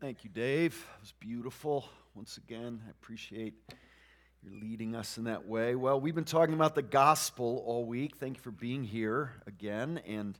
Thank 0.00 0.22
you, 0.22 0.30
Dave. 0.30 0.74
It 0.74 1.00
was 1.00 1.12
beautiful. 1.18 1.84
Once 2.14 2.36
again, 2.36 2.80
I 2.86 2.90
appreciate 2.90 3.54
your 4.44 4.52
leading 4.60 4.94
us 4.94 5.18
in 5.18 5.24
that 5.24 5.48
way. 5.48 5.74
Well, 5.74 6.00
we've 6.00 6.14
been 6.14 6.22
talking 6.22 6.54
about 6.54 6.76
the 6.76 6.82
gospel 6.82 7.64
all 7.66 7.84
week. 7.84 8.16
Thank 8.16 8.36
you 8.36 8.42
for 8.44 8.52
being 8.52 8.84
here 8.84 9.32
again 9.48 10.00
and 10.06 10.38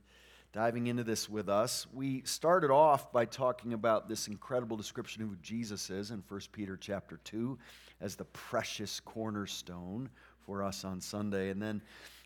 diving 0.53 0.87
into 0.87 1.03
this 1.03 1.27
with 1.27 1.49
us. 1.49 1.87
We 1.91 2.21
started 2.21 2.71
off 2.71 3.11
by 3.11 3.25
talking 3.25 3.73
about 3.73 4.07
this 4.07 4.29
incredible 4.29 4.77
description 4.77 5.23
of 5.23 5.29
who 5.29 5.35
Jesus 5.41 5.89
is 5.89 6.11
in 6.11 6.23
1 6.25 6.39
Peter 6.53 6.77
chapter 6.77 7.19
2 7.25 7.59
as 7.99 8.15
the 8.15 8.25
precious 8.25 9.01
cornerstone 9.01 10.09
for 10.45 10.63
us 10.63 10.85
on 10.85 11.01
Sunday. 11.01 11.49
And 11.49 11.61
then 11.61 11.81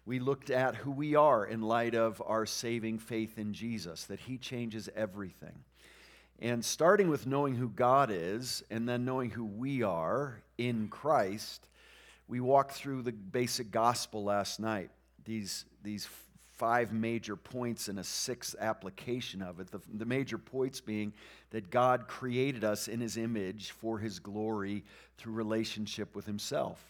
we 0.05 0.19
looked 0.19 0.51
at 0.51 0.75
who 0.75 0.91
we 0.91 1.15
are 1.15 1.47
in 1.47 1.63
light 1.63 1.95
of 1.95 2.21
our 2.27 2.45
saving 2.45 2.99
faith 2.99 3.39
in 3.39 3.53
Jesus, 3.53 4.03
that 4.05 4.19
he 4.19 4.37
changes 4.37 4.87
everything. 4.95 5.63
And 6.39 6.63
starting 6.63 7.09
with 7.09 7.25
knowing 7.25 7.55
who 7.55 7.69
God 7.69 8.09
is 8.11 8.63
and 8.69 8.87
then 8.87 9.05
knowing 9.05 9.29
who 9.29 9.45
we 9.45 9.81
are 9.83 10.41
in 10.57 10.87
Christ, 10.89 11.67
we 12.27 12.39
walked 12.39 12.73
through 12.73 13.03
the 13.03 13.11
basic 13.11 13.71
gospel 13.71 14.23
last 14.23 14.59
night. 14.59 14.89
These, 15.25 15.65
these 15.83 16.07
five 16.57 16.93
major 16.93 17.35
points 17.35 17.87
and 17.87 17.99
a 17.99 18.03
sixth 18.03 18.55
application 18.59 19.41
of 19.41 19.59
it. 19.59 19.71
The, 19.71 19.79
the 19.93 20.05
major 20.05 20.37
points 20.37 20.81
being 20.81 21.13
that 21.51 21.69
God 21.69 22.07
created 22.07 22.63
us 22.63 22.87
in 22.87 22.99
his 22.99 23.17
image 23.17 23.71
for 23.71 23.99
his 23.99 24.19
glory 24.19 24.83
through 25.17 25.33
relationship 25.33 26.15
with 26.15 26.25
himself. 26.25 26.81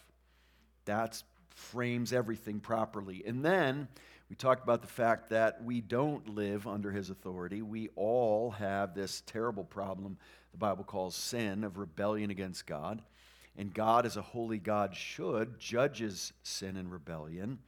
That 0.84 1.22
frames 1.54 2.12
everything 2.12 2.60
properly. 2.60 3.22
And 3.26 3.44
then 3.44 3.88
we 4.28 4.36
talked 4.36 4.62
about 4.62 4.80
the 4.80 4.88
fact 4.88 5.30
that 5.30 5.62
we 5.62 5.80
don't 5.80 6.34
live 6.34 6.66
under 6.66 6.90
his 6.90 7.10
authority. 7.10 7.62
We 7.62 7.90
all 7.94 8.50
have 8.52 8.94
this 8.94 9.22
terrible 9.26 9.64
problem 9.64 10.16
the 10.52 10.58
Bible 10.58 10.84
calls 10.84 11.16
sin 11.16 11.64
of 11.64 11.78
rebellion 11.78 12.30
against 12.30 12.66
God. 12.66 13.02
And 13.56 13.74
God, 13.74 14.06
as 14.06 14.16
a 14.16 14.22
holy 14.22 14.58
God 14.58 14.94
should, 14.94 15.58
judges 15.58 16.32
sin 16.42 16.76
and 16.76 16.90
rebellion 16.90 17.58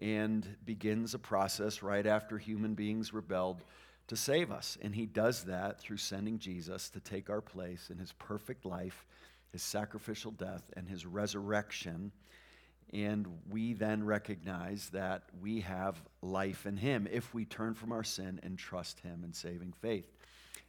and 0.00 0.46
begins 0.64 1.14
a 1.14 1.18
process 1.18 1.82
right 1.82 2.06
after 2.06 2.38
human 2.38 2.74
beings 2.74 3.12
rebelled 3.12 3.62
to 4.08 4.16
save 4.16 4.50
us. 4.50 4.78
And 4.82 4.94
he 4.94 5.06
does 5.06 5.44
that 5.44 5.80
through 5.80 5.96
sending 5.98 6.38
Jesus 6.38 6.88
to 6.90 7.00
take 7.00 7.30
our 7.30 7.40
place 7.40 7.90
in 7.90 7.98
his 7.98 8.12
perfect 8.12 8.64
life, 8.64 9.06
his 9.52 9.62
sacrificial 9.62 10.30
death, 10.30 10.62
and 10.76 10.88
his 10.88 11.06
resurrection 11.06 12.12
and 12.92 13.26
we 13.50 13.72
then 13.72 14.04
recognize 14.04 14.90
that 14.90 15.24
we 15.40 15.60
have 15.60 16.00
life 16.22 16.66
in 16.66 16.76
Him 16.76 17.08
if 17.10 17.34
we 17.34 17.44
turn 17.44 17.74
from 17.74 17.92
our 17.92 18.04
sin 18.04 18.40
and 18.42 18.58
trust 18.58 19.00
Him 19.00 19.22
in 19.24 19.32
saving 19.32 19.72
faith. 19.80 20.10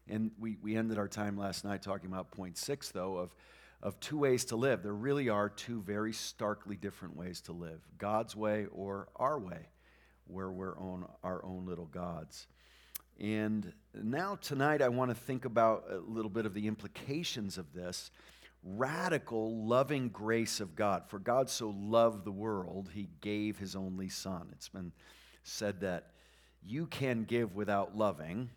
And 0.07 0.31
we, 0.39 0.57
we 0.61 0.75
ended 0.75 0.97
our 0.97 1.07
time 1.07 1.37
last 1.37 1.65
night 1.65 1.81
talking 1.81 2.07
about 2.07 2.31
point 2.31 2.57
six, 2.57 2.89
though, 2.89 3.17
of, 3.17 3.35
of 3.81 3.99
two 3.99 4.17
ways 4.17 4.45
to 4.45 4.55
live. 4.55 4.83
There 4.83 4.93
really 4.93 5.29
are 5.29 5.49
two 5.49 5.81
very 5.81 6.13
starkly 6.13 6.75
different 6.75 7.15
ways 7.15 7.41
to 7.41 7.51
live 7.51 7.81
God's 7.97 8.35
way 8.35 8.67
or 8.71 9.07
our 9.15 9.39
way, 9.39 9.69
where 10.27 10.51
we're 10.51 10.77
on 10.77 11.05
our 11.23 11.43
own 11.43 11.65
little 11.65 11.85
gods. 11.85 12.47
And 13.19 13.71
now, 13.93 14.35
tonight, 14.35 14.81
I 14.81 14.89
want 14.89 15.09
to 15.09 15.15
think 15.15 15.45
about 15.45 15.85
a 15.89 15.97
little 15.97 16.29
bit 16.29 16.45
of 16.45 16.53
the 16.53 16.67
implications 16.67 17.57
of 17.57 17.73
this 17.73 18.11
radical, 18.65 19.65
loving 19.65 20.09
grace 20.09 20.59
of 20.59 20.75
God. 20.75 21.03
For 21.07 21.19
God 21.19 21.49
so 21.49 21.73
loved 21.77 22.25
the 22.25 22.31
world, 22.31 22.89
he 22.93 23.07
gave 23.21 23.59
his 23.59 23.75
only 23.75 24.09
Son. 24.09 24.49
It's 24.51 24.69
been 24.69 24.91
said 25.43 25.81
that 25.81 26.07
you 26.63 26.87
can 26.87 27.23
give 27.23 27.55
without 27.55 27.95
loving, 27.95 28.49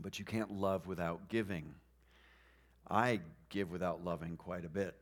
but 0.00 0.18
you 0.18 0.24
can't 0.24 0.50
love 0.50 0.86
without 0.86 1.28
giving. 1.28 1.74
I 2.90 3.20
give 3.50 3.70
without 3.70 4.02
loving 4.02 4.36
quite 4.36 4.64
a 4.64 4.68
bit. 4.68 4.96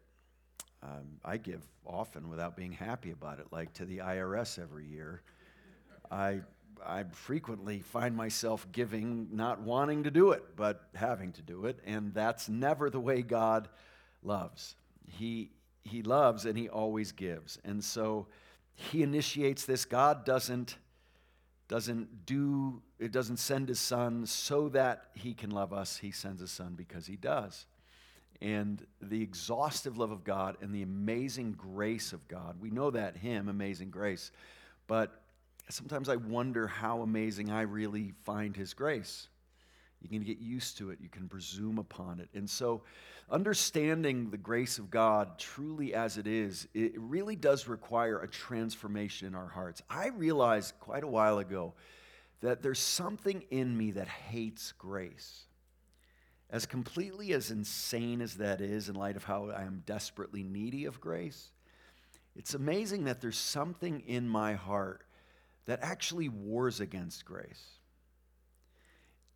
Um, 0.83 1.19
I 1.25 1.37
give 1.37 1.63
often 1.87 2.29
without 2.29 2.57
being 2.57 2.73
happy 2.73 3.13
about 3.13 3.39
it, 3.39 3.47
like 3.53 3.73
to 3.75 3.85
the 3.85 3.99
IRS 3.99 4.59
every 4.59 4.87
year. 4.87 5.23
I, 6.11 6.41
I 6.85 7.05
frequently 7.05 7.81
find 7.81 8.17
myself 8.17 8.67
giving, 8.73 9.29
not 9.33 9.61
wanting 9.61 10.05
to 10.05 10.11
do 10.11 10.33
it, 10.33 10.45
but 10.57 10.89
having 10.95 11.33
to 11.33 11.43
do 11.43 11.67
it, 11.67 11.79
and 11.85 12.13
that's 12.15 12.49
never 12.49 12.91
the 12.91 13.01
way 13.01 13.23
God 13.23 13.69
loves. 14.23 14.77
He, 15.07 15.51
he 15.85 16.03
loves 16.03 16.45
and 16.45 16.57
he 16.57 16.69
always 16.69 17.13
gives. 17.13 17.59
And 17.65 17.83
so 17.83 18.27
he 18.75 19.03
initiates 19.03 19.65
this. 19.65 19.85
God 19.85 20.25
doesn't, 20.25 20.77
doesn't 21.69 22.27
do, 22.27 22.83
it 22.99 23.13
doesn't 23.13 23.39
send 23.39 23.69
his 23.69 23.81
son 23.81 24.27
so 24.27 24.69
that 24.71 25.05
he 25.15 25.35
can 25.35 25.51
love 25.51 25.73
us. 25.73 25.99
He 25.99 26.11
sends 26.11 26.41
his 26.41 26.51
son 26.51 26.75
because 26.77 27.07
he 27.07 27.17
does. 27.17 27.67
And 28.41 28.87
the 29.03 29.21
exhaustive 29.21 29.99
love 29.99 30.13
of 30.13 30.23
God 30.23 30.57
and 30.61 30.73
the 30.73 30.83
amazing 30.83 31.53
grace 31.53 32.13
of 32.13 32.27
God, 32.29 32.57
we 32.61 32.71
know 32.71 32.91
that 32.91 33.17
him, 33.17 33.49
amazing 33.49 33.91
grace. 33.91 34.31
But 34.87 35.21
sometimes 35.69 36.09
I 36.09 36.17
wonder 36.17 36.67
how 36.67 37.03
amazing 37.03 37.51
I 37.51 37.63
really 37.63 38.13
find 38.25 38.57
his 38.57 38.75
grace. 38.75 39.29
You 40.01 40.09
can 40.09 40.23
get 40.23 40.39
used 40.39 40.79
to 40.79 40.91
it, 40.91 40.99
you 41.01 41.09
can 41.09 41.29
presume 41.29 41.79
upon 41.79 42.21
it. 42.21 42.29
And 42.35 42.49
so, 42.49 42.83
understanding 43.31 44.31
the 44.31 44.37
grace 44.37 44.79
of 44.79 44.91
God 44.91 45.39
truly 45.39 45.93
as 45.93 46.17
it 46.17 46.27
is, 46.27 46.69
it 46.73 46.93
really 46.97 47.37
does 47.37 47.69
require 47.69 48.21
a 48.21 48.29
transformation 48.29 49.27
in 49.27 49.35
our 49.35 49.49
hearts. 49.49 49.83
I 49.91 50.09
realized 50.09 50.75
quite 50.81 51.05
a 51.05 51.09
while 51.09 51.39
ago 51.39 51.75
that 52.41 52.63
there's 52.63 52.79
something 52.79 53.45
in 53.51 53.77
me 53.77 53.91
that 53.93 54.09
hates 54.09 54.73
grace. 54.73 55.45
As 56.51 56.65
completely 56.65 57.33
as 57.33 57.51
insane 57.51 58.23
as 58.23 58.37
that 58.37 58.61
is, 58.61 58.89
in 58.89 58.95
light 58.95 59.17
of 59.17 59.25
how 59.25 59.51
I 59.51 59.63
am 59.63 59.83
desperately 59.85 60.43
needy 60.45 60.87
of 60.87 61.01
grace, 61.01 61.51
it's 62.37 62.55
amazing 62.55 63.05
that 63.05 63.21
there's 63.21 63.37
something 63.37 64.01
in 64.07 64.29
my 64.29 64.55
heart 64.55 65.03
that 65.67 65.81
actually 65.83 66.29
wars 66.29 66.81
against 66.81 67.25
grace 67.25 67.78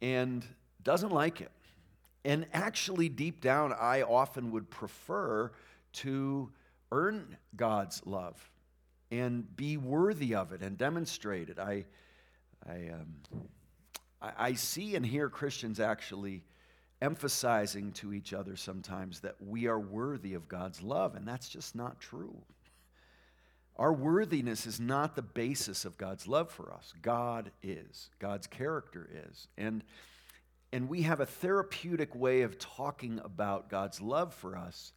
and 0.02 0.44
doesn't 0.82 1.12
like 1.12 1.40
it. 1.40 1.52
And 2.24 2.46
actually, 2.52 3.08
deep 3.08 3.40
down, 3.40 3.72
I 3.72 4.02
often 4.02 4.50
would 4.50 4.68
prefer 4.68 5.52
to 5.94 6.50
earn 6.90 7.36
God's 7.56 8.02
love 8.04 8.50
and 9.10 9.56
be 9.56 9.76
worthy 9.76 10.34
of 10.34 10.52
it 10.52 10.62
and 10.62 10.76
demonstrate 10.76 11.48
it. 11.48 11.58
I, 11.58 11.84
I, 12.68 12.90
um, 12.92 13.16
I, 14.20 14.32
I 14.38 14.52
see 14.54 14.94
and 14.94 15.04
hear 15.04 15.28
Christians 15.28 15.80
actually 15.80 16.44
emphasizing 17.00 17.90
to 17.92 18.12
each 18.12 18.32
other 18.32 18.56
sometimes 18.56 19.20
that 19.20 19.34
we 19.40 19.66
are 19.66 19.80
worthy 19.80 20.34
of 20.34 20.48
God's 20.48 20.82
love, 20.82 21.16
and 21.16 21.26
that's 21.26 21.48
just 21.48 21.74
not 21.74 22.00
true. 22.00 22.36
Our 23.76 23.92
worthiness 23.92 24.66
is 24.66 24.78
not 24.78 25.16
the 25.16 25.22
basis 25.22 25.84
of 25.84 25.96
God's 25.96 26.26
love 26.26 26.50
for 26.50 26.72
us. 26.72 26.92
God 27.00 27.50
is. 27.62 28.10
God's 28.18 28.46
character 28.46 29.08
is. 29.28 29.48
And, 29.56 29.82
and 30.72 30.88
we 30.88 31.02
have 31.02 31.20
a 31.20 31.26
therapeutic 31.26 32.14
way 32.14 32.42
of 32.42 32.58
talking 32.58 33.20
about 33.24 33.70
God's 33.70 34.00
love 34.00 34.34
for 34.34 34.56
us 34.56 34.92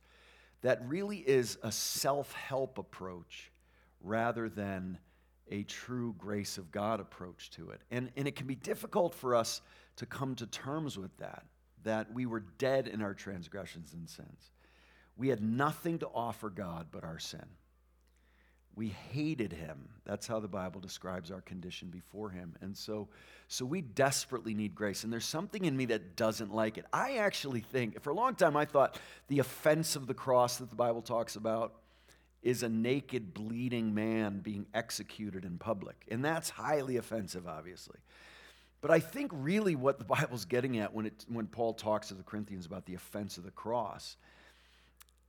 that 0.61 0.81
really 0.87 1.17
is 1.17 1.57
a 1.63 1.71
self 1.71 2.33
help 2.33 2.77
approach 2.77 3.51
rather 4.01 4.49
than 4.49 4.97
a 5.49 5.63
true 5.63 6.15
grace 6.17 6.57
of 6.57 6.71
God 6.71 6.99
approach 6.99 7.51
to 7.51 7.69
it. 7.69 7.81
And, 7.91 8.09
and 8.17 8.27
it 8.27 8.35
can 8.35 8.47
be 8.47 8.55
difficult 8.55 9.13
for 9.13 9.35
us 9.35 9.61
to 9.97 10.05
come 10.05 10.35
to 10.35 10.47
terms 10.47 10.97
with 10.97 11.15
that, 11.17 11.45
that 11.83 12.13
we 12.13 12.25
were 12.25 12.41
dead 12.57 12.87
in 12.87 13.01
our 13.01 13.13
transgressions 13.13 13.93
and 13.93 14.09
sins. 14.09 14.51
We 15.17 15.29
had 15.29 15.41
nothing 15.41 15.99
to 15.99 16.07
offer 16.07 16.49
God 16.49 16.87
but 16.91 17.03
our 17.03 17.19
sin. 17.19 17.45
We 18.75 18.89
hated 18.89 19.53
him. 19.53 19.87
That's 20.05 20.27
how 20.27 20.39
the 20.39 20.47
Bible 20.47 20.81
describes 20.81 21.31
our 21.31 21.41
condition 21.41 21.89
before 21.89 22.29
him. 22.29 22.55
And 22.61 22.75
so, 22.75 23.07
so 23.47 23.65
we 23.65 23.81
desperately 23.81 24.53
need 24.53 24.75
grace. 24.75 25.03
And 25.03 25.13
there's 25.13 25.25
something 25.25 25.63
in 25.63 25.77
me 25.77 25.85
that 25.85 26.15
doesn't 26.15 26.53
like 26.53 26.77
it. 26.77 26.85
I 26.91 27.17
actually 27.17 27.61
think, 27.61 28.01
for 28.01 28.09
a 28.09 28.13
long 28.13 28.35
time, 28.35 28.57
I 28.57 28.65
thought 28.65 28.99
the 29.29 29.39
offense 29.39 29.95
of 29.95 30.07
the 30.07 30.13
cross 30.13 30.57
that 30.57 30.69
the 30.69 30.75
Bible 30.75 31.01
talks 31.01 31.37
about 31.37 31.75
is 32.43 32.63
a 32.63 32.69
naked, 32.69 33.33
bleeding 33.33 33.95
man 33.95 34.39
being 34.39 34.67
executed 34.73 35.45
in 35.45 35.57
public. 35.57 35.95
And 36.11 36.23
that's 36.23 36.49
highly 36.49 36.97
offensive, 36.97 37.47
obviously. 37.47 37.97
But 38.81 38.91
I 38.91 38.99
think 38.99 39.31
really 39.33 39.75
what 39.75 39.97
the 39.97 40.05
Bible's 40.05 40.45
getting 40.45 40.77
at 40.77 40.93
when, 40.93 41.07
it, 41.07 41.25
when 41.27 41.47
Paul 41.47 41.73
talks 41.73 42.09
to 42.09 42.13
the 42.13 42.23
Corinthians 42.23 42.67
about 42.67 42.85
the 42.85 42.93
offense 42.93 43.37
of 43.37 43.43
the 43.43 43.51
cross 43.51 44.17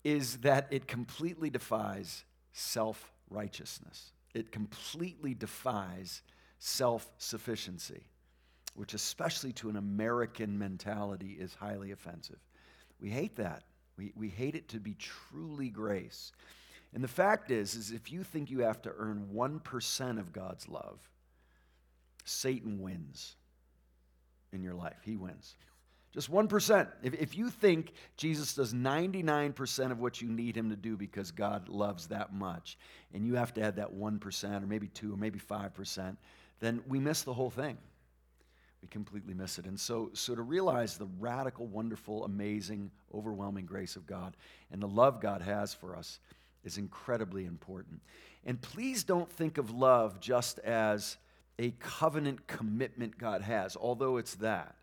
is 0.04 0.36
that 0.38 0.68
it 0.70 0.86
completely 0.86 1.48
defies 1.48 2.24
self 2.52 3.10
righteousness. 3.30 4.12
It 4.34 4.52
completely 4.52 5.34
defies 5.34 6.22
self 6.58 7.10
sufficiency, 7.18 8.02
which, 8.74 8.94
especially 8.94 9.52
to 9.54 9.68
an 9.68 9.76
American 9.76 10.58
mentality, 10.58 11.36
is 11.38 11.54
highly 11.54 11.92
offensive. 11.92 12.38
We 13.00 13.10
hate 13.10 13.36
that. 13.36 13.64
We, 13.96 14.12
we 14.14 14.28
hate 14.28 14.54
it 14.54 14.68
to 14.70 14.80
be 14.80 14.94
truly 14.94 15.70
grace. 15.70 16.32
And 16.94 17.02
the 17.02 17.08
fact 17.08 17.50
is, 17.50 17.74
is 17.74 17.90
if 17.90 18.12
you 18.12 18.22
think 18.22 18.50
you 18.50 18.60
have 18.60 18.80
to 18.82 18.92
earn 18.96 19.28
1% 19.34 20.18
of 20.18 20.32
God's 20.32 20.68
love, 20.68 20.98
Satan 22.24 22.80
wins 22.80 23.36
in 24.52 24.62
your 24.62 24.74
life. 24.74 24.96
He 25.02 25.16
wins. 25.16 25.54
Just 26.16 26.32
1%. 26.32 26.88
If, 27.02 27.12
if 27.12 27.36
you 27.36 27.50
think 27.50 27.92
Jesus 28.16 28.54
does 28.54 28.72
99% 28.72 29.90
of 29.90 30.00
what 30.00 30.22
you 30.22 30.28
need 30.28 30.56
him 30.56 30.70
to 30.70 30.76
do 30.76 30.96
because 30.96 31.30
God 31.30 31.68
loves 31.68 32.06
that 32.06 32.32
much, 32.32 32.78
and 33.12 33.26
you 33.26 33.34
have 33.34 33.52
to 33.52 33.60
add 33.60 33.76
that 33.76 33.94
1% 33.94 34.62
or 34.62 34.66
maybe 34.66 34.88
2 34.88 35.12
or 35.12 35.18
maybe 35.18 35.38
5%, 35.38 36.16
then 36.58 36.80
we 36.88 36.98
miss 36.98 37.20
the 37.20 37.34
whole 37.34 37.50
thing. 37.50 37.76
We 38.80 38.88
completely 38.88 39.34
miss 39.34 39.58
it. 39.58 39.66
And 39.66 39.78
so, 39.78 40.08
so 40.14 40.34
to 40.34 40.40
realize 40.40 40.96
the 40.96 41.08
radical, 41.18 41.66
wonderful, 41.66 42.24
amazing, 42.24 42.90
overwhelming 43.14 43.66
grace 43.66 43.94
of 43.94 44.06
God 44.06 44.38
and 44.72 44.80
the 44.80 44.88
love 44.88 45.20
God 45.20 45.42
has 45.42 45.74
for 45.74 45.94
us 45.94 46.18
is 46.64 46.78
incredibly 46.78 47.44
important. 47.44 48.00
And 48.46 48.58
please 48.58 49.04
don't 49.04 49.30
think 49.30 49.58
of 49.58 49.70
love 49.70 50.18
just 50.18 50.60
as 50.60 51.18
a 51.58 51.72
covenant 51.72 52.46
commitment 52.46 53.18
God 53.18 53.42
has, 53.42 53.76
although 53.76 54.16
it's 54.16 54.36
that 54.36 54.76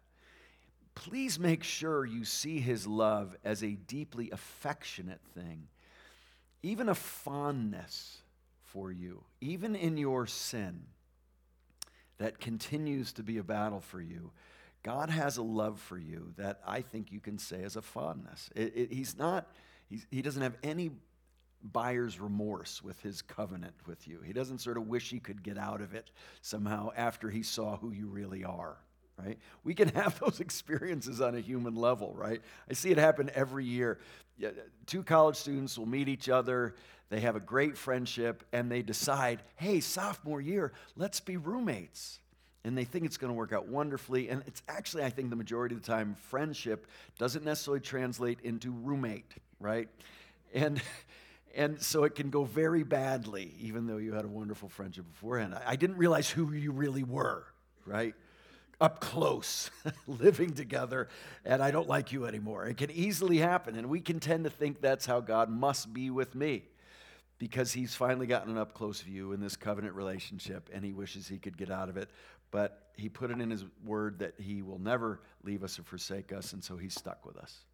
please 0.95 1.39
make 1.39 1.63
sure 1.63 2.05
you 2.05 2.25
see 2.25 2.59
his 2.59 2.85
love 2.88 3.35
as 3.43 3.63
a 3.63 3.71
deeply 3.71 4.29
affectionate 4.31 5.21
thing, 5.33 5.67
even 6.62 6.89
a 6.89 6.95
fondness 6.95 8.19
for 8.62 8.91
you, 8.91 9.23
even 9.41 9.75
in 9.75 9.97
your 9.97 10.27
sin 10.27 10.83
that 12.17 12.39
continues 12.39 13.13
to 13.13 13.23
be 13.23 13.38
a 13.38 13.43
battle 13.43 13.79
for 13.79 14.01
you. 14.01 14.31
God 14.83 15.09
has 15.09 15.38
a 15.38 15.43
love 15.43 15.79
for 15.79 15.97
you 15.97 16.33
that 16.38 16.59
I 16.67 16.81
think 16.81 17.12
you 17.12 17.19
can 17.19 17.38
say 17.38 17.62
is 17.62 17.75
a 17.75 17.81
fondness. 17.81 18.50
It, 18.55 18.73
it, 18.75 18.91
he's 18.91 19.17
not, 19.17 19.47
he's, 19.89 20.05
he 20.12 20.21
doesn't 20.21 20.41
have 20.41 20.57
any 20.62 20.91
buyer's 21.63 22.19
remorse 22.19 22.83
with 22.83 23.01
his 23.01 23.21
covenant 23.21 23.75
with 23.88 24.07
you. 24.07 24.19
He 24.25 24.33
doesn't 24.33 24.59
sort 24.59 24.77
of 24.77 24.88
wish 24.88 25.09
he 25.09 25.19
could 25.19 25.41
get 25.41 25.57
out 25.57 25.81
of 25.81 25.95
it 25.95 26.12
somehow 26.41 26.91
after 26.95 27.29
he 27.29 27.43
saw 27.43 27.77
who 27.77 27.91
you 27.91 28.07
really 28.07 28.43
are 28.43 28.77
right? 29.17 29.38
We 29.63 29.74
can 29.74 29.89
have 29.96 30.20
those 30.20 30.39
experiences 30.39 31.22
on 31.22 31.36
a 31.36 31.39
human 31.39 31.75
level, 31.75 32.13
right? 32.15 32.41
I 32.70 32.74
see 32.74 32.91
it 32.91 32.98
happen 32.98 33.29
every 33.34 33.65
year. 33.65 34.00
Two 34.86 35.03
college 35.03 35.36
students 35.36 35.77
will 35.77 35.86
meet 35.86 36.08
each 36.08 36.29
other, 36.29 36.75
they 37.10 37.20
have 37.20 37.36
a 37.36 37.39
great 37.39 37.77
friendship, 37.77 38.43
and 38.51 38.72
they 38.72 38.82
decide, 38.82 39.43
hey, 39.55 39.79
sophomore 39.82 40.41
year, 40.41 40.74
let's 40.96 41.20
be 41.20 41.38
roommates. 41.38 42.20
And 42.65 42.77
they 42.77 42.86
think 42.86 43.05
it's 43.05 43.17
going 43.17 43.29
to 43.29 43.36
work 43.36 43.53
out 43.53 43.67
wonderfully. 43.67 44.29
And 44.29 44.41
it's 44.48 44.63
actually, 44.67 45.03
I 45.03 45.10
think, 45.10 45.29
the 45.29 45.36
majority 45.36 45.75
of 45.75 45.82
the 45.82 45.88
time, 45.88 46.15
friendship 46.29 46.88
doesn't 47.20 47.46
necessarily 47.46 47.82
translate 47.82 48.39
into 48.41 48.72
roommate, 48.72 49.32
right? 49.60 49.89
And 50.53 50.82
and 51.55 51.79
so 51.79 52.03
it 52.03 52.15
can 52.15 52.29
go 52.32 52.46
very 52.46 52.84
badly, 52.84 53.53
even 53.60 53.86
though 53.86 53.98
you 53.98 54.13
had 54.13 54.25
a 54.25 54.29
wonderful 54.29 54.70
friendship 54.70 55.05
beforehand. 55.12 55.55
I 55.65 55.75
didn't 55.75 55.98
realize 55.98 56.29
who 56.29 56.51
you 56.51 56.72
really 56.72 57.03
were, 57.03 57.46
right? 57.86 58.15
Up 58.83 58.99
close, 58.99 59.71
living 60.07 60.51
together, 60.53 61.07
and 61.45 61.63
I 61.63 61.71
don't 61.71 61.87
like 61.87 62.11
you 62.11 62.25
anymore. 62.25 62.67
It 62.67 62.75
can 62.75 62.91
easily 62.91 63.37
happen, 63.37 63.77
and 63.77 63.87
we 63.87 64.01
can 64.01 64.19
tend 64.19 64.43
to 64.43 64.49
think 64.49 64.81
that's 64.81 65.05
how 65.05 65.21
God 65.21 65.49
must 65.49 65.93
be 65.93 66.09
with 66.09 66.35
me 66.35 66.63
because 67.37 67.71
he's 67.71 67.95
finally 67.95 68.27
gotten 68.27 68.51
an 68.51 68.57
up 68.57 68.73
close 68.73 68.99
view 68.99 69.31
in 69.31 69.39
this 69.39 69.55
covenant 69.55 69.95
relationship 69.95 70.69
and 70.73 70.83
he 70.83 70.93
wishes 70.93 71.27
he 71.27 71.37
could 71.37 71.57
get 71.57 71.71
out 71.71 71.89
of 71.89 71.97
it. 71.97 72.09
But 72.51 72.89
he 72.95 73.09
put 73.09 73.31
it 73.31 73.39
in 73.39 73.49
his 73.49 73.65
word 73.83 74.19
that 74.19 74.35
he 74.37 74.61
will 74.61 74.79
never 74.79 75.21
leave 75.43 75.63
us 75.63 75.79
or 75.79 75.83
forsake 75.83 76.33
us, 76.33 76.51
and 76.51 76.61
so 76.61 76.75
he's 76.75 76.93
stuck 76.93 77.25
with 77.25 77.37
us. 77.37 77.65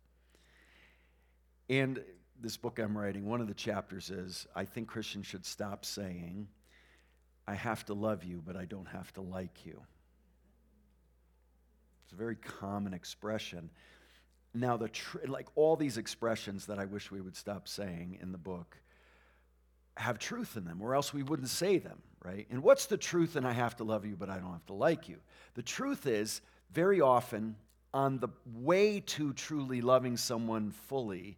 And 1.70 2.04
this 2.40 2.56
book 2.56 2.78
I'm 2.78 2.96
writing, 2.96 3.26
one 3.26 3.42
of 3.42 3.48
the 3.48 3.56
chapters 3.56 4.12
is 4.12 4.46
I 4.56 4.64
think 4.64 4.88
Christians 4.88 5.26
should 5.26 5.46
stop 5.46 5.86
saying, 5.86 6.48
I 7.48 7.56
have 7.56 7.84
to 7.88 7.96
love 7.96 8.24
you, 8.24 8.44
but 8.46 8.56
I 8.56 8.66
don't 8.66 8.88
have 8.88 9.12
to 9.14 9.22
like 9.22 9.66
you. 9.66 9.82
It's 12.10 12.14
a 12.16 12.18
very 12.18 12.38
common 12.38 12.96
expression. 12.96 13.70
Now, 14.56 14.78
the 14.78 14.90
tr- 14.90 15.28
like 15.28 15.48
all 15.54 15.76
these 15.76 16.00
expressions 16.00 16.66
that 16.66 16.80
I 16.80 16.86
wish 16.86 17.12
we 17.12 17.22
would 17.22 17.36
stop 17.36 17.68
saying 17.68 18.18
in 18.20 18.32
the 18.32 18.38
book 18.40 18.78
have 19.96 20.18
truth 20.18 20.58
in 20.58 20.66
them, 20.66 20.82
or 20.82 20.96
else 20.96 21.14
we 21.14 21.22
wouldn't 21.22 21.50
say 21.50 21.78
them, 21.78 22.02
right? 22.26 22.48
And 22.50 22.64
what's 22.64 22.88
the 22.88 22.98
truth 22.98 23.36
and 23.36 23.46
I 23.46 23.52
have 23.52 23.76
to 23.76 23.84
love 23.84 24.08
you, 24.08 24.16
but 24.16 24.28
I 24.28 24.40
don't 24.40 24.54
have 24.54 24.66
to 24.68 24.74
like 24.74 25.08
you? 25.08 25.18
The 25.54 25.62
truth 25.62 26.08
is, 26.08 26.42
very 26.72 27.00
often, 27.00 27.56
on 27.94 28.18
the 28.18 28.30
way 28.56 29.02
to 29.02 29.32
truly 29.34 29.82
loving 29.82 30.18
someone 30.18 30.72
fully, 30.72 31.38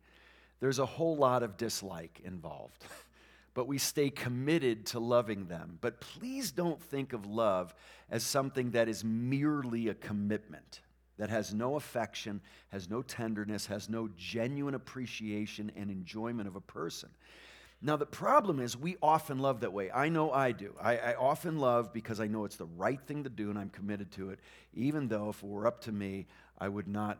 there's 0.61 0.79
a 0.79 0.85
whole 0.85 1.17
lot 1.17 1.43
of 1.43 1.57
dislike 1.57 2.21
involved. 2.23 2.85
but 3.53 3.67
we 3.67 3.77
stay 3.77 4.09
committed 4.09 4.85
to 4.87 4.99
loving 4.99 5.45
them. 5.45 5.77
But 5.81 6.01
please 6.01 6.51
don't 6.51 6.81
think 6.81 7.13
of 7.13 7.25
love 7.25 7.73
as 8.09 8.23
something 8.23 8.71
that 8.71 8.87
is 8.87 9.03
merely 9.03 9.89
a 9.89 9.93
commitment, 9.93 10.81
that 11.17 11.29
has 11.29 11.53
no 11.53 11.75
affection, 11.75 12.41
has 12.69 12.89
no 12.89 13.01
tenderness, 13.01 13.65
has 13.67 13.89
no 13.89 14.09
genuine 14.17 14.75
appreciation 14.75 15.71
and 15.75 15.91
enjoyment 15.91 16.47
of 16.47 16.55
a 16.55 16.61
person. 16.61 17.09
Now, 17.83 17.97
the 17.97 18.05
problem 18.05 18.59
is 18.59 18.77
we 18.77 18.97
often 19.01 19.39
love 19.39 19.61
that 19.61 19.73
way. 19.73 19.89
I 19.89 20.09
know 20.09 20.31
I 20.31 20.51
do. 20.51 20.75
I, 20.79 20.97
I, 20.97 21.13
often 21.15 21.57
love 21.57 21.91
because 21.91 22.19
I 22.19 22.27
know 22.27 22.45
it's 22.45 22.55
the 22.55 22.67
right 22.67 23.01
thing 23.07 23.23
to 23.23 23.29
do 23.29 23.49
and 23.49 23.57
I'm 23.57 23.71
committed 23.71 24.11
to 24.11 24.29
it, 24.29 24.39
even 24.75 25.07
though 25.07 25.29
if 25.29 25.41
it 25.41 25.49
were 25.49 25.65
up 25.65 25.81
to 25.81 25.91
me, 25.91 26.27
I 26.59 26.67
would 26.67 26.87
not 26.87 27.17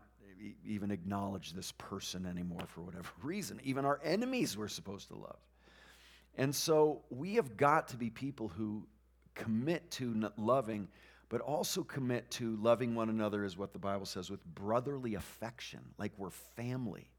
even 0.64 0.92
acknowledge 0.92 1.54
this 1.54 1.72
person 1.80 2.28
anymore 2.28 2.66
for 2.68 2.82
whatever 2.82 3.10
reason. 3.24 3.60
Even 3.64 3.86
our 3.86 4.00
enemies 4.04 4.56
we're 4.56 4.68
supposed 4.68 5.08
to 5.08 5.16
love. 5.16 5.40
And 6.38 6.56
so 6.56 7.02
we 7.10 7.36
have 7.36 7.58
got 7.58 7.90
to 7.90 7.98
be 7.98 8.10
people 8.10 8.48
who 8.48 8.88
commit 9.36 9.90
to 9.92 10.32
loving, 10.38 10.88
but 11.30 11.42
also 11.42 11.84
commit 11.84 12.30
to 12.32 12.56
loving 12.58 12.96
one 12.96 13.10
another, 13.10 13.44
is 13.44 13.58
what 13.58 13.74
the 13.74 13.80
Bible 13.80 14.06
says, 14.06 14.30
with 14.30 14.44
brotherly 14.46 15.16
affection, 15.16 15.80
like 15.98 16.12
we're 16.18 16.30
family. 16.30 17.10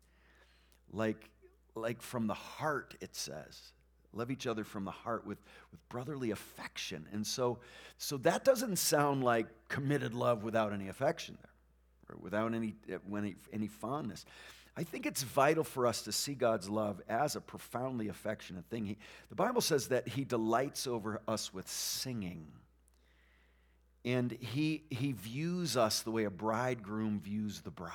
Like, 0.93 1.31
like 1.75 2.03
from 2.03 2.27
the 2.27 2.35
heart, 2.35 2.95
it 3.01 3.15
says. 3.15 3.73
Love 4.13 4.31
each 4.31 4.47
other 4.47 4.65
from 4.65 4.85
the 4.85 4.91
heart 4.91 5.27
with, 5.27 5.39
with 5.71 5.89
brotherly 5.89 6.31
affection. 6.31 7.07
And 7.13 7.27
so, 7.27 7.61
so 7.97 8.19
that 8.19 8.45
doesn't 8.45 8.77
sound 8.77 9.25
like 9.25 9.47
committed 9.69 10.13
love 10.13 10.45
without 10.45 10.73
any 10.73 10.89
affection 10.89 11.39
there, 11.41 12.15
or 12.15 12.21
without 12.21 12.53
any, 12.55 12.75
eh, 12.91 12.99
any, 13.17 13.37
any 13.53 13.69
fondness. 13.69 14.27
I 14.77 14.85
think 14.85 15.05
it's 15.05 15.23
vital 15.23 15.65
for 15.65 15.87
us 15.87 16.03
to 16.03 16.13
see 16.13 16.35
God's 16.35 16.69
love 16.69 17.03
as 17.09 17.37
a 17.37 17.41
profoundly 17.41 18.09
affectionate 18.09 18.65
thing. 18.71 18.87
He, 18.87 18.97
the 19.29 19.35
Bible 19.35 19.61
says 19.61 19.89
that 19.89 20.09
He 20.09 20.25
delights 20.25 20.87
over 20.87 21.21
us 21.29 21.53
with 21.53 21.69
singing. 21.69 22.47
And 24.05 24.33
he, 24.33 24.83
he 24.91 25.13
views 25.13 25.77
us 25.77 26.01
the 26.01 26.11
way 26.11 26.25
a 26.25 26.31
bridegroom 26.31 27.21
views 27.21 27.61
the 27.61 27.71
bride. 27.71 27.93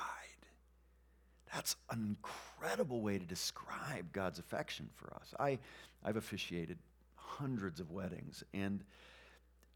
That's 1.54 1.76
an 1.90 2.18
incredible 2.18 3.02
way 3.02 3.18
to 3.18 3.26
describe 3.26 4.12
God's 4.14 4.40
affection 4.40 4.90
for 4.94 5.14
us. 5.16 5.34
I, 5.40 5.60
I've 6.04 6.18
officiated 6.18 6.78
hundreds 7.16 7.80
of 7.80 7.92
weddings, 7.92 8.44
and, 8.54 8.84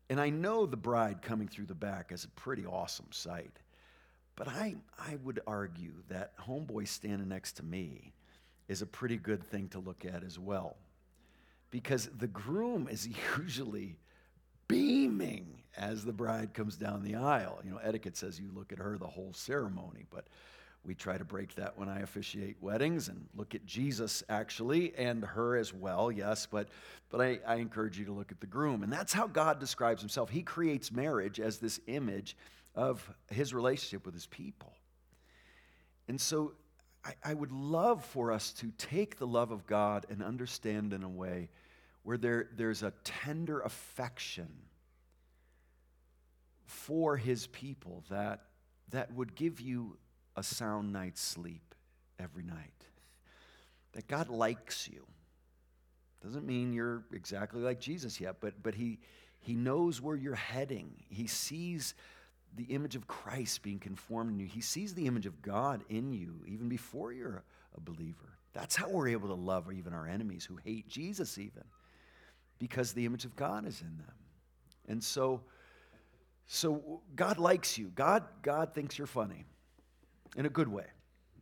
and 0.10 0.20
I 0.22 0.30
know 0.30 0.66
the 0.66 0.78
bride 0.78 1.22
coming 1.22 1.48
through 1.48 1.66
the 1.66 1.76
back 1.76 2.12
is 2.12 2.24
a 2.24 2.30
pretty 2.30 2.66
awesome 2.66 3.08
sight. 3.12 3.58
But 4.36 4.48
I, 4.48 4.76
I 4.98 5.18
would 5.24 5.42
argue 5.46 5.94
that 6.10 6.38
homeboy 6.38 6.88
standing 6.88 7.30
next 7.30 7.54
to 7.54 7.64
me 7.64 8.14
is 8.68 8.82
a 8.82 8.86
pretty 8.86 9.18
good 9.18 9.44
thing 9.44 9.68
to 9.70 9.80
look 9.80 10.06
at 10.06 10.24
as 10.24 10.40
well. 10.40 10.78
Because 11.70 12.10
the 12.18 12.28
groom 12.28 12.88
is 12.90 13.08
usually 13.38 13.98
beaming 14.68 15.62
as 15.78 16.06
the 16.06 16.14
bride 16.14 16.54
comes 16.54 16.76
down 16.76 17.04
the 17.04 17.16
aisle. 17.16 17.60
You 17.64 17.72
know, 17.72 17.80
etiquette 17.84 18.18
says 18.18 18.40
you 18.40 18.50
look 18.54 18.72
at 18.72 18.80
her 18.80 18.98
the 18.98 19.08
whole 19.08 19.34
ceremony, 19.34 20.06
but 20.10 20.28
we 20.84 20.96
try 20.96 21.18
to 21.18 21.26
break 21.26 21.54
that 21.56 21.78
when 21.78 21.90
I 21.90 22.00
officiate 22.00 22.58
weddings 22.60 23.08
and 23.08 23.28
look 23.36 23.54
at 23.54 23.66
Jesus 23.66 24.24
actually 24.30 24.96
and 24.96 25.24
her 25.24 25.56
as 25.56 25.74
well, 25.74 26.12
yes, 26.12 26.48
but, 26.50 26.70
but 27.10 27.22
I, 27.22 27.40
I 27.46 27.56
encourage 27.56 28.00
you 28.00 28.06
to 28.06 28.12
look 28.12 28.32
at 28.32 28.40
the 28.40 28.48
groom. 28.48 28.82
And 28.82 28.92
that's 28.92 29.14
how 29.14 29.28
God 29.28 29.60
describes 29.60 30.02
himself. 30.02 30.30
He 30.30 30.42
creates 30.42 30.92
marriage 30.92 31.40
as 31.40 31.60
this 31.60 31.80
image 31.88 32.36
of 32.76 33.10
his 33.30 33.54
relationship 33.54 34.06
with 34.06 34.14
his 34.14 34.28
people. 34.28 34.74
And 36.08 36.20
so 36.20 36.54
I, 37.04 37.14
I, 37.24 37.34
would 37.34 37.52
love 37.52 38.04
for 38.06 38.32
us 38.32 38.52
to 38.54 38.72
take 38.78 39.18
the 39.18 39.28
love 39.28 39.52
of 39.52 39.66
God 39.66 40.06
and 40.10 40.24
understand 40.24 40.94
in 40.94 41.04
a 41.04 41.10
way 41.10 41.50
where 42.04 42.18
there, 42.18 42.50
there's 42.56 42.84
a 42.84 42.94
tender 43.04 43.60
affection 43.62 44.50
for 46.66 47.18
his 47.18 47.48
people 47.48 48.04
that, 48.10 48.42
that 48.90 49.14
would 49.14 49.36
give 49.36 49.60
you 49.60 49.98
a 50.36 50.44
sound 50.44 50.94
night's 50.94 51.22
sleep 51.22 51.76
every 52.20 52.44
night. 52.44 52.86
That 53.94 54.08
God 54.08 54.30
likes 54.30 54.88
you. 54.88 55.06
Doesn't 56.24 56.46
mean 56.46 56.72
you're 56.72 57.04
exactly 57.14 57.62
like 57.62 57.80
Jesus 57.80 58.22
yet, 58.22 58.38
but, 58.40 58.62
but 58.62 58.76
he, 58.76 59.00
he 59.40 59.56
knows 59.56 60.02
where 60.02 60.16
you're 60.16 60.36
heading. 60.36 60.92
He 61.10 61.28
sees 61.28 61.94
the 62.56 62.64
image 62.66 62.96
of 62.96 63.08
Christ 63.08 63.64
being 63.64 63.80
conformed 63.80 64.32
in 64.32 64.40
you. 64.40 64.46
He 64.46 64.62
sees 64.62 64.94
the 64.94 65.08
image 65.08 65.26
of 65.26 65.42
God 65.42 65.84
in 65.90 66.12
you 66.12 66.42
even 66.48 66.70
before 66.70 67.14
you're 67.14 67.44
a 67.76 67.80
believer. 67.80 68.38
That's 68.54 68.76
how 68.76 68.90
we're 68.90 69.10
able 69.10 69.30
to 69.30 69.36
love 69.36 69.72
even 69.72 69.94
our 69.94 70.06
enemies 70.06 70.46
who 70.46 70.58
hate 70.58 70.88
Jesus, 70.90 71.38
even 71.38 71.64
because 72.60 72.94
the 72.94 73.06
image 73.06 73.26
of 73.26 73.36
God 73.36 73.66
is 73.66 73.82
in 73.82 73.98
them. 73.98 74.16
And 74.88 75.04
so, 75.04 75.42
so 76.48 77.02
God 77.16 77.38
likes 77.38 77.78
you. 77.78 77.92
God, 77.96 78.24
God 78.42 78.74
thinks 78.74 78.98
you're 78.98 79.08
funny. 79.08 79.46
in 80.36 80.46
a 80.46 80.50
good 80.50 80.68
way. 80.68 80.86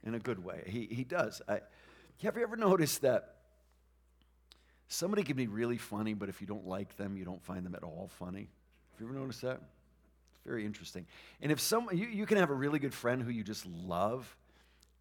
In 0.04 0.14
a 0.14 0.20
good 0.20 0.44
way. 0.44 0.64
He, 0.68 0.88
he 0.92 1.04
does. 1.04 1.42
I, 1.48 1.62
have 2.24 2.38
you 2.38 2.44
ever 2.44 2.56
noticed 2.56 3.02
that 3.02 3.36
somebody 4.88 5.24
can 5.24 5.36
be 5.36 5.48
really 5.48 5.78
funny, 5.78 6.14
but 6.14 6.30
if 6.30 6.42
you 6.42 6.48
don't 6.48 6.68
like 6.68 6.96
them, 6.96 7.18
you 7.18 7.26
don't 7.26 7.44
find 7.44 7.66
them 7.66 7.76
at 7.76 7.84
all 7.84 8.10
funny? 8.20 8.50
Have 8.92 9.02
you 9.02 9.08
ever 9.08 9.18
noticed 9.18 9.42
that? 9.42 9.62
Very 10.46 10.66
interesting. 10.66 11.06
And 11.42 11.52
if 11.52 11.60
some, 11.60 11.90
you, 11.92 12.08
you 12.08 12.26
can 12.26 12.38
have 12.38 12.50
a 12.50 12.56
really 12.56 12.80
good 12.80 12.94
friend 12.94 13.22
who 13.22 13.30
you 13.30 13.44
just 13.44 13.66
love, 13.66 14.36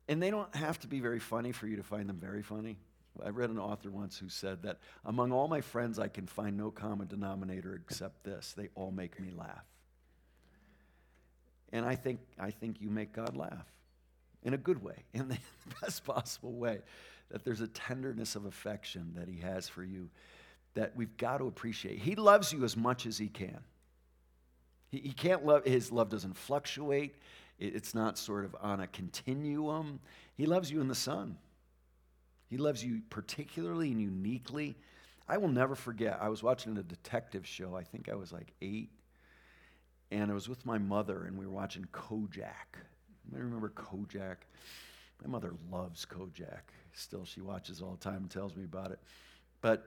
and 0.09 0.22
they 0.22 0.31
don't 0.31 0.55
have 0.55 0.79
to 0.81 0.88
be 0.88 1.01
very 1.01 1.20
funny 1.20 1.53
for 1.53 1.66
you 1.66 1.77
to 1.77 1.83
find 1.83 2.09
them 2.09 2.18
very 2.18 2.42
funny. 2.42 2.79
I 3.24 3.31
read 3.31 3.51
an 3.51 3.59
author 3.59 3.90
once 3.90 4.18
who 4.18 4.29
said 4.29 4.62
that 4.62 4.79
among 5.05 5.33
all 5.33 5.48
my 5.48 5.61
friends, 5.61 5.98
I 5.98 6.09
can 6.09 6.27
find 6.27 6.57
no 6.57 6.70
common 6.70 7.09
denominator 7.09 7.74
except 7.74 8.24
this 8.24 8.55
they 8.57 8.68
all 8.74 8.90
make 8.90 9.18
me 9.20 9.31
laugh. 9.37 9.64
And 11.72 11.85
I 11.85 11.96
think, 11.96 12.20
I 12.38 12.51
think 12.51 12.81
you 12.81 12.90
make 12.90 13.12
God 13.12 13.37
laugh 13.37 13.66
in 14.42 14.55
a 14.55 14.59
good 14.59 14.83
way, 14.83 15.05
in 15.12 15.29
the 15.29 15.38
best 15.81 16.05
possible 16.05 16.53
way. 16.53 16.81
That 17.31 17.44
there's 17.44 17.61
a 17.61 17.68
tenderness 17.68 18.37
of 18.37 18.46
affection 18.46 19.12
that 19.16 19.29
He 19.29 19.40
has 19.40 19.68
for 19.68 19.85
you 19.85 20.09
that 20.74 20.96
we've 20.96 21.16
got 21.16 21.38
to 21.38 21.46
appreciate. 21.46 21.98
He 21.98 22.14
loves 22.14 22.53
you 22.53 22.64
as 22.64 22.77
much 22.77 23.05
as 23.05 23.18
He 23.18 23.29
can. 23.29 23.59
He, 24.90 24.98
he 24.98 25.12
can't 25.12 25.44
love, 25.44 25.64
His 25.64 25.92
love 25.92 26.09
doesn't 26.09 26.37
fluctuate, 26.37 27.16
it, 27.59 27.74
it's 27.74 27.94
not 27.94 28.18
sort 28.18 28.44
of 28.44 28.57
on 28.61 28.81
a 28.81 28.87
continuum. 28.87 30.01
He 30.35 30.46
loves 30.46 30.70
you 30.70 30.81
in 30.81 30.88
the 30.88 30.94
Son. 30.94 31.37
He 32.48 32.57
loves 32.57 32.83
you 32.83 33.03
particularly 33.11 33.90
and 33.90 34.01
uniquely. 34.01 34.77
I 35.29 35.37
will 35.37 35.48
never 35.48 35.74
forget, 35.74 36.18
I 36.20 36.31
was 36.31 36.42
watching 36.42 36.79
a 36.79 36.83
detective 36.83 37.46
show. 37.46 37.77
I 37.77 37.83
think 37.83 38.09
I 38.09 38.14
was 38.14 38.33
like 38.33 38.53
eight. 38.62 38.90
And 40.11 40.31
I 40.31 40.35
was 40.35 40.48
with 40.48 40.64
my 40.64 40.79
mother, 40.79 41.24
and 41.24 41.37
we 41.37 41.44
were 41.44 41.53
watching 41.53 41.87
Kojak. 41.92 42.79
I 43.35 43.38
remember 43.38 43.68
Kojak. 43.68 44.37
My 45.22 45.29
mother 45.29 45.53
loves 45.70 46.07
Kojak. 46.07 46.72
Still, 46.94 47.27
she 47.27 47.42
watches 47.42 47.83
all 47.83 47.90
the 47.90 47.98
time 47.98 48.22
and 48.22 48.31
tells 48.31 48.57
me 48.57 48.64
about 48.64 48.90
it. 48.90 49.01
But 49.61 49.87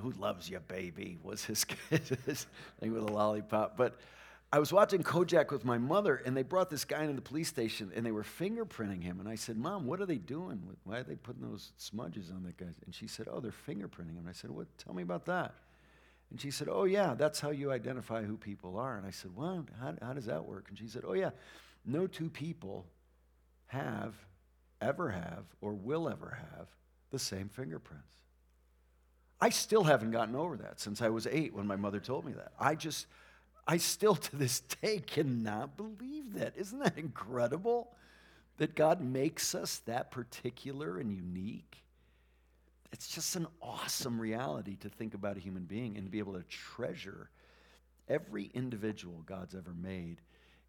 who 0.00 0.12
loves 0.12 0.48
you, 0.48 0.60
baby? 0.60 1.18
Was 1.22 1.44
his, 1.44 1.66
his 1.90 2.46
thing 2.80 2.92
with 2.92 3.02
a 3.02 3.12
lollipop. 3.12 3.76
But 3.76 3.98
I 4.50 4.58
was 4.58 4.72
watching 4.72 5.02
Kojak 5.02 5.50
with 5.50 5.64
my 5.64 5.76
mother, 5.76 6.16
and 6.16 6.34
they 6.34 6.42
brought 6.42 6.70
this 6.70 6.86
guy 6.86 7.02
into 7.02 7.14
the 7.14 7.20
police 7.20 7.48
station, 7.48 7.92
and 7.94 8.04
they 8.04 8.12
were 8.12 8.22
fingerprinting 8.22 9.02
him. 9.02 9.20
And 9.20 9.28
I 9.28 9.34
said, 9.34 9.58
"Mom, 9.58 9.86
what 9.86 10.00
are 10.00 10.06
they 10.06 10.16
doing? 10.16 10.62
Why 10.84 10.98
are 10.98 11.02
they 11.02 11.16
putting 11.16 11.42
those 11.42 11.72
smudges 11.76 12.30
on 12.30 12.44
that 12.44 12.56
guy?" 12.56 12.72
And 12.86 12.94
she 12.94 13.06
said, 13.06 13.28
"Oh, 13.30 13.40
they're 13.40 13.52
fingerprinting 13.52 14.14
him." 14.14 14.20
And 14.20 14.28
I 14.28 14.32
said, 14.32 14.50
"What? 14.50 14.66
Tell 14.78 14.94
me 14.94 15.02
about 15.02 15.26
that." 15.26 15.54
And 16.30 16.40
she 16.40 16.50
said, 16.50 16.68
"Oh, 16.70 16.84
yeah, 16.84 17.14
that's 17.14 17.40
how 17.40 17.50
you 17.50 17.70
identify 17.70 18.24
who 18.24 18.38
people 18.38 18.78
are." 18.78 18.96
And 18.96 19.06
I 19.06 19.10
said, 19.10 19.36
"Well, 19.36 19.66
how, 19.80 19.94
how 20.00 20.14
does 20.14 20.26
that 20.26 20.44
work?" 20.44 20.66
And 20.70 20.78
she 20.78 20.88
said, 20.88 21.02
"Oh, 21.06 21.14
yeah, 21.14 21.30
no 21.84 22.06
two 22.06 22.30
people 22.30 22.86
have, 23.66 24.14
ever 24.80 25.10
have, 25.10 25.44
or 25.60 25.74
will 25.74 26.08
ever 26.08 26.38
have 26.54 26.68
the 27.10 27.18
same 27.18 27.50
fingerprints." 27.50 28.14
I 29.40 29.50
still 29.50 29.84
haven't 29.84 30.10
gotten 30.10 30.34
over 30.34 30.56
that 30.56 30.80
since 30.80 31.00
I 31.00 31.08
was 31.08 31.26
eight 31.26 31.54
when 31.54 31.66
my 31.66 31.76
mother 31.76 32.00
told 32.00 32.24
me 32.24 32.32
that. 32.32 32.52
I 32.58 32.74
just 32.74 33.06
I 33.66 33.76
still 33.76 34.16
to 34.16 34.36
this 34.36 34.60
day 34.60 34.98
cannot 34.98 35.76
believe 35.76 36.34
that. 36.34 36.54
Isn't 36.56 36.78
that 36.80 36.96
incredible? 36.96 37.94
That 38.56 38.74
God 38.74 39.00
makes 39.00 39.54
us 39.54 39.82
that 39.86 40.10
particular 40.10 40.98
and 40.98 41.12
unique. 41.12 41.84
It's 42.90 43.08
just 43.08 43.36
an 43.36 43.46
awesome 43.62 44.20
reality 44.20 44.76
to 44.76 44.88
think 44.88 45.14
about 45.14 45.36
a 45.36 45.40
human 45.40 45.64
being 45.64 45.96
and 45.96 46.06
to 46.06 46.10
be 46.10 46.18
able 46.18 46.32
to 46.32 46.42
treasure 46.44 47.30
every 48.08 48.50
individual 48.54 49.22
God's 49.26 49.54
ever 49.54 49.74
made 49.80 50.20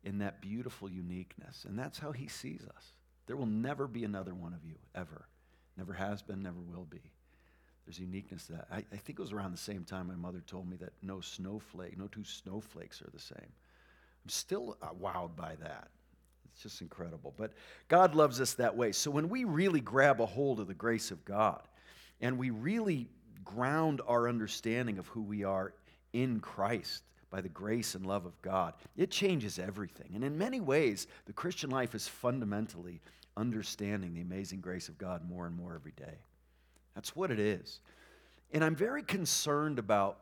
in 0.04 0.20
that 0.20 0.42
beautiful 0.42 0.90
uniqueness. 0.90 1.66
And 1.68 1.80
that's 1.80 1.98
how 1.98 2.12
He 2.12 2.28
sees 2.28 2.62
us. 2.76 2.94
There 3.26 3.38
will 3.38 3.46
never 3.46 3.88
be 3.88 4.04
another 4.04 4.34
one 4.34 4.54
of 4.54 4.66
you, 4.66 4.76
ever. 4.94 5.26
Never 5.78 5.94
has 5.94 6.22
been, 6.22 6.44
never 6.44 6.60
will 6.60 6.86
be. 6.86 7.02
There's 7.90 8.00
uniqueness 8.00 8.46
to 8.46 8.52
that. 8.52 8.68
I, 8.72 8.78
I, 8.94 8.98
think 8.98 9.18
it 9.18 9.20
was 9.20 9.32
around 9.32 9.52
the 9.52 9.58
same 9.58 9.84
time 9.84 10.06
my 10.06 10.14
mother 10.14 10.44
told 10.46 10.70
me 10.70 10.78
that 10.78 10.94
no 11.02 11.22
snowflake, 11.22 11.98
no 11.98 12.06
two 12.06 12.24
snowflakes 12.24 13.02
are 13.02 13.10
the 13.12 13.20
same. 13.20 13.40
I'm 13.42 14.30
still 14.30 14.78
uh, 14.84 14.90
wowed 15.02 15.36
by 15.36 15.56
that. 15.56 15.88
It's 16.54 16.62
just 16.62 16.82
incredible. 16.82 17.34
But 17.36 17.54
God 17.88 18.14
loves 18.14 18.40
us 18.42 18.54
that 18.54 18.78
way. 18.78 18.92
So 18.92 19.10
when 19.10 19.28
we 19.28 19.44
really 19.44 19.80
grab 19.80 20.22
a 20.22 20.28
hold 20.28 20.60
of 20.60 20.68
the 20.68 20.76
grace 20.76 21.10
of 21.10 21.26
God 21.26 21.64
and 22.22 22.38
we 22.38 22.52
really 22.52 23.08
ground 23.44 24.02
our 24.08 24.30
understanding 24.30 25.00
of 25.00 25.08
who 25.08 25.24
we 25.24 25.44
are 25.44 25.74
in 26.14 26.42
Christ 26.42 27.02
by 27.32 27.42
the 27.42 27.50
grace 27.50 27.96
and 27.96 28.06
love 28.06 28.28
of 28.28 28.40
God, 28.44 28.76
it 28.98 29.10
changes 29.10 29.58
everything. 29.58 30.12
And 30.14 30.24
in 30.24 30.38
many 30.38 30.60
ways, 30.60 31.08
the 31.26 31.34
Christian 31.34 31.72
life 31.72 31.96
is 31.96 32.08
fundamentally 32.08 33.02
understanding 33.36 34.14
the 34.14 34.22
amazing 34.22 34.62
grace 34.62 34.90
of 34.90 35.00
God 35.00 35.28
more 35.28 35.48
and 35.48 35.58
more 35.58 35.74
every 35.74 35.94
day. 35.94 36.20
That's 36.96 37.16
what 37.16 37.32
it 37.32 37.40
is. 37.40 37.80
And 38.52 38.64
I'm 38.64 38.76
very 38.76 39.04
concerned 39.04 39.80
about 39.80 40.18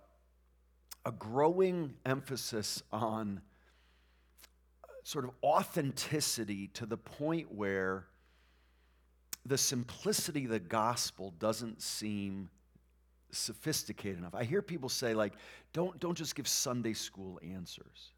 a 1.05 1.11
growing 1.11 1.93
emphasis 2.05 2.83
on 2.91 3.41
uh, 4.83 4.87
sort 5.03 5.23
of 5.25 5.31
authenticity 5.41 6.67
to 6.73 6.85
the 6.85 6.97
point 6.97 7.53
where 7.53 8.05
the 9.45 9.57
simplicity 9.57 10.43
of 10.43 10.51
the 10.51 10.59
gospel 10.59 11.33
doesn't 11.39 11.81
seem 11.81 12.49
sophisticated 13.31 14.17
enough. 14.17 14.35
I 14.35 14.43
hear 14.43 14.61
people 14.61 14.89
say, 14.89 15.13
like, 15.13 15.33
don't, 15.71 15.97
don't 15.99 16.17
just 16.17 16.35
give 16.35 16.47
Sunday 16.47 16.93
school 16.93 17.39
answers. 17.41 18.11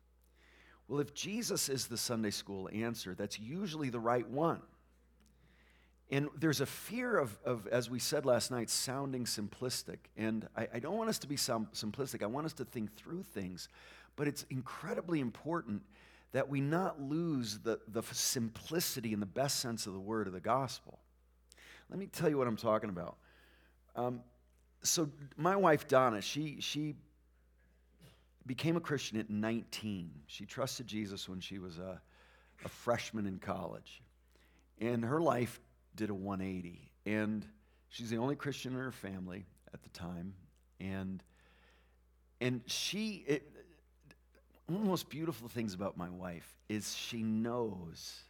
Well, 0.88 0.99
if 0.99 1.13
Jesus 1.13 1.69
is 1.69 1.85
the 1.85 1.97
Sunday 1.97 2.31
school 2.31 2.67
answer, 2.73 3.13
that's 3.13 3.39
usually 3.39 3.89
the 3.91 3.99
right 3.99 4.27
one. 4.27 4.62
And 6.12 6.30
there's 6.36 6.60
a 6.60 6.65
fear 6.65 7.17
of, 7.17 7.38
of, 7.45 7.67
as 7.67 7.89
we 7.89 8.00
said 8.00 8.26
last 8.26 8.50
night, 8.50 8.69
sounding 8.69 9.26
simplistic. 9.26 9.98
And 10.17 10.48
I, 10.58 10.67
I 10.76 10.80
don't 10.80 10.98
want 10.98 11.10
us 11.10 11.19
to 11.19 11.28
be 11.28 11.36
simplistic. 11.36 12.24
I 12.24 12.26
want 12.26 12.48
us 12.48 12.54
to 12.54 12.65
think 12.65 12.95
through 12.95 13.24
things. 13.24 13.69
But 14.15 14.28
it's 14.28 14.43
incredibly 14.50 15.19
important 15.19 15.84
that 16.32 16.50
we 16.50 16.62
not 16.62 17.00
lose 17.00 17.60
the, 17.60 17.80
the 17.88 18.02
simplicity 18.12 19.13
in 19.13 19.19
the 19.19 19.26
best 19.26 19.60
sense 19.60 19.88
of 19.88 19.93
the 19.93 20.00
word 20.00 20.28
of 20.28 20.34
the 20.34 20.39
gospel. 20.39 21.00
Let 21.89 22.00
me 22.00 22.08
tell 22.08 22.30
you 22.30 22.38
what 22.38 22.48
I'm 22.48 22.58
talking 22.58 22.89
about. 22.89 23.17
Um, 23.95 24.22
so, 24.82 25.10
my 25.36 25.56
wife, 25.56 25.88
Donna, 25.88 26.22
she, 26.22 26.58
she 26.60 26.95
became 28.45 28.78
a 28.78 28.80
Christian 28.80 29.19
at 29.19 29.30
19. 29.30 30.12
She 30.28 30.45
trusted 30.45 30.88
Jesus 30.88 31.28
when 31.28 31.39
she 31.39 31.60
was 31.60 31.78
a, 31.78 32.02
a 32.63 32.69
freshman 32.69 33.28
in 33.28 33.39
college. 33.39 34.02
And 34.80 35.04
her 35.04 35.22
life 35.22 35.60
did 35.99 36.09
a 36.09 36.13
180. 36.13 36.91
And 37.05 37.45
she's 37.89 38.09
the 38.09 38.17
only 38.17 38.38
Christian 38.38 38.73
in 38.73 38.79
her 38.79 38.91
family 38.91 39.45
at 39.73 39.83
the 39.83 39.89
time. 39.89 40.33
And, 40.79 41.21
and 42.39 42.62
she, 42.67 43.25
it, 43.27 43.51
one 44.67 44.77
of 44.77 44.83
the 44.83 44.89
most 44.89 45.09
beautiful 45.09 45.49
things 45.49 45.73
about 45.73 45.97
my 45.97 46.09
wife 46.09 46.55
is 46.69 46.95
she 46.95 47.21
knows 47.21 48.23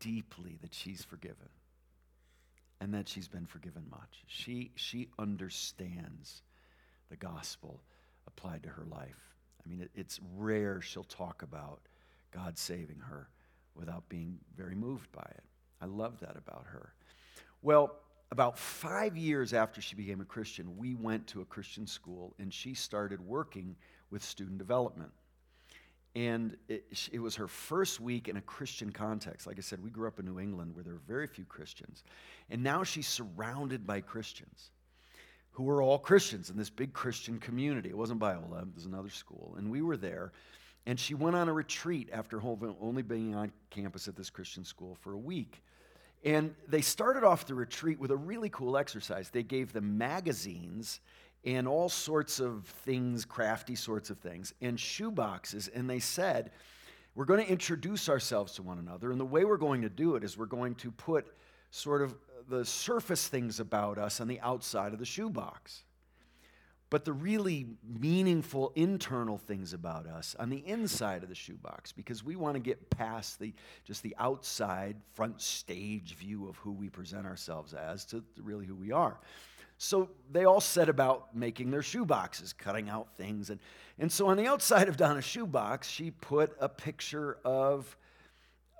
deeply 0.00 0.58
that 0.60 0.74
she's 0.74 1.02
forgiven 1.02 1.48
and 2.80 2.92
that 2.92 3.08
she's 3.08 3.26
been 3.26 3.46
forgiven 3.46 3.84
much. 3.90 4.22
She, 4.26 4.70
she 4.74 5.08
understands 5.18 6.42
the 7.08 7.16
gospel 7.16 7.80
applied 8.26 8.64
to 8.64 8.68
her 8.68 8.84
life. 8.84 9.34
I 9.64 9.68
mean, 9.68 9.80
it, 9.80 9.90
it's 9.94 10.20
rare 10.36 10.82
she'll 10.82 11.04
talk 11.04 11.42
about 11.42 11.80
God 12.32 12.58
saving 12.58 13.00
her 13.08 13.30
without 13.74 14.06
being 14.10 14.40
very 14.54 14.74
moved 14.74 15.10
by 15.10 15.22
it. 15.22 15.44
I 15.80 15.86
love 15.86 16.20
that 16.20 16.36
about 16.36 16.66
her. 16.66 16.92
Well, 17.62 17.96
about 18.30 18.58
five 18.58 19.16
years 19.16 19.54
after 19.54 19.80
she 19.80 19.96
became 19.96 20.20
a 20.20 20.24
Christian, 20.24 20.76
we 20.76 20.94
went 20.94 21.26
to 21.28 21.40
a 21.40 21.44
Christian 21.44 21.86
school 21.86 22.34
and 22.38 22.52
she 22.52 22.74
started 22.74 23.20
working 23.20 23.74
with 24.10 24.22
student 24.22 24.58
development. 24.58 25.10
And 26.14 26.56
it, 26.68 26.84
it, 27.12 27.20
was 27.20 27.36
her 27.36 27.46
first 27.46 28.00
week 28.00 28.28
in 28.28 28.36
a 28.36 28.40
Christian 28.40 28.90
context. 28.90 29.46
Like 29.46 29.58
I 29.58 29.60
said, 29.60 29.82
we 29.82 29.90
grew 29.90 30.08
up 30.08 30.18
in 30.18 30.24
New 30.24 30.40
England 30.40 30.74
where 30.74 30.82
there 30.82 30.94
were 30.94 31.02
very 31.06 31.26
few 31.26 31.44
Christians. 31.44 32.02
And 32.50 32.62
now 32.62 32.82
she's 32.82 33.06
surrounded 33.06 33.86
by 33.86 34.00
Christians 34.00 34.70
who 35.52 35.68
are 35.70 35.82
all 35.82 35.98
Christians 35.98 36.50
in 36.50 36.56
this 36.56 36.70
big 36.70 36.92
Christian 36.92 37.38
community. 37.38 37.88
It 37.88 37.96
wasn't 37.96 38.20
Biola, 38.20 38.62
it 38.62 38.74
was 38.74 38.86
another 38.86 39.10
school. 39.10 39.54
And 39.58 39.70
we 39.70 39.82
were 39.82 39.96
there. 39.96 40.32
And 40.86 40.98
she 40.98 41.14
went 41.14 41.36
on 41.36 41.48
a 41.48 41.52
retreat 41.52 42.08
after 42.12 42.40
only 42.42 43.02
being 43.02 43.34
on 43.34 43.52
campus 43.68 44.08
at 44.08 44.16
this 44.16 44.30
Christian 44.30 44.64
school 44.64 44.96
for 45.00 45.12
a 45.12 45.18
week. 45.18 45.62
And 46.24 46.54
they 46.66 46.80
started 46.80 47.24
off 47.24 47.46
the 47.46 47.54
retreat 47.54 47.98
with 47.98 48.10
a 48.10 48.16
really 48.16 48.48
cool 48.48 48.76
exercise. 48.76 49.30
They 49.30 49.42
gave 49.42 49.72
them 49.72 49.98
magazines 49.98 51.00
and 51.44 51.68
all 51.68 51.88
sorts 51.88 52.40
of 52.40 52.64
things, 52.66 53.24
crafty 53.24 53.76
sorts 53.76 54.10
of 54.10 54.18
things, 54.18 54.52
and 54.60 54.78
shoe 54.78 55.10
boxes. 55.10 55.68
And 55.68 55.88
they 55.88 56.00
said, 56.00 56.50
We're 57.14 57.24
going 57.24 57.44
to 57.44 57.50
introduce 57.50 58.08
ourselves 58.08 58.54
to 58.54 58.62
one 58.62 58.78
another. 58.78 59.12
And 59.12 59.20
the 59.20 59.24
way 59.24 59.44
we're 59.44 59.56
going 59.56 59.82
to 59.82 59.88
do 59.88 60.16
it 60.16 60.24
is 60.24 60.36
we're 60.36 60.46
going 60.46 60.74
to 60.76 60.90
put 60.90 61.26
sort 61.70 62.02
of 62.02 62.14
the 62.48 62.64
surface 62.64 63.28
things 63.28 63.60
about 63.60 63.98
us 63.98 64.20
on 64.20 64.26
the 64.26 64.40
outside 64.40 64.92
of 64.92 64.98
the 64.98 65.04
shoebox. 65.04 65.84
But 66.90 67.04
the 67.04 67.12
really 67.12 67.66
meaningful 67.86 68.72
internal 68.74 69.38
things 69.38 69.72
about 69.72 70.06
us 70.06 70.34
on 70.38 70.48
the 70.48 70.66
inside 70.66 71.22
of 71.22 71.28
the 71.28 71.34
shoebox 71.34 71.92
because 71.92 72.24
we 72.24 72.36
want 72.36 72.54
to 72.54 72.60
get 72.60 72.90
past 72.90 73.38
the 73.38 73.52
just 73.84 74.02
the 74.02 74.16
outside 74.18 74.96
front 75.12 75.40
stage 75.40 76.14
view 76.16 76.48
of 76.48 76.56
who 76.56 76.72
we 76.72 76.88
present 76.88 77.26
ourselves 77.26 77.74
as 77.74 78.04
to 78.06 78.24
really 78.42 78.66
who 78.66 78.74
we 78.74 78.92
are. 78.92 79.18
So 79.80 80.10
they 80.32 80.44
all 80.44 80.60
set 80.60 80.88
about 80.88 81.36
making 81.36 81.70
their 81.70 81.82
shoeboxes 81.82 82.56
cutting 82.56 82.88
out 82.88 83.14
things 83.16 83.50
and, 83.50 83.60
and 83.98 84.10
so 84.10 84.26
on 84.28 84.36
the 84.36 84.46
outside 84.46 84.88
of 84.88 84.96
donna's 84.96 85.24
shoebox 85.24 85.88
she 85.88 86.10
put 86.10 86.56
a 86.58 86.68
picture 86.68 87.38
of 87.44 87.96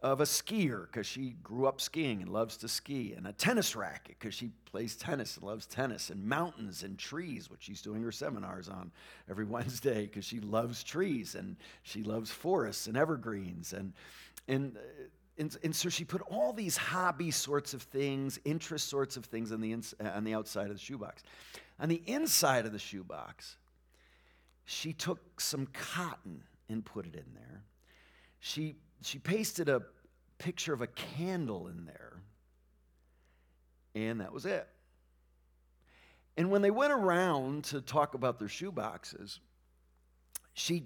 of 0.03 0.21
a 0.21 0.25
skier 0.25 0.87
because 0.87 1.07
she 1.07 1.35
grew 1.43 1.67
up 1.67 1.81
skiing 1.81 2.23
and 2.23 2.31
loves 2.31 2.57
to 2.59 2.69
ski, 2.69 3.15
and 3.17 3.27
a 3.27 3.33
tennis 3.33 3.75
racket 3.75 4.17
because 4.19 4.35
she 4.35 4.51
plays 4.65 4.95
tennis 4.95 5.37
and 5.37 5.45
loves 5.45 5.67
tennis, 5.67 6.11
and 6.11 6.25
mountains 6.25 6.83
and 6.83 6.99
trees, 6.99 7.51
which 7.51 7.63
she's 7.63 7.83
doing 7.83 8.03
her 8.03 8.13
seminars 8.13 8.69
on 8.69 8.93
every 9.29 9.45
Wednesday 9.47 10.07
because 10.07 10.25
she 10.25 10.41
loves 10.41 10.85
trees 10.85 11.35
and 11.35 11.57
she 11.83 12.03
loves 12.03 12.31
forests 12.31 12.87
and 12.87 12.97
evergreens. 12.97 13.73
And, 13.73 13.93
and, 14.47 14.77
uh, 14.77 14.81
and, 15.39 15.57
and 15.65 15.75
so 15.75 15.89
she 15.89 16.05
put 16.05 16.23
all 16.23 16.53
these 16.53 16.77
hobby 16.77 17.31
sorts 17.31 17.75
of 17.75 17.83
things, 17.83 18.39
interest 18.45 18.89
sorts 18.89 19.17
of 19.17 19.25
things 19.25 19.53
on 19.53 19.61
the, 19.61 19.73
ins- 19.73 19.95
uh, 20.03 20.11
on 20.15 20.25
the 20.25 20.35
outside 20.35 20.69
of 20.69 20.75
the 20.75 20.83
shoebox. 20.83 21.23
On 21.81 21.89
the 21.89 22.03
inside 22.07 22.67
of 22.67 22.73
the 22.73 22.79
shoebox, 22.79 23.57
she 24.65 24.93
took 24.93 25.41
some 25.41 25.67
cotton 25.73 26.43
and 26.69 26.85
put 26.85 27.07
it 27.07 27.15
in 27.15 27.25
there. 27.35 27.63
She 28.41 28.77
she 29.03 29.19
pasted 29.19 29.69
a 29.69 29.83
picture 30.39 30.73
of 30.73 30.83
a 30.83 30.87
candle 30.87 31.69
in 31.69 31.85
there, 31.85 32.21
and 33.95 34.21
that 34.21 34.33
was 34.33 34.47
it. 34.47 34.69
And 36.37 36.51
when 36.51 36.63
they 36.63 36.71
went 36.71 36.93
around 36.93 37.65
to 37.65 37.81
talk 37.81 38.15
about 38.15 38.39
their 38.39 38.49
shoeboxes, 38.49 39.41
she 40.55 40.85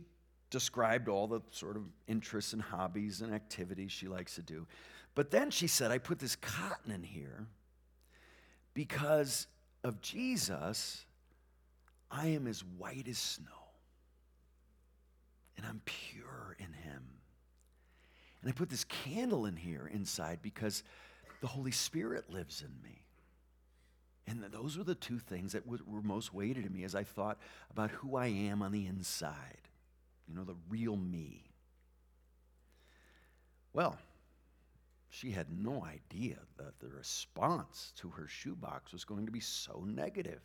described 0.50 1.08
all 1.08 1.26
the 1.26 1.40
sort 1.50 1.76
of 1.76 1.82
interests 2.06 2.52
and 2.52 2.62
hobbies 2.62 3.20
and 3.22 3.34
activities 3.34 3.92
she 3.92 4.08
likes 4.08 4.34
to 4.36 4.42
do. 4.42 4.66
But 5.14 5.30
then 5.30 5.50
she 5.50 5.66
said, 5.66 5.90
I 5.90 5.98
put 5.98 6.18
this 6.18 6.36
cotton 6.36 6.92
in 6.92 7.02
here 7.02 7.46
because 8.74 9.46
of 9.84 10.00
Jesus, 10.00 11.04
I 12.10 12.28
am 12.28 12.46
as 12.46 12.64
white 12.78 13.08
as 13.08 13.18
snow, 13.18 13.46
and 15.56 15.66
I'm 15.66 15.80
pure. 15.84 16.41
And 18.42 18.50
I 18.50 18.52
put 18.52 18.68
this 18.68 18.84
candle 18.84 19.46
in 19.46 19.56
here 19.56 19.88
inside 19.92 20.40
because 20.42 20.82
the 21.40 21.46
Holy 21.46 21.70
Spirit 21.70 22.28
lives 22.28 22.62
in 22.62 22.82
me. 22.82 22.98
And 24.26 24.42
those 24.52 24.76
were 24.76 24.84
the 24.84 24.94
two 24.94 25.18
things 25.18 25.52
that 25.52 25.66
were 25.66 26.02
most 26.02 26.34
weighted 26.34 26.66
in 26.66 26.72
me 26.72 26.84
as 26.84 26.94
I 26.94 27.04
thought 27.04 27.38
about 27.70 27.90
who 27.90 28.16
I 28.16 28.26
am 28.26 28.62
on 28.62 28.72
the 28.72 28.86
inside. 28.86 29.68
You 30.28 30.34
know, 30.34 30.44
the 30.44 30.56
real 30.68 30.96
me. 30.96 31.44
Well, 33.72 33.98
she 35.08 35.30
had 35.30 35.46
no 35.50 35.84
idea 35.84 36.38
that 36.56 36.78
the 36.80 36.88
response 36.88 37.92
to 37.96 38.08
her 38.10 38.26
shoebox 38.28 38.92
was 38.92 39.04
going 39.04 39.26
to 39.26 39.32
be 39.32 39.40
so 39.40 39.84
negative. 39.86 40.40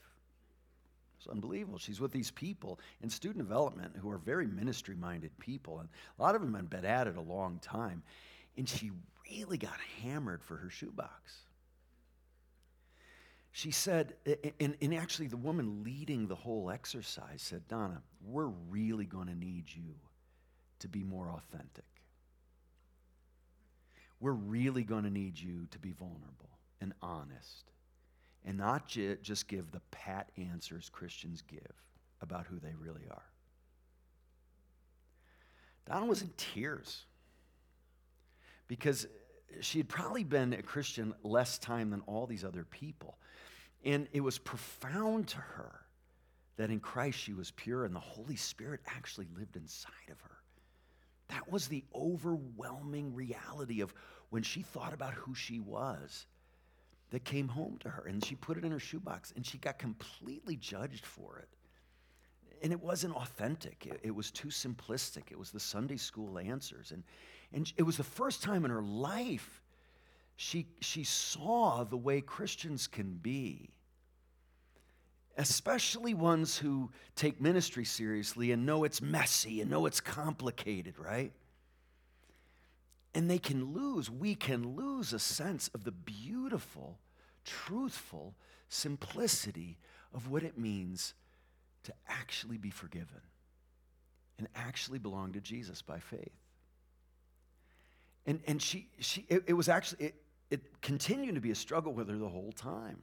It's 1.17 1.27
unbelievable. 1.27 1.80
She's 1.80 1.99
with 1.99 2.12
these 2.12 2.32
people 2.32 2.80
in 3.01 3.10
student 3.10 3.39
development 3.39 3.95
who 3.99 4.10
are 4.10 4.17
very 4.17 4.45
ministry 4.45 4.95
minded 4.95 5.38
people, 5.39 5.80
and 5.80 5.89
a 6.17 6.21
lot 6.21 6.36
of 6.36 6.41
them 6.41 6.53
have 6.53 6.69
been 6.69 6.86
at 6.86 7.08
it 7.08 7.17
a 7.17 7.21
long 7.21 7.60
time. 7.60 8.03
And 8.56 8.67
she 8.67 8.91
really 9.30 9.58
got 9.58 9.80
hammered 10.01 10.43
for 10.43 10.58
her 10.58 10.69
shoebox. 10.69 11.34
She 13.51 13.71
said, 13.71 14.13
and, 14.60 14.75
and 14.80 14.93
actually, 14.93 15.27
the 15.27 15.38
woman 15.38 15.84
leading 15.84 16.27
the 16.27 16.36
whole 16.36 16.69
exercise 16.69 17.41
said, 17.41 17.67
Donna, 17.67 18.03
we're 18.23 18.51
really 18.69 19.06
going 19.06 19.27
to 19.27 19.36
need 19.36 19.65
you 19.67 19.95
to 20.80 20.88
be 20.88 21.03
more 21.03 21.32
authentic. 21.32 21.86
We're 24.19 24.34
really 24.34 24.84
going 24.84 25.06
to 25.06 25.10
need 25.10 25.39
you 25.39 25.67
to 25.71 25.80
be 25.80 25.91
vulnerable 25.91 26.60
and 26.82 26.93
honest 27.01 27.71
and 28.47 28.57
not 28.57 28.88
j- 28.88 29.17
just 29.21 29.47
give 29.49 29.71
the 29.71 29.81
pat 29.91 30.31
answers 30.38 30.89
Christians 30.89 31.43
give 31.47 31.75
about 32.21 32.47
who 32.47 32.57
they 32.60 32.73
really 32.79 33.05
are. 33.12 33.25
Donna 35.86 36.05
was 36.05 36.21
in 36.21 36.31
tears 36.38 37.05
because 38.67 39.05
she 39.60 39.77
had 39.79 39.89
probably 39.89 40.23
been 40.23 40.53
a 40.53 40.62
Christian 40.62 41.13
less 41.23 41.57
time 41.57 41.89
than 41.89 42.01
all 42.07 42.25
these 42.25 42.45
other 42.45 42.63
people. 42.63 43.17
And 43.83 44.07
it 44.13 44.21
was 44.21 44.38
profound 44.38 45.27
to 45.29 45.38
her 45.38 45.81
that 46.55 46.69
in 46.69 46.79
Christ 46.79 47.19
she 47.19 47.33
was 47.33 47.51
pure 47.51 47.86
and 47.86 47.93
the 47.93 47.99
Holy 47.99 48.36
Spirit 48.38 48.79
actually 48.88 49.27
lived 49.38 49.57
inside 49.57 49.91
of 50.10 50.19
her. 50.21 50.38
That 51.27 51.51
was 51.51 51.67
the 51.67 51.83
overwhelming 51.93 53.13
reality 53.13 53.81
of 53.81 53.93
when 54.29 54.43
she 54.43 54.62
thought 54.62 54.93
about 54.93 55.13
who 55.13 55.36
she 55.36 55.60
was 55.60 56.25
that 57.12 57.24
came 57.24 57.48
home 57.48 57.78
to 57.80 57.89
her. 57.89 58.06
And 58.08 58.24
she 58.24 58.36
put 58.36 58.58
it 58.58 58.65
in 58.65 58.72
her 58.72 58.80
shoebox 58.80 59.34
and 59.36 59.46
she 59.46 59.58
got 59.58 59.80
completely 59.80 60.56
judged 60.56 61.06
for 61.06 61.39
it. 61.39 61.50
And 62.63 62.72
it 62.72 62.82
wasn't 62.82 63.15
authentic, 63.15 63.86
it, 63.86 64.00
it 64.04 64.15
was 64.15 64.32
too 64.32 64.48
simplistic. 64.48 65.32
It 65.32 65.38
was 65.38 65.52
the 65.52 65.60
Sunday 65.60 65.98
school 65.98 66.39
answers. 66.39 66.91
And, 66.91 67.04
and 67.54 67.72
it 67.78 67.84
was 67.84 67.98
the 67.98 68.04
first 68.04 68.41
time 68.41 68.65
in 68.65 68.72
her 68.72 68.82
life 68.82 69.62
she, 70.36 70.67
she 70.82 71.04
saw 71.04 71.84
the 71.84 71.98
way 71.98 72.22
Christians 72.22 72.88
can 72.88 73.13
be. 73.13 73.70
Especially 75.38 76.15
ones 76.15 76.58
who 76.58 76.91
take 77.15 77.39
ministry 77.39 77.86
seriously 77.86 78.52
and 78.52 78.65
know 78.65 78.84
it's 78.84 79.02
messy 79.02 79.62
and 79.62 79.70
know 79.70 79.86
it's 79.86 80.00
complicated, 80.00 80.98
right? 80.98 81.32
And 83.17 83.27
they 83.32 83.39
can 83.39 83.73
lose, 83.73 84.12
we 84.12 84.36
can 84.36 84.75
lose 84.75 85.12
a 85.12 85.17
sense 85.17 85.71
of 85.73 85.84
the 85.84 85.91
beautiful, 85.91 86.99
truthful 87.45 88.36
simplicity 88.69 89.80
of 90.13 90.30
what 90.30 90.43
it 90.43 90.56
means 90.56 91.15
to 91.86 91.93
actually 92.08 92.60
be 92.60 92.69
forgiven 92.69 93.21
and 94.38 94.47
actually 94.56 94.99
belong 94.99 95.34
to 95.34 95.41
Jesus 95.41 95.82
by 95.82 95.97
faith. 95.97 96.30
And, 98.27 98.39
and 98.45 98.62
she, 98.62 98.88
she 98.99 99.25
it, 99.30 99.45
it 99.47 99.53
was 99.53 99.67
actually, 99.67 100.06
it, 100.06 100.15
it 100.51 100.82
continued 100.84 101.34
to 101.34 101.41
be 101.41 101.49
a 101.49 101.56
struggle 101.56 101.93
with 101.93 102.10
her 102.10 102.17
the 102.17 102.30
whole 102.30 102.51
time. 102.51 102.99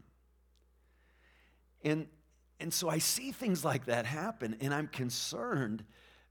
And, 1.83 2.07
and 2.61 2.73
so 2.73 2.89
I 2.89 2.99
see 2.99 3.33
things 3.33 3.65
like 3.65 3.87
that 3.87 4.07
happen, 4.07 4.59
and 4.61 4.73
I'm 4.73 4.87
concerned 4.87 5.83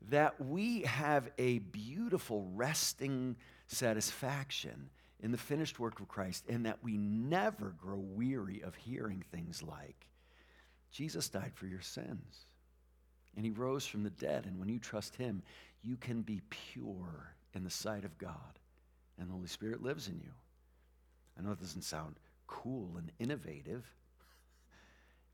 that 0.10 0.39
we 0.39 0.84
have 0.84 1.30
a 1.38 1.60
beautiful 1.60 2.50
resting 2.56 3.36
satisfaction 3.74 4.90
in 5.22 5.32
the 5.32 5.38
finished 5.38 5.80
work 5.80 6.00
of 6.00 6.08
Christ 6.08 6.46
and 6.50 6.66
that 6.66 6.84
we 6.84 6.98
never 6.98 7.74
grow 7.78 8.00
weary 8.00 8.62
of 8.62 8.76
hearing 8.76 9.24
things 9.32 9.64
like 9.64 10.08
Jesus 10.92 11.30
died 11.30 11.54
for 11.56 11.66
your 11.66 11.82
sins 11.82 12.46
and 13.36 13.46
he 13.46 13.52
rose 13.52 13.86
from 13.86 14.04
the 14.04 14.10
dead. 14.12 14.46
And 14.46 14.60
when 14.60 14.70
you 14.70 14.80
trust 14.80 15.16
him, 15.16 15.42
you 15.82 15.96
can 15.98 16.22
be 16.22 16.42
pure 16.50 17.34
in 17.54 17.64
the 17.64 17.70
sight 17.70 18.06
of 18.06 18.18
God 18.18 18.60
and 19.18 19.30
the 19.30 19.34
Holy 19.34 19.48
Spirit 19.48 19.82
lives 19.82 20.08
in 20.08 20.20
you. 20.20 20.32
I 21.38 21.42
know 21.42 21.52
it 21.52 21.60
doesn't 21.60 21.84
sound 21.84 22.16
cool 22.48 22.98
and 22.98 23.12
innovative. 23.20 23.86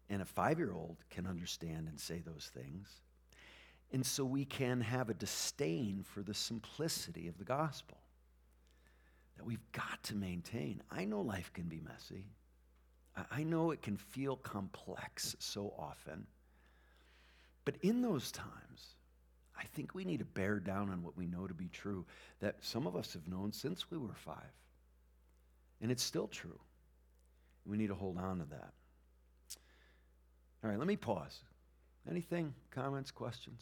And 0.10 0.22
a 0.22 0.26
five 0.26 0.58
year 0.58 0.74
old 0.74 0.98
can 1.10 1.28
understand 1.28 1.88
and 1.88 2.00
say 2.00 2.22
those 2.26 2.52
things. 2.54 2.90
And 3.92 4.06
so 4.06 4.24
we 4.24 4.46
can 4.46 4.82
have 4.82 5.10
a 5.10 5.14
disdain 5.14 6.04
for 6.04 6.22
the 6.22 6.34
simplicity 6.34 7.28
of 7.28 7.38
the 7.38 7.44
gospel 7.44 7.99
that 9.40 9.46
we've 9.46 9.72
got 9.72 10.04
to 10.04 10.16
maintain. 10.16 10.84
I 10.92 11.06
know 11.06 11.22
life 11.22 11.52
can 11.54 11.64
be 11.64 11.80
messy, 11.80 12.26
I 13.32 13.44
know 13.44 13.72
it 13.72 13.82
can 13.82 13.96
feel 13.96 14.36
complex 14.36 15.36
so 15.40 15.74
often. 15.78 16.28
But 17.64 17.76
in 17.82 18.02
those 18.02 18.32
times, 18.32 18.96
I 19.58 19.64
think 19.64 19.96
we 19.96 20.04
need 20.04 20.20
to 20.20 20.26
bear 20.26 20.60
down 20.60 20.90
on 20.90 21.04
what 21.04 21.18
we 21.18 21.26
know 21.26 21.48
to 21.48 21.54
be 21.54 21.70
true 21.70 22.06
that 22.42 22.58
some 22.62 22.86
of 22.86 22.96
us 22.96 23.14
have 23.14 23.28
known 23.28 23.54
since 23.54 23.90
we 23.90 23.98
were 23.98 24.14
five. 24.14 24.54
And 25.82 25.90
it's 25.90 26.04
still 26.04 26.28
true. 26.28 26.60
We 27.66 27.78
need 27.78 27.88
to 27.88 27.96
hold 27.96 28.18
on 28.18 28.40
to 28.40 28.46
that. 28.46 28.74
All 30.64 30.70
right, 30.70 30.80
let 30.80 30.88
me 30.88 30.98
pause. 30.98 31.40
Anything, 32.10 32.54
comments, 32.72 33.12
questions? 33.12 33.62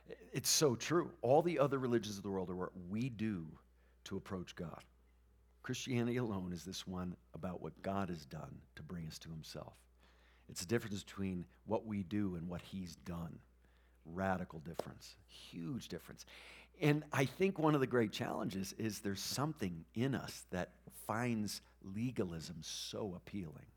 It's 0.33 0.49
so 0.49 0.75
true. 0.75 1.11
All 1.21 1.41
the 1.41 1.59
other 1.59 1.79
religions 1.79 2.17
of 2.17 2.23
the 2.23 2.29
world 2.29 2.49
are 2.49 2.55
what 2.55 2.71
we 2.89 3.09
do 3.09 3.47
to 4.05 4.17
approach 4.17 4.55
God. 4.55 4.83
Christianity 5.63 6.17
alone 6.17 6.51
is 6.53 6.63
this 6.63 6.87
one 6.87 7.15
about 7.35 7.61
what 7.61 7.79
God 7.81 8.09
has 8.09 8.25
done 8.25 8.55
to 8.75 8.83
bring 8.83 9.07
us 9.07 9.19
to 9.19 9.29
Himself. 9.29 9.73
It's 10.49 10.61
the 10.61 10.67
difference 10.67 11.03
between 11.03 11.45
what 11.65 11.85
we 11.85 12.03
do 12.03 12.35
and 12.35 12.47
what 12.47 12.61
He's 12.61 12.95
done. 12.97 13.37
Radical 14.05 14.59
difference, 14.59 15.15
huge 15.27 15.87
difference. 15.87 16.25
And 16.81 17.03
I 17.13 17.25
think 17.25 17.59
one 17.59 17.75
of 17.75 17.81
the 17.81 17.87
great 17.87 18.11
challenges 18.11 18.73
is 18.79 18.99
there's 18.99 19.21
something 19.21 19.85
in 19.93 20.15
us 20.15 20.45
that 20.51 20.69
finds 21.05 21.61
legalism 21.83 22.57
so 22.61 23.13
appealing. 23.15 23.67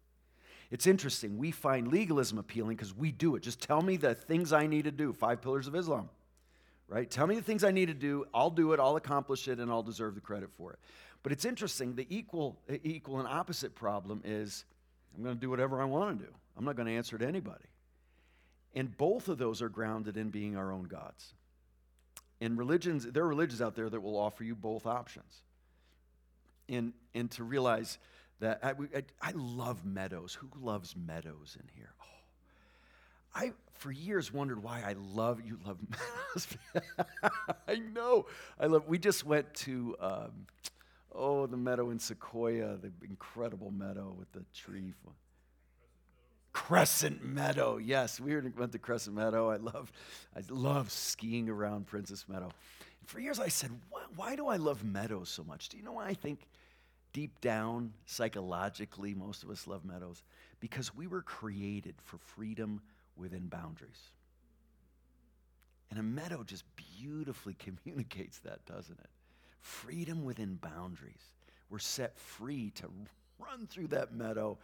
It's 0.71 0.87
interesting. 0.87 1.37
We 1.37 1.51
find 1.51 1.89
legalism 1.89 2.39
appealing 2.39 2.77
because 2.77 2.95
we 2.95 3.13
do 3.13 3.37
it. 3.37 3.43
Just 3.43 3.61
tell 3.61 3.83
me 3.83 3.97
the 3.97 4.15
things 4.15 4.53
I 4.53 4.67
need 4.67 4.85
to 4.85 4.91
do. 4.91 5.13
Five 5.13 5.43
pillars 5.43 5.67
of 5.67 5.77
Islam, 5.77 6.09
right? 6.89 7.11
Tell 7.11 7.27
me 7.27 7.35
the 7.35 7.43
things 7.43 7.65
I 7.65 7.71
need 7.71 7.87
to 7.87 7.95
do. 7.95 8.27
I'll 8.35 8.51
do 8.51 8.73
it. 8.73 8.81
I'll 8.81 8.97
accomplish 8.97 9.49
it, 9.49 9.59
and 9.59 9.71
I'll 9.71 9.83
deserve 9.83 10.15
the 10.15 10.21
credit 10.21 10.51
for 10.57 10.73
it. 10.73 10.79
But 11.23 11.33
it's 11.33 11.45
interesting. 11.45 11.95
The 11.95 12.07
equal, 12.11 12.59
equal 12.83 13.19
and 13.19 13.29
opposite 13.29 13.75
problem 13.75 14.21
is 14.25 14.65
I'm 15.17 15.23
going 15.23 15.35
to 15.35 15.41
do 15.41 15.51
whatever 15.51 15.81
I 15.81 15.85
want 15.85 16.19
to 16.19 16.27
do. 16.27 16.33
I'm 16.57 16.65
not 16.65 16.77
going 16.77 16.87
to 16.87 16.95
answer 16.95 17.17
to 17.19 17.27
anybody. 17.27 17.65
And 18.75 18.97
both 18.97 19.29
of 19.29 19.39
those 19.39 19.63
are 19.63 19.69
grounded 19.69 20.17
in 20.17 20.31
being 20.31 20.57
our 20.57 20.73
own 20.73 20.85
gods. 20.85 21.35
And 22.41 22.59
religions, 22.59 23.07
there 23.07 23.23
are 23.23 23.29
religions 23.29 23.63
out 23.63 23.75
there 23.75 23.89
that 23.89 24.01
will 24.01 24.19
offer 24.19 24.45
you 24.45 24.55
both 24.55 24.87
options. 24.87 25.43
And, 26.69 26.93
and 27.15 27.31
to 27.33 27.45
realize 27.45 27.99
that 28.41 28.61
I, 28.63 28.71
I, 28.71 29.05
I 29.23 29.33
love 29.35 29.85
meadows. 29.85 30.35
Who 30.35 30.49
loves 30.61 30.95
meadows 30.97 31.57
in 31.59 31.69
here? 31.75 31.95
Oh, 32.03 32.05
I, 33.35 33.53
for 33.75 33.91
years, 33.91 34.33
wondered 34.33 34.63
why 34.63 34.83
I 34.87 34.95
love, 35.15 35.41
you 35.45 35.59
love. 35.67 35.79
I 37.69 37.77
know. 37.77 38.27
I 38.59 38.67
love, 38.67 38.87
we 38.89 38.99
just 38.99 39.25
went 39.25 39.53
to, 39.55 39.97
um, 40.01 40.47
oh, 41.13 41.47
the 41.47 41.57
meadow 41.57 41.91
in 41.91 41.99
Sequoia, 41.99 42.77
the 42.77 42.93
incredible 43.03 43.71
meadow 43.71 44.15
with 44.19 44.31
the 44.33 44.45
tree. 44.55 44.95
Crescent 46.53 47.25
Meadow. 47.25 47.79
Yes, 47.79 48.21
we 48.21 48.37
went 48.37 48.73
to 48.73 48.79
Crescent 48.79 49.17
Meadow. 49.17 49.51
I 49.51 49.57
love, 49.57 49.91
I 50.37 50.41
love 50.49 50.91
skiing 50.91 51.49
around 51.49 51.87
Princess 51.87 52.27
Meadow. 52.29 52.51
For 53.07 53.19
years, 53.19 53.41
I 53.41 53.49
said, 53.49 53.71
why, 53.91 54.01
why 54.15 54.37
do 54.37 54.47
I 54.47 54.57
love 54.57 54.85
meadows 54.85 55.29
so 55.29 55.43
much? 55.43 55.69
Do 55.69 55.77
you 55.77 55.83
know 55.83 55.93
why 55.93 56.07
I 56.07 56.15
think 56.15 56.47
deep 57.13 57.41
down, 57.41 57.93
psychologically, 58.07 59.15
most 59.15 59.43
of 59.43 59.51
us 59.51 59.67
love 59.67 59.85
meadows? 59.85 60.23
Because 60.61 60.95
we 60.95 61.09
were 61.09 61.23
created 61.23 61.97
for 62.05 62.19
freedom 62.19 62.81
within 63.17 63.49
boundaries. 63.49 64.01
And 65.91 65.99
a 65.99 66.03
meadow 66.03 66.43
just 66.43 66.65
beautifully 66.77 67.55
communicates 67.59 68.39
that, 68.41 68.65
doesn't 68.67 68.99
it? 68.99 69.11
Freedom 69.61 70.25
within 70.25 70.57
boundaries. 70.57 71.33
We're 71.71 71.79
set 71.79 72.19
free 72.19 72.71
to 72.77 72.91
run 73.39 73.67
through 73.67 73.89
that 73.89 74.13
meadow 74.15 74.59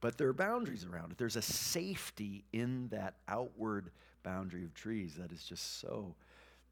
but 0.00 0.18
there 0.18 0.28
are 0.28 0.34
boundaries 0.34 0.84
around 0.84 1.12
it. 1.12 1.18
There's 1.18 1.36
a 1.36 1.42
safety 1.42 2.44
in 2.52 2.88
that 2.88 3.14
outward 3.28 3.90
boundary 4.22 4.64
of 4.64 4.74
trees 4.74 5.14
that 5.18 5.32
is 5.32 5.42
just 5.42 5.80
so, 5.80 6.14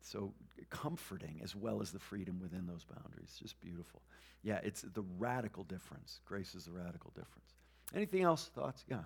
so 0.01 0.33
comforting, 0.71 1.41
as 1.43 1.57
well 1.57 1.81
as 1.81 1.91
the 1.91 1.99
freedom 1.99 2.39
within 2.41 2.67
those 2.67 2.85
boundaries. 2.85 3.37
Just 3.41 3.59
beautiful. 3.61 4.03
Yeah, 4.43 4.61
it's 4.63 4.83
the 4.83 5.05
radical 5.19 5.65
difference. 5.65 6.21
Grace 6.27 6.55
is 6.55 6.67
the 6.67 6.73
radical 6.73 7.11
difference. 7.15 7.55
Anything 7.95 8.23
else? 8.23 8.51
Thoughts? 8.55 8.85
Yeah. 8.89 8.97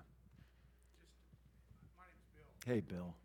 Just, 1.81 1.93
my 1.97 2.05
name's 2.05 2.27
Bill. 2.35 2.45
Hey, 2.69 2.85
Bill. 2.85 3.17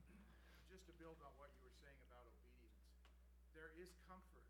Just 0.71 0.87
to 0.87 0.95
build 0.95 1.19
on 1.19 1.35
what 1.35 1.51
you 1.59 1.67
were 1.67 1.75
saying 1.83 1.99
about 2.07 2.23
obedience, 2.31 2.79
there 3.51 3.75
is 3.75 3.91
comfort 4.07 4.47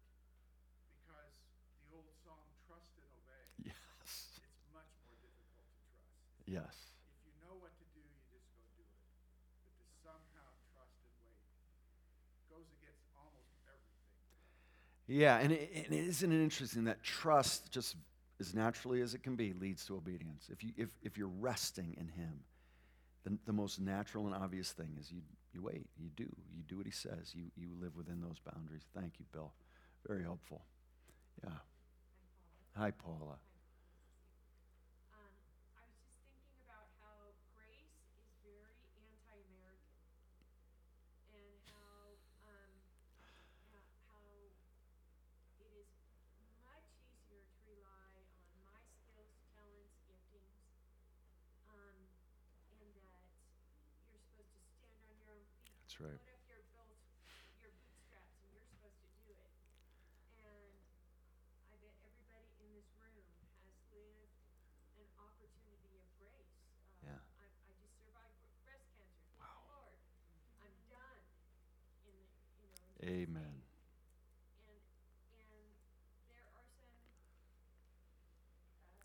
because 1.01 1.34
the 1.82 1.97
old 1.97 2.13
song, 2.21 2.45
trust 2.69 2.93
and 3.01 3.10
obey. 3.10 3.73
Yes. 3.73 4.38
It's 4.38 4.69
much 4.69 4.93
more 5.01 5.17
difficult 5.17 5.65
to 5.65 5.82
trust. 5.89 6.45
Yes. 6.45 6.93
If 7.10 7.25
you 7.25 7.34
know 7.41 7.58
what 7.58 7.73
to 7.73 7.86
do, 7.97 8.06
you 8.06 8.21
just 8.38 8.45
go 8.53 8.62
do 8.77 8.86
it. 8.86 9.01
But 9.65 9.73
to 9.82 9.86
somehow 10.06 10.62
trust 10.77 11.01
and 11.01 11.10
wait 11.25 11.41
goes 12.53 12.69
against 12.77 13.10
almost 13.17 13.49
everything. 13.65 14.13
Yeah, 15.10 15.41
and, 15.41 15.58
it, 15.58 15.89
and 15.89 15.93
isn't 16.06 16.29
it 16.29 16.38
interesting 16.38 16.86
that 16.86 17.01
trust, 17.01 17.73
just 17.73 17.97
as 18.38 18.53
naturally 18.53 19.01
as 19.01 19.17
it 19.17 19.25
can 19.25 19.34
be, 19.34 19.58
leads 19.58 19.89
to 19.89 19.97
obedience. 19.97 20.53
If, 20.53 20.62
you, 20.62 20.69
if, 20.77 20.93
if 21.01 21.17
you're 21.17 21.34
resting 21.41 21.97
in 21.97 22.13
Him, 22.13 22.45
the, 23.24 23.38
the 23.46 23.54
most 23.54 23.80
natural 23.80 24.26
and 24.28 24.36
obvious 24.36 24.72
thing 24.72 24.98
is 25.00 25.12
you, 25.12 25.22
you 25.54 25.62
wait, 25.62 25.88
you 25.98 26.10
do, 26.16 26.28
you 26.52 26.64
do 26.68 26.78
what 26.78 26.86
He 26.86 26.92
says, 26.92 27.34
you, 27.34 27.46
you 27.56 27.70
live 27.80 27.96
within 27.96 28.22
those 28.22 28.40
boundaries. 28.40 28.84
Thank 28.94 29.20
you, 29.20 29.26
Bill. 29.32 29.54
Very 30.08 30.24
helpful. 30.24 30.62
Yeah. 31.44 31.52
Hi, 32.78 32.92
Paula. 32.92 33.38
Um, 35.14 35.34
I 35.78 35.82
was 35.88 35.96
just 36.04 36.20
thinking 36.34 36.58
about 36.66 36.90
how 37.00 37.32
grace 37.54 37.96
is 38.18 38.28
very 38.44 38.82
anti-American, 38.98 40.02
and 41.32 41.54
how 41.70 42.18
um, 42.44 42.74
how, 43.70 43.86
how 44.10 44.26
it 45.62 45.70
is 45.78 45.88
much 46.66 46.84
easier 47.08 47.46
to 47.46 47.60
rely 47.70 48.26
on 48.50 48.58
my 48.66 48.82
skills, 49.06 49.32
talents, 49.54 49.94
giftings, 50.10 50.58
um, 51.70 52.10
and 52.82 52.90
that 53.06 53.22
you're 54.10 54.26
supposed 54.34 54.50
to 54.58 54.62
stand 54.74 54.98
on 54.98 55.14
your 55.14 55.30
own 55.30 55.46
feet. 55.62 55.78
That's 55.86 56.02
right. 56.02 56.18
Put 56.18 56.34
up 56.34 56.44
your 56.50 56.66
both 56.74 56.98
your 57.62 57.70
bootstraps, 57.78 58.34
and 58.42 58.50
you're 58.50 58.66
supposed 58.74 58.98
to 59.06 59.10
do 59.24 59.34
it. 59.38 59.54
And 60.42 60.74
I 61.70 61.78
bet 61.80 61.94
everybody 62.02 62.50
in 62.62 62.70
this 62.74 62.90
room 63.00 63.24
has 63.66 63.78
lived 63.94 64.34
an 65.00 65.08
opportunity 65.18 65.98
of 65.98 66.06
grace. 66.22 66.54
Uh, 67.02 67.10
Yeah. 67.10 67.20
I, 67.42 67.46
I 67.50 67.72
just 67.82 67.98
survived 67.98 68.38
br- 68.38 68.54
breast 68.64 68.86
cancer. 68.94 69.26
Thank 69.36 69.42
Wow. 69.42 69.66
the 69.66 69.74
Lord. 69.74 69.98
I'm 70.62 70.76
done. 70.94 71.20
In 72.06 72.14
the, 72.14 72.28
you 72.62 72.70
know. 72.70 72.78
In 72.78 72.93
Jesus' 72.93 72.93
Amen. 73.04 73.36
name. 73.36 73.60
And 74.63 74.80
and 75.36 75.60
there 76.32 76.48
are 76.56 76.68
some 76.80 76.96
uh, 78.88 79.04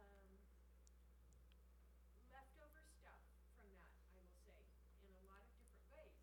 um, 0.00 0.24
leftover 2.32 2.80
stuff 2.96 3.20
from 3.52 3.68
that, 3.76 3.92
I 4.08 4.16
will 4.16 4.32
say, 4.48 4.64
in 5.04 5.12
a 5.12 5.22
lot 5.28 5.44
of 5.44 5.52
different 5.60 5.84
ways. 5.92 6.16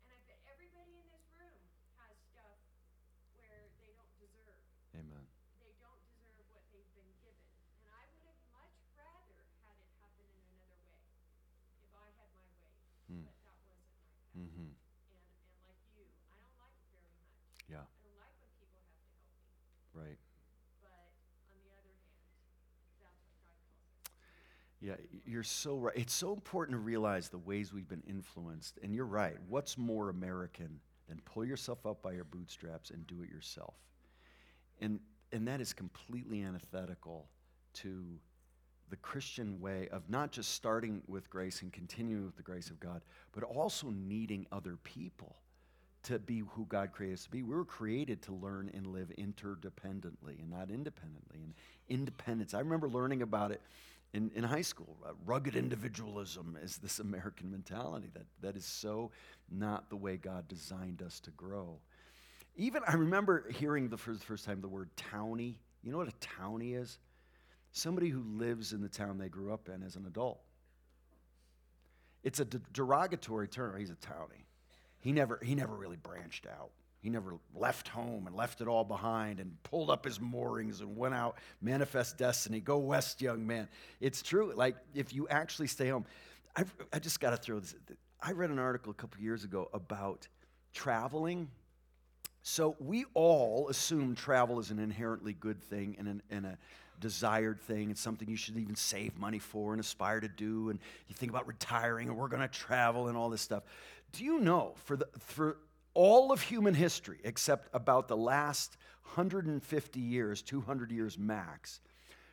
And 0.00 0.16
I 0.16 0.18
bet 0.24 0.40
everybody 0.48 0.96
in 0.96 1.06
this 1.12 1.28
room 1.36 1.60
has 2.00 2.16
stuff 2.32 2.56
where 3.36 3.68
they 3.76 3.92
don't 3.92 4.14
deserve 4.16 4.56
Amen. 4.96 5.26
they 5.60 5.74
don't 5.82 6.00
deserve 6.08 6.46
what 6.54 6.64
they've 6.70 6.94
been 6.94 7.12
given. 7.20 7.50
And 7.82 7.90
I 7.90 8.06
would 8.14 8.24
have 8.24 8.40
much 8.54 8.72
rather 8.94 9.38
had 9.60 9.76
it 9.76 9.90
happen 10.00 10.24
in 10.24 10.40
another 10.54 10.78
way, 10.88 11.04
if 11.82 11.90
I 11.92 12.08
had 12.16 12.30
my 12.32 12.46
way. 12.56 12.70
Hmm. 13.10 13.26
But 13.26 13.36
that 13.42 13.58
wasn't 13.66 13.90
my 13.92 14.00
path. 14.08 14.32
Mm-hmm. 14.38 14.70
And, 14.70 15.22
and 15.50 15.62
like 15.66 15.82
you, 15.98 16.06
I 16.30 16.38
don't 16.38 16.54
like 16.62 16.78
it 16.78 16.86
very 16.94 17.10
much. 17.18 17.34
Yeah, 17.66 17.82
I 17.82 17.98
don't 18.06 18.18
like 18.22 18.36
when 18.38 18.50
people 18.54 18.78
have 18.86 18.94
to 18.94 19.06
help 19.10 19.26
me. 19.26 19.50
right. 19.98 20.18
But 20.78 21.10
on 21.50 21.58
the 21.58 21.74
other 21.74 21.90
hand, 21.98 22.30
that's 23.02 23.18
what 23.26 23.34
God 23.42 23.58
calls 23.66 23.66
us. 23.66 24.73
Yeah, 24.84 24.96
you're 25.24 25.42
so 25.42 25.78
right. 25.78 25.96
It's 25.96 26.12
so 26.12 26.34
important 26.34 26.76
to 26.76 26.78
realize 26.78 27.30
the 27.30 27.38
ways 27.38 27.72
we've 27.72 27.88
been 27.88 28.02
influenced. 28.06 28.78
And 28.82 28.94
you're 28.94 29.06
right. 29.06 29.36
What's 29.48 29.78
more 29.78 30.10
American 30.10 30.78
than 31.08 31.22
pull 31.24 31.42
yourself 31.42 31.86
up 31.86 32.02
by 32.02 32.12
your 32.12 32.24
bootstraps 32.24 32.90
and 32.90 33.06
do 33.06 33.22
it 33.22 33.30
yourself? 33.30 33.72
And, 34.82 35.00
and 35.32 35.48
that 35.48 35.62
is 35.62 35.72
completely 35.72 36.42
antithetical 36.42 37.30
to 37.76 38.04
the 38.90 38.96
Christian 38.96 39.58
way 39.58 39.88
of 39.90 40.10
not 40.10 40.32
just 40.32 40.52
starting 40.52 41.00
with 41.06 41.30
grace 41.30 41.62
and 41.62 41.72
continuing 41.72 42.26
with 42.26 42.36
the 42.36 42.42
grace 42.42 42.68
of 42.68 42.78
God, 42.78 43.00
but 43.32 43.42
also 43.42 43.88
needing 43.88 44.46
other 44.52 44.76
people 44.84 45.36
to 46.02 46.18
be 46.18 46.42
who 46.50 46.66
God 46.66 46.92
created 46.92 47.14
us 47.14 47.24
to 47.24 47.30
be. 47.30 47.42
We 47.42 47.54
were 47.54 47.64
created 47.64 48.20
to 48.24 48.34
learn 48.34 48.70
and 48.74 48.88
live 48.88 49.10
interdependently 49.16 50.38
and 50.40 50.50
not 50.50 50.70
independently. 50.70 51.38
And 51.42 51.54
independence, 51.88 52.52
I 52.52 52.58
remember 52.58 52.90
learning 52.90 53.22
about 53.22 53.50
it 53.50 53.62
in, 54.14 54.30
in 54.34 54.44
high 54.44 54.62
school. 54.62 54.96
Uh, 55.04 55.10
rugged 55.26 55.56
individualism 55.56 56.56
is 56.62 56.78
this 56.78 56.98
American 57.00 57.50
mentality 57.50 58.08
that, 58.14 58.26
that 58.40 58.56
is 58.56 58.64
so 58.64 59.10
not 59.50 59.90
the 59.90 59.96
way 59.96 60.16
God 60.16 60.48
designed 60.48 61.02
us 61.02 61.20
to 61.20 61.30
grow. 61.32 61.78
Even 62.56 62.82
I 62.86 62.94
remember 62.94 63.50
hearing 63.50 63.88
the, 63.88 63.96
the 63.96 64.24
first 64.24 64.44
time 64.44 64.60
the 64.60 64.68
word 64.68 64.88
townie. 64.96 65.56
You 65.82 65.92
know 65.92 65.98
what 65.98 66.08
a 66.08 66.40
townie 66.40 66.80
is? 66.80 66.98
Somebody 67.72 68.08
who 68.08 68.22
lives 68.22 68.72
in 68.72 68.80
the 68.80 68.88
town 68.88 69.18
they 69.18 69.28
grew 69.28 69.52
up 69.52 69.68
in 69.68 69.82
as 69.82 69.96
an 69.96 70.06
adult. 70.06 70.40
It's 72.22 72.38
a 72.38 72.44
de- 72.44 72.60
derogatory 72.72 73.48
term. 73.48 73.78
He's 73.78 73.90
a 73.90 73.96
townie. 73.96 74.44
He 75.00 75.12
never, 75.12 75.40
he 75.42 75.56
never 75.56 75.74
really 75.74 75.96
branched 75.96 76.46
out. 76.46 76.70
He 77.04 77.10
never 77.10 77.34
left 77.54 77.88
home 77.88 78.26
and 78.26 78.34
left 78.34 78.62
it 78.62 78.66
all 78.66 78.82
behind 78.82 79.38
and 79.38 79.62
pulled 79.62 79.90
up 79.90 80.06
his 80.06 80.22
moorings 80.22 80.80
and 80.80 80.96
went 80.96 81.14
out, 81.14 81.36
manifest 81.60 82.16
destiny, 82.16 82.60
go 82.60 82.78
west, 82.78 83.20
young 83.20 83.46
man. 83.46 83.68
It's 84.00 84.22
true. 84.22 84.54
Like, 84.56 84.76
if 84.94 85.12
you 85.12 85.28
actually 85.28 85.66
stay 85.66 85.90
home, 85.90 86.06
I've, 86.56 86.74
I 86.94 86.98
just 87.00 87.20
got 87.20 87.32
to 87.32 87.36
throw 87.36 87.60
this. 87.60 87.74
I 88.22 88.32
read 88.32 88.48
an 88.48 88.58
article 88.58 88.90
a 88.90 88.94
couple 88.94 89.20
years 89.20 89.44
ago 89.44 89.68
about 89.74 90.26
traveling. 90.72 91.50
So 92.40 92.74
we 92.80 93.04
all 93.12 93.68
assume 93.68 94.14
travel 94.14 94.58
is 94.58 94.70
an 94.70 94.78
inherently 94.78 95.34
good 95.34 95.60
thing 95.62 95.96
and, 95.98 96.08
an, 96.08 96.22
and 96.30 96.46
a 96.46 96.58
desired 97.00 97.60
thing. 97.60 97.90
It's 97.90 98.00
something 98.00 98.30
you 98.30 98.36
should 98.36 98.56
even 98.56 98.76
save 98.76 99.18
money 99.18 99.40
for 99.40 99.74
and 99.74 99.80
aspire 99.80 100.20
to 100.20 100.28
do. 100.28 100.70
And 100.70 100.78
you 101.08 101.14
think 101.14 101.30
about 101.30 101.46
retiring 101.46 102.08
and 102.08 102.16
we're 102.16 102.28
going 102.28 102.40
to 102.40 102.48
travel 102.48 103.08
and 103.08 103.16
all 103.18 103.28
this 103.28 103.42
stuff. 103.42 103.64
Do 104.12 104.24
you 104.24 104.40
know 104.40 104.72
for 104.84 104.96
the 104.96 105.06
for 105.18 105.58
all 105.94 106.32
of 106.32 106.42
human 106.42 106.74
history, 106.74 107.18
except 107.24 107.68
about 107.72 108.08
the 108.08 108.16
last 108.16 108.76
150 109.14 110.00
years, 110.00 110.42
200 110.42 110.90
years 110.90 111.18
max, 111.18 111.80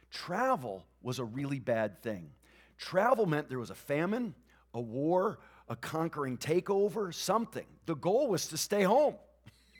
travel 0.09 0.85
was 1.01 1.19
a 1.19 1.23
really 1.23 1.59
bad 1.59 2.01
thing. 2.01 2.31
Travel 2.77 3.25
meant 3.25 3.49
there 3.49 3.59
was 3.59 3.69
a 3.69 3.75
famine, 3.75 4.33
a 4.73 4.81
war, 4.81 5.39
a 5.69 5.75
conquering 5.75 6.37
takeover, 6.37 7.13
something. 7.13 7.65
The 7.85 7.95
goal 7.95 8.27
was 8.27 8.47
to 8.47 8.57
stay 8.57 8.83
home. 8.83 9.15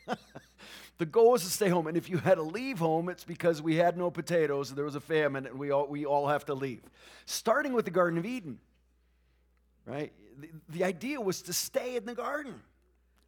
the 0.97 1.05
goal 1.05 1.31
was 1.31 1.43
to 1.43 1.49
stay 1.49 1.69
home. 1.69 1.87
And 1.87 1.97
if 1.97 2.09
you 2.09 2.17
had 2.17 2.35
to 2.35 2.43
leave 2.43 2.79
home, 2.79 3.09
it's 3.09 3.23
because 3.23 3.61
we 3.61 3.75
had 3.75 3.97
no 3.97 4.11
potatoes 4.11 4.69
and 4.69 4.77
there 4.77 4.85
was 4.85 4.95
a 4.95 5.01
famine 5.01 5.47
and 5.47 5.57
we 5.57 5.71
all, 5.71 5.87
we 5.87 6.05
all 6.05 6.27
have 6.27 6.45
to 6.45 6.53
leave. 6.53 6.81
Starting 7.25 7.73
with 7.73 7.85
the 7.85 7.91
Garden 7.91 8.19
of 8.19 8.25
Eden, 8.25 8.59
right? 9.85 10.13
The, 10.37 10.49
the 10.69 10.83
idea 10.83 11.19
was 11.19 11.41
to 11.43 11.53
stay 11.53 11.95
in 11.95 12.05
the 12.05 12.15
garden. 12.15 12.61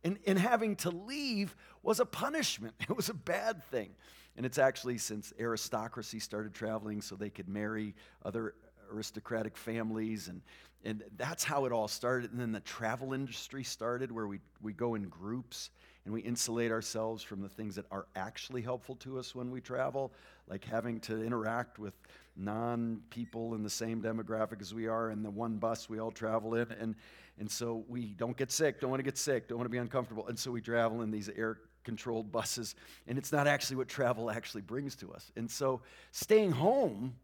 And, 0.03 0.19
and 0.27 0.37
having 0.37 0.75
to 0.77 0.89
leave 0.89 1.55
was 1.81 1.99
a 1.99 2.05
punishment, 2.05 2.75
it 2.79 2.95
was 2.95 3.09
a 3.09 3.13
bad 3.13 3.63
thing. 3.65 3.89
And 4.35 4.45
it's 4.45 4.57
actually 4.57 4.97
since 4.97 5.31
aristocracy 5.39 6.19
started 6.19 6.53
traveling 6.53 7.01
so 7.01 7.15
they 7.15 7.29
could 7.29 7.47
marry 7.47 7.93
other 8.25 8.55
aristocratic 8.91 9.55
families. 9.55 10.27
And, 10.27 10.41
and 10.83 11.03
that's 11.17 11.43
how 11.43 11.65
it 11.65 11.71
all 11.71 11.87
started. 11.87 12.31
And 12.31 12.39
then 12.39 12.51
the 12.51 12.59
travel 12.61 13.13
industry 13.13 13.63
started 13.63 14.11
where 14.11 14.27
we, 14.27 14.39
we 14.61 14.73
go 14.73 14.95
in 14.95 15.03
groups 15.03 15.69
and 16.05 16.13
we 16.13 16.21
insulate 16.21 16.71
ourselves 16.71 17.23
from 17.23 17.41
the 17.41 17.47
things 17.47 17.75
that 17.75 17.85
are 17.91 18.07
actually 18.15 18.61
helpful 18.61 18.95
to 18.97 19.19
us 19.19 19.33
when 19.33 19.51
we 19.51 19.61
travel, 19.61 20.11
like 20.49 20.65
having 20.65 20.99
to 21.01 21.23
interact 21.23 21.79
with 21.79 21.95
non 22.35 23.01
people 23.09 23.53
in 23.53 23.63
the 23.63 23.69
same 23.69 24.01
demographic 24.01 24.61
as 24.61 24.73
we 24.73 24.87
are 24.87 25.11
in 25.11 25.23
the 25.23 25.29
one 25.29 25.57
bus 25.57 25.87
we 25.87 25.99
all 25.99 26.11
travel 26.11 26.55
in. 26.55 26.71
And, 26.71 26.95
and 27.39 27.49
so 27.49 27.83
we 27.87 28.13
don't 28.13 28.37
get 28.37 28.51
sick, 28.51 28.79
don't 28.79 28.89
want 28.89 28.99
to 28.99 29.03
get 29.03 29.17
sick, 29.17 29.47
don't 29.47 29.57
want 29.57 29.65
to 29.65 29.71
be 29.71 29.77
uncomfortable. 29.77 30.27
And 30.27 30.37
so 30.37 30.51
we 30.51 30.61
travel 30.61 31.01
in 31.01 31.11
these 31.11 31.29
air 31.29 31.57
controlled 31.83 32.31
buses. 32.31 32.75
And 33.07 33.17
it's 33.17 33.31
not 33.31 33.47
actually 33.47 33.77
what 33.77 33.87
travel 33.87 34.29
actually 34.29 34.61
brings 34.61 34.95
to 34.97 35.11
us. 35.13 35.31
And 35.35 35.49
so 35.49 35.81
staying 36.11 36.51
home 36.51 37.15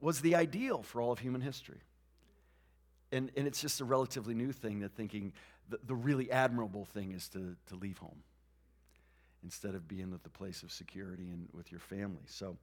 was 0.00 0.20
the 0.20 0.34
ideal 0.34 0.82
for 0.82 1.00
all 1.00 1.12
of 1.12 1.18
human 1.18 1.40
history. 1.40 1.80
And, 3.10 3.30
and 3.36 3.46
it's 3.46 3.60
just 3.60 3.80
a 3.80 3.84
relatively 3.84 4.34
new 4.34 4.52
thing 4.52 4.80
that 4.80 4.92
thinking 4.94 5.32
the, 5.70 5.78
the 5.86 5.94
really 5.94 6.30
admirable 6.30 6.84
thing 6.84 7.12
is 7.12 7.28
to, 7.30 7.56
to 7.66 7.74
leave 7.74 7.98
home 7.98 8.22
instead 9.42 9.74
of 9.74 9.88
being 9.88 10.12
at 10.12 10.22
the 10.22 10.30
place 10.30 10.62
of 10.62 10.70
security 10.70 11.30
and 11.30 11.48
with 11.52 11.70
your 11.70 11.80
family. 11.80 12.24
So, 12.26 12.56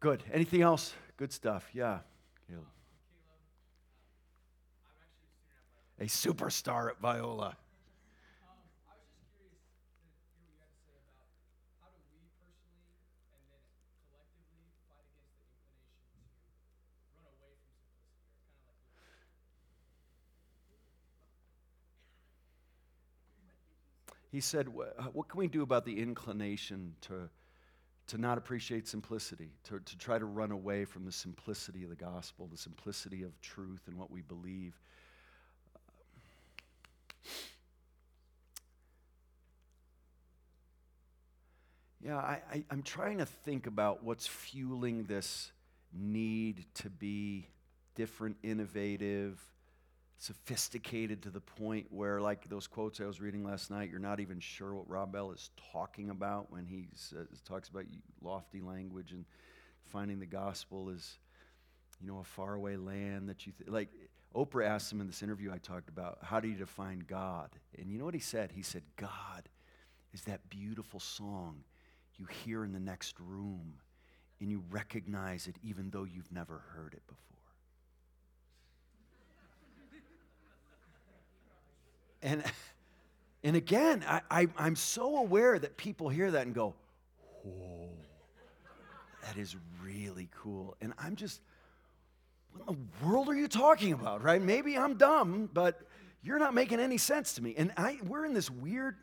good. 0.00 0.22
Anything 0.32 0.62
else? 0.62 0.94
Good 1.16 1.32
stuff. 1.32 1.68
Yeah. 1.72 1.98
Caleb. 2.48 2.64
A 5.98 6.04
superstar 6.04 6.90
at 6.90 7.00
Biola. 7.00 7.56
He 24.36 24.40
said, 24.40 24.68
What 24.68 25.28
can 25.28 25.38
we 25.38 25.46
do 25.48 25.62
about 25.62 25.86
the 25.86 25.98
inclination 25.98 26.94
to, 27.02 27.30
to 28.08 28.18
not 28.18 28.36
appreciate 28.36 28.86
simplicity, 28.86 29.48
to, 29.64 29.80
to 29.80 29.96
try 29.96 30.18
to 30.18 30.26
run 30.26 30.50
away 30.50 30.84
from 30.84 31.06
the 31.06 31.12
simplicity 31.12 31.84
of 31.84 31.88
the 31.88 31.96
gospel, 31.96 32.46
the 32.46 32.58
simplicity 32.58 33.22
of 33.22 33.40
truth 33.40 33.80
and 33.86 33.96
what 33.96 34.10
we 34.10 34.20
believe? 34.20 34.78
Yeah, 42.06 42.18
I, 42.18 42.62
am 42.70 42.84
trying 42.84 43.18
to 43.18 43.26
think 43.26 43.66
about 43.66 44.04
what's 44.04 44.28
fueling 44.28 45.04
this 45.04 45.50
need 45.92 46.64
to 46.74 46.88
be 46.88 47.48
different, 47.96 48.36
innovative, 48.44 49.40
sophisticated 50.18 51.22
to 51.22 51.30
the 51.30 51.40
point 51.40 51.86
where, 51.90 52.20
like 52.20 52.48
those 52.48 52.68
quotes 52.68 53.00
I 53.00 53.06
was 53.06 53.20
reading 53.20 53.42
last 53.42 53.72
night, 53.72 53.90
you're 53.90 53.98
not 53.98 54.20
even 54.20 54.38
sure 54.38 54.72
what 54.72 54.88
Rob 54.88 55.12
Bell 55.12 55.32
is 55.32 55.50
talking 55.72 56.10
about 56.10 56.52
when 56.52 56.64
he 56.64 56.86
talks 57.44 57.68
about 57.70 57.86
lofty 58.22 58.60
language 58.60 59.10
and 59.10 59.24
finding 59.86 60.20
the 60.20 60.26
gospel 60.26 60.90
is, 60.90 61.18
you 62.00 62.06
know, 62.06 62.18
a 62.20 62.24
faraway 62.24 62.76
land 62.76 63.28
that 63.28 63.46
you 63.46 63.52
th- 63.58 63.68
like. 63.68 63.88
Oprah 64.36 64.66
asked 64.66 64.92
him 64.92 65.00
in 65.00 65.06
this 65.06 65.22
interview 65.22 65.50
I 65.50 65.58
talked 65.58 65.88
about, 65.88 66.18
how 66.22 66.40
do 66.40 66.48
you 66.48 66.56
define 66.56 67.02
God? 67.08 67.50
And 67.78 67.90
you 67.90 67.98
know 67.98 68.04
what 68.04 68.14
he 68.14 68.20
said? 68.20 68.52
He 68.52 68.62
said, 68.62 68.82
God 68.96 69.48
is 70.12 70.22
that 70.22 70.48
beautiful 70.50 71.00
song 71.00 71.64
you 72.16 72.26
hear 72.44 72.62
in 72.62 72.72
the 72.72 72.80
next 72.80 73.18
room 73.18 73.74
and 74.40 74.50
you 74.50 74.62
recognize 74.70 75.46
it 75.46 75.56
even 75.62 75.90
though 75.90 76.04
you've 76.04 76.30
never 76.30 76.62
heard 76.74 76.92
it 76.92 77.06
before. 77.06 77.22
And, 82.22 82.42
and 83.44 83.54
again, 83.54 84.04
I, 84.08 84.20
I, 84.30 84.48
I'm 84.56 84.74
so 84.74 85.18
aware 85.18 85.56
that 85.58 85.76
people 85.76 86.08
hear 86.08 86.30
that 86.32 86.46
and 86.46 86.54
go, 86.54 86.74
whoa, 87.44 87.90
that 89.22 89.36
is 89.36 89.54
really 89.84 90.28
cool. 90.42 90.76
And 90.80 90.92
I'm 90.98 91.14
just, 91.14 91.40
what 92.56 92.68
in 92.68 92.88
the 93.00 93.06
world 93.06 93.28
are 93.28 93.34
you 93.34 93.48
talking 93.48 93.92
about, 93.92 94.22
right? 94.22 94.40
Maybe 94.40 94.76
I'm 94.76 94.96
dumb, 94.96 95.48
but 95.52 95.80
you're 96.22 96.38
not 96.38 96.54
making 96.54 96.80
any 96.80 96.98
sense 96.98 97.34
to 97.34 97.42
me. 97.42 97.54
And 97.56 97.72
I, 97.76 97.98
we're 98.06 98.24
in 98.24 98.34
this 98.34 98.50
weird 98.50 98.96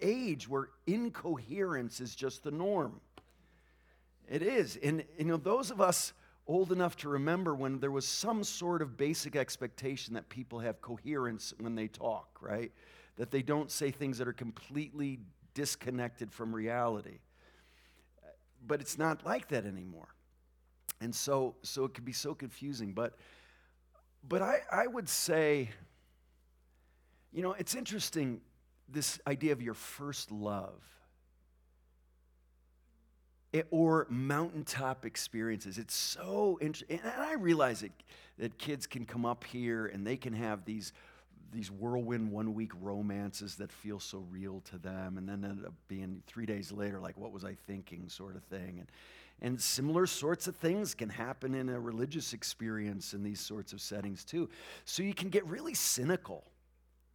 age 0.00 0.48
where 0.48 0.68
incoherence 0.86 2.00
is 2.00 2.14
just 2.14 2.42
the 2.42 2.50
norm. 2.50 3.00
It 4.28 4.42
is. 4.42 4.78
And, 4.82 5.04
you 5.18 5.24
know, 5.24 5.36
those 5.36 5.70
of 5.70 5.80
us 5.80 6.12
old 6.46 6.72
enough 6.72 6.96
to 6.96 7.08
remember 7.08 7.54
when 7.54 7.78
there 7.78 7.90
was 7.90 8.06
some 8.06 8.42
sort 8.44 8.82
of 8.82 8.96
basic 8.96 9.36
expectation 9.36 10.14
that 10.14 10.28
people 10.28 10.58
have 10.60 10.80
coherence 10.80 11.52
when 11.58 11.74
they 11.74 11.88
talk, 11.88 12.38
right? 12.40 12.72
That 13.16 13.30
they 13.30 13.42
don't 13.42 13.70
say 13.70 13.90
things 13.90 14.18
that 14.18 14.28
are 14.28 14.32
completely 14.32 15.20
disconnected 15.54 16.32
from 16.32 16.54
reality. 16.54 17.18
But 18.66 18.80
it's 18.80 18.98
not 18.98 19.24
like 19.24 19.48
that 19.48 19.66
anymore. 19.66 20.08
And 21.00 21.14
so, 21.14 21.54
so 21.62 21.84
it 21.84 21.94
can 21.94 22.04
be 22.04 22.12
so 22.12 22.34
confusing. 22.34 22.92
But, 22.92 23.16
but 24.28 24.42
I, 24.42 24.60
I 24.70 24.86
would 24.86 25.08
say, 25.08 25.70
you 27.32 27.42
know, 27.42 27.52
it's 27.52 27.74
interesting 27.74 28.40
this 28.88 29.20
idea 29.26 29.52
of 29.52 29.62
your 29.62 29.74
first 29.74 30.32
love 30.32 30.82
it, 33.52 33.66
or 33.70 34.06
mountaintop 34.10 35.04
experiences. 35.04 35.78
It's 35.78 35.94
so 35.94 36.58
interesting. 36.60 37.00
And 37.02 37.12
I 37.22 37.34
realize 37.34 37.82
it, 37.82 37.92
that 38.38 38.58
kids 38.58 38.86
can 38.86 39.04
come 39.04 39.24
up 39.24 39.44
here 39.44 39.86
and 39.86 40.06
they 40.06 40.16
can 40.16 40.32
have 40.32 40.64
these, 40.64 40.92
these 41.52 41.70
whirlwind 41.70 42.30
one 42.30 42.54
week 42.54 42.72
romances 42.80 43.56
that 43.56 43.72
feel 43.72 44.00
so 44.00 44.24
real 44.30 44.60
to 44.70 44.78
them, 44.78 45.16
and 45.18 45.28
then 45.28 45.44
end 45.44 45.64
up 45.64 45.74
being 45.88 46.22
three 46.26 46.46
days 46.46 46.70
later, 46.70 47.00
like, 47.00 47.16
what 47.16 47.32
was 47.32 47.44
I 47.44 47.56
thinking, 47.66 48.08
sort 48.08 48.36
of 48.36 48.42
thing. 48.44 48.78
And, 48.78 48.88
and 49.40 49.60
similar 49.60 50.06
sorts 50.06 50.48
of 50.48 50.56
things 50.56 50.94
can 50.94 51.08
happen 51.08 51.54
in 51.54 51.68
a 51.68 51.78
religious 51.78 52.32
experience 52.32 53.14
in 53.14 53.22
these 53.22 53.40
sorts 53.40 53.72
of 53.72 53.80
settings 53.80 54.24
too. 54.24 54.48
So 54.84 55.02
you 55.02 55.14
can 55.14 55.28
get 55.28 55.46
really 55.46 55.74
cynical 55.74 56.44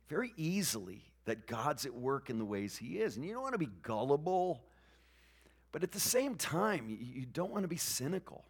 very 0.08 0.34
easily 0.38 1.04
that 1.26 1.48
God's 1.48 1.86
at 1.86 1.94
work 1.94 2.30
in 2.30 2.38
the 2.38 2.46
ways 2.46 2.78
He 2.78 3.00
is. 3.00 3.16
And 3.16 3.26
you 3.26 3.34
don't 3.34 3.42
want 3.42 3.54
to 3.54 3.60
be 3.60 3.70
gullible 3.82 4.64
but 5.74 5.82
at 5.82 5.92
the 5.92 6.00
same 6.00 6.36
time, 6.36 6.88
you 6.88 7.26
don't 7.26 7.52
want 7.52 7.64
to 7.64 7.68
be 7.68 7.78
cynical. 7.78 8.46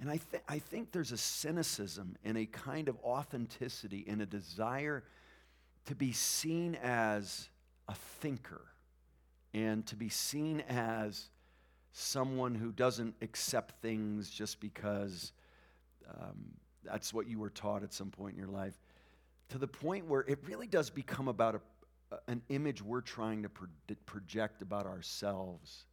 And 0.00 0.10
I, 0.10 0.18
th- 0.30 0.42
I 0.48 0.58
think 0.58 0.90
there's 0.90 1.12
a 1.12 1.18
cynicism 1.18 2.16
and 2.24 2.38
a 2.38 2.46
kind 2.46 2.88
of 2.88 2.96
authenticity 3.04 4.06
and 4.08 4.22
a 4.22 4.26
desire 4.26 5.04
to 5.84 5.94
be 5.94 6.12
seen 6.12 6.76
as 6.82 7.50
a 7.88 7.94
thinker 7.94 8.62
and 9.52 9.84
to 9.88 9.96
be 9.96 10.08
seen 10.08 10.62
as 10.66 11.28
someone 11.92 12.54
who 12.54 12.72
doesn't 12.72 13.14
accept 13.22 13.80
things 13.82 14.30
just 14.30 14.60
because 14.60 15.32
um, 16.08 16.52
that's 16.84 17.12
what 17.12 17.26
you 17.26 17.38
were 17.38 17.50
taught 17.50 17.82
at 17.82 17.92
some 17.92 18.10
point 18.10 18.34
in 18.34 18.38
your 18.38 18.50
life, 18.50 18.78
to 19.48 19.58
the 19.58 19.66
point 19.66 20.06
where 20.06 20.22
it 20.22 20.38
really 20.46 20.66
does 20.66 20.90
become 20.90 21.28
about 21.28 21.56
a, 21.56 22.16
an 22.28 22.42
image 22.48 22.82
we're 22.82 23.00
trying 23.00 23.42
to 23.42 23.48
pro- 23.48 23.68
project 24.06 24.62
about 24.62 24.86
ourselves 24.86 25.84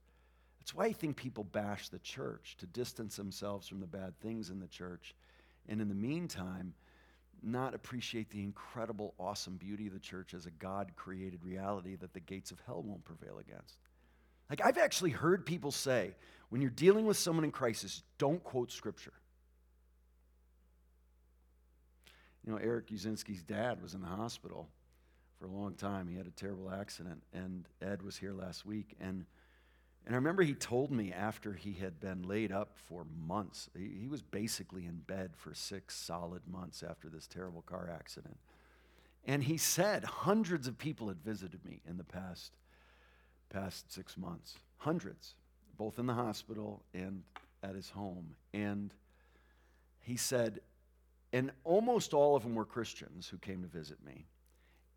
that's 0.68 0.76
why 0.76 0.84
I 0.88 0.92
think 0.92 1.16
people 1.16 1.46
bash 1.46 1.88
the 1.88 2.00
church 2.00 2.58
to 2.60 2.66
distance 2.66 3.16
themselves 3.16 3.70
from 3.70 3.80
the 3.80 3.88
bad 3.88 4.20
things 4.20 4.50
in 4.50 4.60
the 4.60 4.68
church. 4.68 5.16
And 5.70 5.80
in 5.80 5.88
the 5.88 5.96
meantime, 5.96 6.74
not 7.42 7.74
appreciate 7.74 8.30
the 8.32 8.44
incredible, 8.44 9.14
awesome 9.18 9.56
beauty 9.56 9.88
of 9.88 9.94
the 9.94 10.00
church 10.00 10.34
as 10.34 10.46
a 10.46 10.52
God 10.52 10.92
created 10.98 11.46
reality 11.46 11.96
that 11.96 12.14
the 12.14 12.20
gates 12.20 12.52
of 12.52 12.60
hell 12.66 12.84
won't 12.84 13.06
prevail 13.06 13.38
against. 13.38 13.78
Like, 14.50 14.66
I've 14.66 14.78
actually 14.78 15.12
heard 15.12 15.46
people 15.46 15.72
say, 15.72 16.16
when 16.50 16.62
you're 16.62 16.70
dealing 16.72 17.06
with 17.06 17.18
someone 17.18 17.44
in 17.44 17.52
crisis, 17.52 18.04
don't 18.18 18.44
quote 18.44 18.72
scripture. 18.72 19.14
You 22.46 22.54
know, 22.54 22.60
Eric 22.60 22.88
Uzinski's 22.88 23.44
dad 23.44 23.82
was 23.82 23.94
in 23.94 24.02
the 24.02 24.08
hospital 24.08 24.70
for 25.38 25.48
a 25.48 25.52
long 25.52 25.74
time. 25.74 26.08
He 26.08 26.16
had 26.16 26.28
a 26.28 26.32
terrible 26.32 26.72
accident, 26.72 27.22
and 27.34 27.66
Ed 27.82 28.02
was 28.02 28.16
here 28.16 28.32
last 28.32 28.66
week. 28.66 28.96
And, 29.02 29.26
and 30.06 30.16
I 30.16 30.18
remember 30.18 30.44
he 30.44 30.54
told 30.54 30.90
me 30.90 31.12
after 31.12 31.52
he 31.52 31.74
had 31.74 32.00
been 32.00 32.24
laid 32.24 32.54
up 32.54 32.78
for 32.88 33.06
months, 33.28 33.70
he, 33.78 33.92
he 34.00 34.08
was 34.08 34.22
basically 34.22 34.86
in 34.86 35.02
bed 35.08 35.32
for 35.36 35.54
six 35.54 35.94
solid 35.94 36.42
months 36.48 36.84
after 36.90 37.10
this 37.10 37.28
terrible 37.28 37.64
car 37.64 37.92
accident. 37.94 38.38
And 39.26 39.44
he 39.44 39.58
said 39.58 40.06
hundreds 40.06 40.68
of 40.70 40.78
people 40.78 41.10
had 41.10 41.22
visited 41.22 41.66
me 41.66 41.82
in 41.86 41.98
the 41.98 42.06
past, 42.06 42.54
past 43.50 43.92
six 43.92 44.18
months. 44.18 44.56
Hundreds, 44.78 45.36
both 45.78 46.00
in 46.00 46.06
the 46.06 46.14
hospital 46.14 46.84
and 46.94 47.24
at 47.64 47.76
his 47.76 47.90
home. 47.90 48.36
And 48.54 48.94
he 50.02 50.18
said, 50.18 50.60
and 51.34 51.52
almost 51.64 52.14
all 52.14 52.36
of 52.36 52.44
them 52.44 52.56
were 52.56 52.66
Christians 52.66 53.28
who 53.28 53.38
came 53.38 53.62
to 53.62 53.68
visit 53.68 54.04
me. 54.06 54.26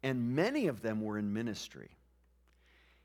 And 0.03 0.35
many 0.35 0.69
of 0.69 0.83
them 0.83 1.01
were 1.01 1.19
in 1.19 1.33
ministry. 1.33 1.91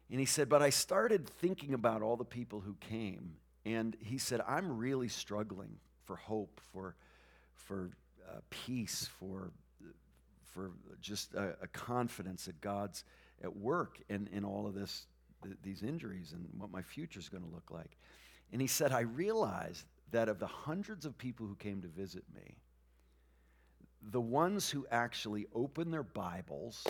And 0.10 0.20
he 0.20 0.26
said, 0.26 0.48
But 0.48 0.62
I 0.62 0.70
started 0.70 1.28
thinking 1.28 1.74
about 1.74 2.02
all 2.02 2.16
the 2.16 2.24
people 2.24 2.62
who 2.62 2.76
came. 2.80 3.38
And 3.66 3.98
he 4.00 4.18
said, 4.18 4.42
I'm 4.48 4.78
really 4.78 5.08
struggling 5.08 5.78
for 6.04 6.16
hope, 6.16 6.62
for, 6.72 6.96
for 7.56 7.90
uh, 8.30 8.40
peace, 8.50 9.10
for, 9.20 9.52
for 10.54 10.72
just 11.02 11.34
a, 11.34 11.56
a, 11.64 11.68
confidence 11.68 12.46
that 12.46 12.62
God's 12.62 13.04
at 13.44 13.58
work 13.58 14.00
in, 14.08 14.30
in 14.32 14.46
all 14.46 14.68
of 14.68 14.76
this, 14.76 15.08
th- 15.44 15.58
these 15.64 15.84
injuries 15.84 16.34
and 16.34 16.48
what 16.58 16.72
my 16.72 16.82
future 16.82 17.20
is 17.20 17.30
going 17.30 17.44
to 17.44 17.54
look 17.54 17.72
like. 17.72 17.98
And 18.52 18.62
he 18.62 18.68
said, 18.68 18.92
I 18.92 19.02
realized 19.02 19.86
that 20.12 20.30
of 20.30 20.40
the 20.40 20.48
hundreds 20.48 21.06
of 21.06 21.18
people 21.18 21.48
who 21.48 21.56
came 21.56 21.82
to 21.82 21.88
visit 21.88 22.24
me, 22.34 22.58
the 24.02 24.22
ones 24.22 24.70
who 24.70 24.86
actually 24.92 25.48
opened 25.54 25.92
their 25.92 26.04
Bibles 26.04 26.86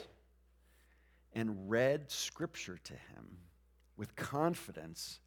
and 1.33 1.69
read 1.69 2.11
Scripture 2.11 2.79
to 2.83 2.93
him 2.93 3.37
with 3.97 4.15
confidence, 4.15 5.19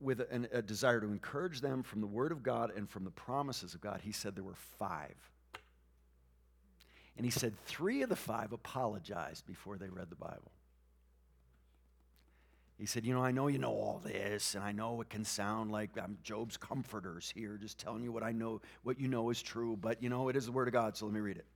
with 0.00 0.20
a, 0.20 0.48
a, 0.52 0.62
desire 0.62 1.00
to 1.00 1.06
encourage 1.06 1.60
them 1.60 1.82
from 1.82 2.00
the 2.00 2.06
Word 2.06 2.32
of 2.32 2.42
God 2.42 2.70
and 2.76 2.88
from 2.88 3.04
the 3.04 3.10
promises 3.10 3.74
of 3.74 3.80
God, 3.80 4.00
he 4.02 4.12
said 4.12 4.34
there 4.34 4.44
were 4.44 4.54
five. 4.78 5.14
And 7.16 7.24
he 7.24 7.30
said 7.30 7.54
three 7.64 8.02
of 8.02 8.08
the 8.08 8.16
five 8.16 8.52
apologized 8.52 9.46
before 9.46 9.78
they 9.78 9.88
read 9.88 10.10
the 10.10 10.16
Bible. 10.16 10.52
He 12.78 12.86
said, 12.86 13.06
You 13.06 13.14
know, 13.14 13.22
I 13.22 13.30
know 13.30 13.46
you 13.48 13.58
know 13.58 13.72
all 13.72 14.02
this, 14.04 14.54
and 14.54 14.62
I 14.62 14.72
know 14.72 15.00
it 15.00 15.08
can 15.08 15.24
sound 15.24 15.70
like 15.70 15.90
I'm 16.00 16.18
Job's 16.22 16.56
comforters 16.56 17.32
here, 17.34 17.56
just 17.56 17.78
telling 17.78 18.02
you 18.02 18.12
what 18.12 18.22
I 18.22 18.32
know, 18.32 18.60
what 18.82 19.00
you 19.00 19.08
know 19.08 19.30
is 19.30 19.42
true, 19.42 19.76
but 19.80 20.02
you 20.02 20.10
know, 20.10 20.28
it 20.28 20.36
is 20.36 20.46
the 20.46 20.52
Word 20.52 20.68
of 20.68 20.74
God, 20.74 20.96
so 20.96 21.06
let 21.06 21.14
me 21.14 21.20
read 21.20 21.38
it. 21.38 21.46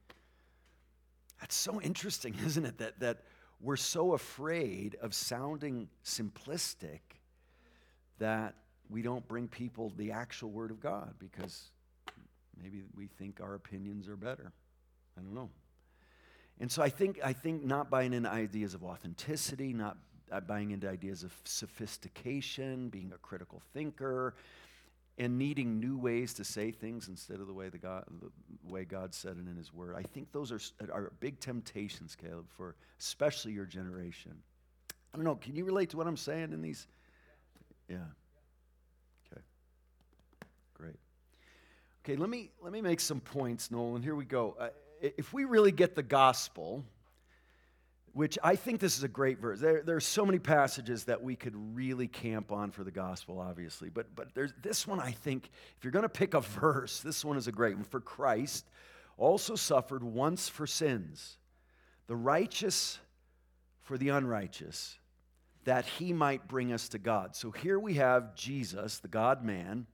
That's 1.39 1.55
so 1.55 1.81
interesting, 1.81 2.35
isn't 2.45 2.65
it? 2.65 2.77
That, 2.79 2.99
that 2.99 3.23
we're 3.59 3.75
so 3.75 4.13
afraid 4.13 4.95
of 5.01 5.13
sounding 5.13 5.89
simplistic 6.03 6.99
that 8.17 8.55
we 8.89 9.01
don't 9.01 9.27
bring 9.27 9.47
people 9.47 9.93
the 9.97 10.11
actual 10.11 10.49
Word 10.49 10.71
of 10.71 10.79
God 10.79 11.13
because 11.19 11.69
maybe 12.61 12.81
we 12.95 13.07
think 13.07 13.39
our 13.41 13.53
opinions 13.53 14.07
are 14.07 14.15
better. 14.15 14.51
I 15.17 15.21
don't 15.21 15.35
know. 15.35 15.49
And 16.59 16.71
so 16.71 16.83
I 16.83 16.89
think, 16.89 17.19
I 17.23 17.33
think 17.33 17.63
not 17.63 17.89
buying 17.89 18.13
into 18.13 18.29
ideas 18.29 18.73
of 18.73 18.83
authenticity, 18.83 19.73
not 19.73 19.97
uh, 20.31 20.39
buying 20.39 20.71
into 20.71 20.89
ideas 20.89 21.23
of 21.23 21.33
sophistication, 21.43 22.89
being 22.89 23.11
a 23.13 23.17
critical 23.17 23.61
thinker, 23.73 24.35
and 25.17 25.37
needing 25.37 25.79
new 25.79 25.97
ways 25.97 26.33
to 26.33 26.43
say 26.43 26.71
things 26.71 27.07
instead 27.07 27.39
of 27.39 27.47
the 27.47 27.53
way, 27.53 27.69
the, 27.69 27.77
God, 27.77 28.05
the 28.21 28.31
way 28.71 28.85
God 28.85 29.13
said 29.13 29.33
it 29.33 29.49
in 29.49 29.55
His 29.55 29.73
Word. 29.73 29.95
I 29.95 30.03
think 30.03 30.31
those 30.31 30.51
are, 30.51 30.59
are 30.91 31.11
big 31.19 31.39
temptations, 31.39 32.15
Caleb, 32.15 32.45
for 32.49 32.75
especially 32.99 33.51
your 33.51 33.65
generation. 33.65 34.33
I 35.13 35.17
don't 35.17 35.25
know, 35.25 35.35
can 35.35 35.55
you 35.55 35.65
relate 35.65 35.89
to 35.89 35.97
what 35.97 36.07
I'm 36.07 36.17
saying 36.17 36.53
in 36.53 36.61
these? 36.61 36.87
Yeah. 37.89 37.97
Okay. 39.31 39.41
Great. 40.73 40.99
Okay, 42.03 42.15
let 42.15 42.29
me, 42.29 42.49
let 42.61 42.71
me 42.71 42.81
make 42.81 42.99
some 42.99 43.19
points, 43.19 43.69
Nolan. 43.69 44.01
Here 44.01 44.15
we 44.15 44.25
go. 44.25 44.55
Uh, 44.57 44.69
if 45.01 45.33
we 45.33 45.43
really 45.45 45.71
get 45.71 45.95
the 45.95 46.03
gospel, 46.03 46.83
which 48.13 48.37
I 48.43 48.55
think 48.55 48.79
this 48.79 48.97
is 48.97 49.03
a 49.03 49.07
great 49.07 49.39
verse. 49.39 49.59
There, 49.59 49.83
there 49.83 49.95
are 49.95 50.01
so 50.01 50.25
many 50.25 50.39
passages 50.39 51.05
that 51.05 51.21
we 51.21 51.35
could 51.35 51.55
really 51.75 52.07
camp 52.07 52.51
on 52.51 52.71
for 52.71 52.83
the 52.83 52.91
gospel, 52.91 53.39
obviously. 53.39 53.89
But, 53.89 54.15
but 54.15 54.33
there's 54.33 54.53
this 54.61 54.85
one, 54.85 54.99
I 54.99 55.11
think, 55.11 55.49
if 55.77 55.83
you're 55.83 55.91
going 55.91 56.03
to 56.03 56.09
pick 56.09 56.33
a 56.33 56.41
verse, 56.59 56.99
this 56.99 57.23
one 57.23 57.37
is 57.37 57.47
a 57.47 57.51
great 57.51 57.75
one. 57.75 57.85
For 57.85 58.01
Christ 58.01 58.65
also 59.17 59.55
suffered 59.55 60.03
once 60.03 60.49
for 60.49 60.67
sins, 60.67 61.37
the 62.07 62.15
righteous 62.15 62.99
for 63.81 63.97
the 63.97 64.09
unrighteous, 64.09 64.97
that 65.63 65.85
he 65.85 66.11
might 66.11 66.47
bring 66.47 66.73
us 66.73 66.89
to 66.89 66.97
God. 66.97 67.35
So 67.35 67.51
here 67.51 67.79
we 67.79 67.93
have 67.95 68.35
Jesus, 68.35 68.99
the 68.99 69.07
God 69.07 69.43
man, 69.43 69.85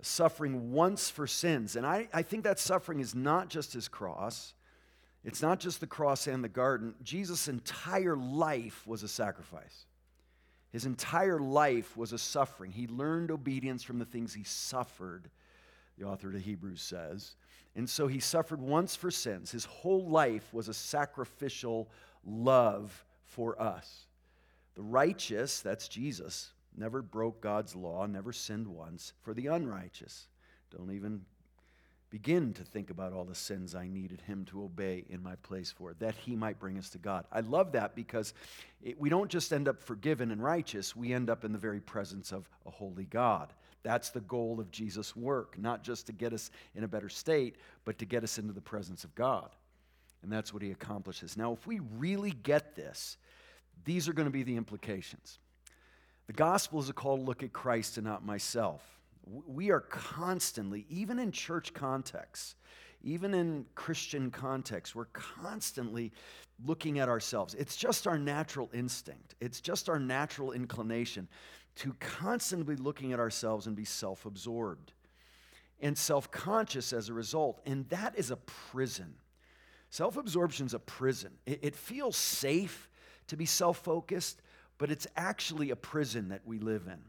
suffering 0.00 0.72
once 0.72 1.10
for 1.10 1.26
sins. 1.26 1.76
And 1.76 1.86
I, 1.86 2.08
I 2.12 2.22
think 2.22 2.44
that 2.44 2.58
suffering 2.58 3.00
is 3.00 3.14
not 3.14 3.48
just 3.48 3.72
his 3.72 3.88
cross 3.88 4.54
it's 5.24 5.40
not 5.40 5.58
just 5.58 5.80
the 5.80 5.86
cross 5.86 6.26
and 6.26 6.44
the 6.44 6.48
garden. 6.48 6.94
Jesus' 7.02 7.48
entire 7.48 8.16
life 8.16 8.86
was 8.86 9.02
a 9.02 9.08
sacrifice. 9.08 9.86
His 10.70 10.84
entire 10.86 11.38
life 11.38 11.96
was 11.96 12.12
a 12.12 12.18
suffering. 12.18 12.72
He 12.72 12.86
learned 12.86 13.30
obedience 13.30 13.82
from 13.82 13.98
the 13.98 14.04
things 14.04 14.34
he 14.34 14.44
suffered, 14.44 15.30
the 15.96 16.04
author 16.04 16.28
of 16.28 16.42
Hebrews 16.42 16.82
says. 16.82 17.36
And 17.76 17.88
so 17.88 18.06
he 18.06 18.20
suffered 18.20 18.60
once 18.60 18.94
for 18.94 19.10
sins. 19.10 19.50
His 19.50 19.64
whole 19.64 20.08
life 20.08 20.52
was 20.52 20.68
a 20.68 20.74
sacrificial 20.74 21.88
love 22.24 23.04
for 23.24 23.60
us. 23.60 24.06
The 24.74 24.82
righteous, 24.82 25.60
that's 25.60 25.88
Jesus, 25.88 26.50
never 26.76 27.02
broke 27.02 27.40
God's 27.40 27.74
law, 27.74 28.06
never 28.06 28.32
sinned 28.32 28.66
once. 28.66 29.12
For 29.22 29.32
the 29.32 29.46
unrighteous, 29.46 30.26
don't 30.76 30.92
even 30.92 31.22
begin 32.14 32.52
to 32.52 32.62
think 32.62 32.90
about 32.90 33.12
all 33.12 33.24
the 33.24 33.34
sins 33.34 33.74
I 33.74 33.88
needed 33.88 34.20
him 34.20 34.44
to 34.44 34.62
obey 34.62 35.04
in 35.08 35.20
my 35.20 35.34
place 35.34 35.72
for, 35.72 35.94
that 35.94 36.14
he 36.14 36.36
might 36.36 36.60
bring 36.60 36.78
us 36.78 36.88
to 36.90 36.98
God. 36.98 37.24
I 37.32 37.40
love 37.40 37.72
that 37.72 37.96
because 37.96 38.34
it, 38.84 39.00
we 39.00 39.08
don't 39.08 39.28
just 39.28 39.52
end 39.52 39.66
up 39.66 39.82
forgiven 39.82 40.30
and 40.30 40.40
righteous, 40.40 40.94
we 40.94 41.12
end 41.12 41.28
up 41.28 41.44
in 41.44 41.50
the 41.50 41.58
very 41.58 41.80
presence 41.80 42.30
of 42.30 42.48
a 42.66 42.70
holy 42.70 43.06
God. 43.06 43.52
That's 43.82 44.10
the 44.10 44.20
goal 44.20 44.60
of 44.60 44.70
Jesus' 44.70 45.16
work, 45.16 45.58
not 45.58 45.82
just 45.82 46.06
to 46.06 46.12
get 46.12 46.32
us 46.32 46.52
in 46.76 46.84
a 46.84 46.88
better 46.88 47.08
state, 47.08 47.56
but 47.84 47.98
to 47.98 48.04
get 48.04 48.22
us 48.22 48.38
into 48.38 48.52
the 48.52 48.60
presence 48.60 49.02
of 49.02 49.12
God. 49.16 49.50
And 50.22 50.30
that's 50.30 50.54
what 50.54 50.62
he 50.62 50.70
accomplishes. 50.70 51.36
Now, 51.36 51.52
if 51.52 51.66
we 51.66 51.80
really 51.98 52.30
get 52.30 52.76
this, 52.76 53.16
these 53.84 54.08
are 54.08 54.12
going 54.12 54.28
to 54.28 54.32
be 54.32 54.44
the 54.44 54.56
implications. 54.56 55.40
The 56.28 56.32
gospel 56.32 56.78
is 56.78 56.88
a 56.88 56.92
call 56.92 57.16
to 57.16 57.24
look 57.24 57.42
at 57.42 57.52
Christ 57.52 57.96
and 57.96 58.06
not 58.06 58.24
myself 58.24 58.82
we 59.26 59.70
are 59.70 59.80
constantly, 59.80 60.86
even 60.88 61.18
in 61.18 61.32
church 61.32 61.72
contexts, 61.74 62.56
even 63.02 63.34
in 63.34 63.66
Christian 63.74 64.30
contexts, 64.30 64.94
we're 64.94 65.04
constantly 65.06 66.12
looking 66.64 66.98
at 66.98 67.08
ourselves. 67.08 67.54
It's 67.54 67.76
just 67.76 68.06
our 68.06 68.18
natural 68.18 68.70
instinct, 68.72 69.34
it's 69.40 69.60
just 69.60 69.88
our 69.88 69.98
natural 69.98 70.52
inclination 70.52 71.28
to 71.76 71.94
constantly 71.98 72.76
looking 72.76 73.12
at 73.12 73.18
ourselves 73.18 73.66
and 73.66 73.74
be 73.74 73.84
self 73.84 74.26
absorbed 74.26 74.92
and 75.80 75.96
self 75.96 76.30
conscious 76.30 76.92
as 76.92 77.08
a 77.08 77.12
result. 77.12 77.60
And 77.66 77.88
that 77.88 78.16
is 78.16 78.30
a 78.30 78.36
prison. 78.36 79.14
Self 79.90 80.16
absorption 80.16 80.66
is 80.66 80.74
a 80.74 80.78
prison. 80.78 81.32
It, 81.46 81.60
it 81.62 81.76
feels 81.76 82.16
safe 82.16 82.88
to 83.28 83.36
be 83.36 83.46
self 83.46 83.78
focused, 83.78 84.40
but 84.78 84.90
it's 84.90 85.06
actually 85.16 85.70
a 85.70 85.76
prison 85.76 86.28
that 86.28 86.42
we 86.44 86.58
live 86.58 86.86
in. 86.86 87.00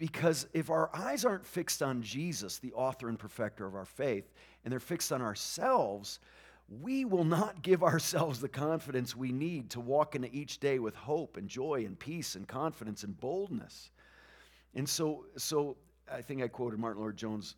Because 0.00 0.46
if 0.54 0.70
our 0.70 0.88
eyes 0.94 1.26
aren't 1.26 1.44
fixed 1.44 1.82
on 1.82 2.00
Jesus, 2.00 2.56
the 2.56 2.72
author 2.72 3.10
and 3.10 3.18
perfecter 3.18 3.66
of 3.66 3.74
our 3.74 3.84
faith, 3.84 4.32
and 4.64 4.72
they're 4.72 4.80
fixed 4.80 5.12
on 5.12 5.20
ourselves, 5.20 6.20
we 6.80 7.04
will 7.04 7.22
not 7.22 7.60
give 7.60 7.82
ourselves 7.92 8.40
the 8.40 8.48
confidence 8.48 9.14
we 9.14 9.30
need 9.30 9.68
to 9.70 9.78
walk 9.80 10.14
into 10.14 10.34
each 10.34 10.58
day 10.58 10.78
with 10.78 10.94
hope 10.94 11.36
and 11.36 11.50
joy 11.50 11.84
and 11.84 11.98
peace 11.98 12.34
and 12.34 12.48
confidence 12.48 13.04
and 13.04 13.20
boldness. 13.20 13.90
And 14.74 14.88
so, 14.88 15.26
so 15.36 15.76
I 16.10 16.22
think 16.22 16.42
I 16.42 16.48
quoted 16.48 16.78
Martyn 16.78 17.02
Lloyd-Jones 17.02 17.56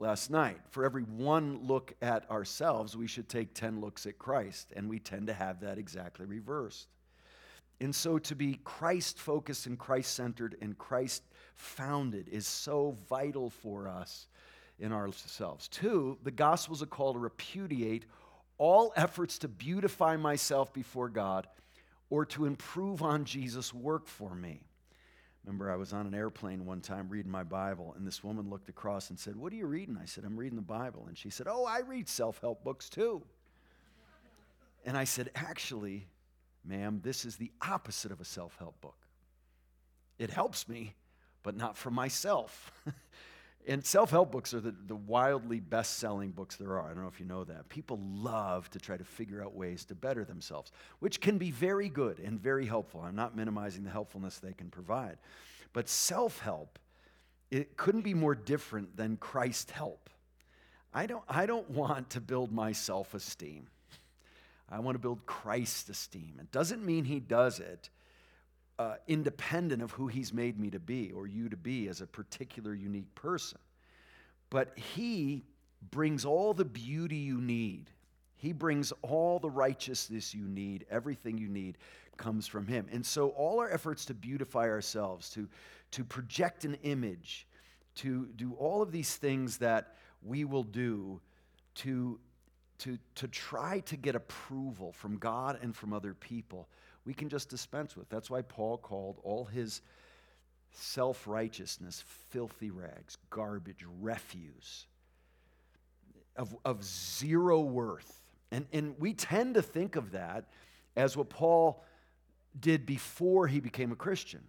last 0.00 0.32
night. 0.32 0.58
For 0.70 0.84
every 0.84 1.04
one 1.04 1.64
look 1.64 1.94
at 2.02 2.28
ourselves, 2.28 2.96
we 2.96 3.06
should 3.06 3.28
take 3.28 3.54
10 3.54 3.80
looks 3.80 4.04
at 4.04 4.18
Christ. 4.18 4.72
And 4.74 4.88
we 4.88 4.98
tend 4.98 5.28
to 5.28 5.32
have 5.32 5.60
that 5.60 5.78
exactly 5.78 6.26
reversed. 6.26 6.88
And 7.80 7.94
so 7.94 8.18
to 8.18 8.34
be 8.34 8.60
Christ 8.64 9.18
focused 9.18 9.66
and 9.66 9.78
Christ 9.78 10.14
centered 10.14 10.56
and 10.60 10.78
Christ 10.78 11.22
founded 11.54 12.28
is 12.28 12.46
so 12.46 12.96
vital 13.08 13.50
for 13.50 13.88
us 13.88 14.26
in 14.78 14.92
ourselves. 14.92 15.68
Two, 15.68 16.18
the 16.22 16.30
gospel 16.30 16.74
is 16.74 16.82
a 16.82 16.86
call 16.86 17.12
to 17.12 17.18
repudiate 17.18 18.06
all 18.58 18.92
efforts 18.96 19.38
to 19.38 19.48
beautify 19.48 20.16
myself 20.16 20.72
before 20.72 21.08
God 21.08 21.46
or 22.10 22.24
to 22.26 22.46
improve 22.46 23.02
on 23.02 23.24
Jesus' 23.24 23.74
work 23.74 24.06
for 24.06 24.34
me. 24.34 24.62
Remember, 25.44 25.70
I 25.70 25.76
was 25.76 25.92
on 25.92 26.06
an 26.06 26.14
airplane 26.14 26.64
one 26.64 26.80
time 26.80 27.08
reading 27.08 27.30
my 27.30 27.42
Bible, 27.42 27.94
and 27.96 28.06
this 28.06 28.24
woman 28.24 28.48
looked 28.48 28.70
across 28.70 29.10
and 29.10 29.18
said, 29.18 29.36
What 29.36 29.52
are 29.52 29.56
you 29.56 29.66
reading? 29.66 29.98
I 30.00 30.06
said, 30.06 30.24
I'm 30.24 30.38
reading 30.38 30.56
the 30.56 30.62
Bible. 30.62 31.04
And 31.06 31.18
she 31.18 31.28
said, 31.28 31.46
Oh, 31.50 31.66
I 31.66 31.80
read 31.80 32.08
self 32.08 32.40
help 32.40 32.64
books 32.64 32.88
too. 32.88 33.22
And 34.86 34.96
I 34.96 35.04
said, 35.04 35.30
Actually, 35.34 36.06
ma'am, 36.64 37.00
this 37.02 37.24
is 37.24 37.36
the 37.36 37.50
opposite 37.62 38.12
of 38.12 38.20
a 38.20 38.24
self 38.24 38.56
help 38.58 38.80
book. 38.80 38.96
It 40.18 40.30
helps 40.30 40.68
me, 40.68 40.94
but 41.42 41.56
not 41.56 41.76
for 41.76 41.90
myself. 41.90 42.72
and 43.66 43.84
self 43.84 44.10
help 44.10 44.32
books 44.32 44.54
are 44.54 44.60
the, 44.60 44.74
the 44.86 44.96
wildly 44.96 45.60
best 45.60 45.98
selling 45.98 46.30
books 46.30 46.56
there 46.56 46.78
are. 46.78 46.84
I 46.84 46.94
don't 46.94 47.02
know 47.02 47.08
if 47.08 47.20
you 47.20 47.26
know 47.26 47.44
that. 47.44 47.68
People 47.68 48.00
love 48.02 48.70
to 48.70 48.78
try 48.78 48.96
to 48.96 49.04
figure 49.04 49.42
out 49.42 49.54
ways 49.54 49.84
to 49.86 49.94
better 49.94 50.24
themselves, 50.24 50.72
which 51.00 51.20
can 51.20 51.38
be 51.38 51.50
very 51.50 51.88
good 51.88 52.18
and 52.18 52.40
very 52.40 52.66
helpful. 52.66 53.00
I'm 53.00 53.16
not 53.16 53.36
minimizing 53.36 53.84
the 53.84 53.90
helpfulness 53.90 54.38
they 54.38 54.52
can 54.52 54.70
provide. 54.70 55.18
But 55.72 55.88
self 55.88 56.38
help, 56.38 56.78
it 57.50 57.76
couldn't 57.76 58.02
be 58.02 58.14
more 58.14 58.34
different 58.34 58.96
than 58.96 59.16
Christ 59.16 59.70
help. 59.70 60.10
I 60.94 61.06
don't, 61.06 61.24
I 61.28 61.46
don't 61.46 61.68
want 61.70 62.10
to 62.10 62.20
build 62.20 62.52
my 62.52 62.72
self 62.72 63.14
esteem. 63.14 63.66
I 64.68 64.80
want 64.80 64.94
to 64.94 64.98
build 64.98 65.26
Christ 65.26 65.88
esteem. 65.88 66.38
It 66.40 66.50
doesn't 66.50 66.84
mean 66.84 67.04
he 67.04 67.20
does 67.20 67.60
it 67.60 67.90
uh, 68.78 68.96
independent 69.06 69.82
of 69.82 69.92
who 69.92 70.08
he's 70.08 70.32
made 70.32 70.58
me 70.58 70.70
to 70.70 70.80
be 70.80 71.12
or 71.12 71.26
you 71.26 71.48
to 71.48 71.56
be 71.56 71.88
as 71.88 72.00
a 72.00 72.06
particular 72.06 72.74
unique 72.74 73.14
person. 73.14 73.58
But 74.50 74.76
he 74.78 75.44
brings 75.90 76.24
all 76.24 76.54
the 76.54 76.64
beauty 76.64 77.16
you 77.16 77.40
need. 77.40 77.90
He 78.36 78.52
brings 78.52 78.92
all 79.02 79.38
the 79.38 79.50
righteousness 79.50 80.34
you 80.34 80.46
need. 80.46 80.86
Everything 80.90 81.38
you 81.38 81.48
need 81.48 81.78
comes 82.16 82.46
from 82.46 82.66
him. 82.66 82.86
And 82.92 83.04
so 83.04 83.30
all 83.30 83.60
our 83.60 83.70
efforts 83.70 84.04
to 84.06 84.14
beautify 84.14 84.68
ourselves, 84.68 85.30
to, 85.30 85.48
to 85.92 86.04
project 86.04 86.64
an 86.64 86.76
image, 86.82 87.46
to 87.96 88.26
do 88.36 88.54
all 88.54 88.82
of 88.82 88.92
these 88.92 89.16
things 89.16 89.58
that 89.58 89.94
we 90.22 90.44
will 90.44 90.64
do 90.64 91.20
to, 91.76 92.18
to, 92.78 92.98
to 93.16 93.28
try 93.28 93.80
to 93.80 93.96
get 93.96 94.14
approval 94.14 94.92
from 94.92 95.18
God 95.18 95.58
and 95.62 95.74
from 95.74 95.92
other 95.92 96.14
people 96.14 96.68
we 97.04 97.14
can 97.14 97.28
just 97.28 97.48
dispense 97.48 97.96
with. 97.96 98.08
That's 98.08 98.30
why 98.30 98.42
Paul 98.42 98.78
called 98.78 99.20
all 99.22 99.44
his 99.44 99.82
self 100.72 101.26
righteousness 101.26 102.02
filthy 102.30 102.70
rags, 102.70 103.18
garbage, 103.30 103.84
refuse, 104.00 104.86
of, 106.36 106.56
of 106.64 106.82
zero 106.84 107.60
worth. 107.60 108.22
And, 108.50 108.66
and 108.72 108.94
we 108.98 109.14
tend 109.14 109.54
to 109.54 109.62
think 109.62 109.96
of 109.96 110.12
that 110.12 110.46
as 110.96 111.16
what 111.16 111.28
Paul 111.28 111.84
did 112.58 112.86
before 112.86 113.46
he 113.46 113.60
became 113.60 113.92
a 113.92 113.96
Christian. 113.96 114.42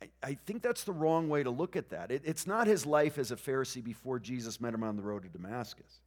I, 0.00 0.08
I 0.22 0.34
think 0.46 0.62
that's 0.62 0.84
the 0.84 0.92
wrong 0.92 1.28
way 1.28 1.42
to 1.42 1.50
look 1.50 1.76
at 1.76 1.90
that. 1.90 2.10
It, 2.10 2.22
it's 2.24 2.46
not 2.46 2.66
his 2.66 2.86
life 2.86 3.18
as 3.18 3.30
a 3.30 3.36
Pharisee 3.36 3.82
before 3.82 4.18
Jesus 4.18 4.60
met 4.60 4.72
him 4.72 4.82
on 4.82 4.96
the 4.96 5.02
road 5.02 5.24
to 5.24 5.28
Damascus. 5.28 6.00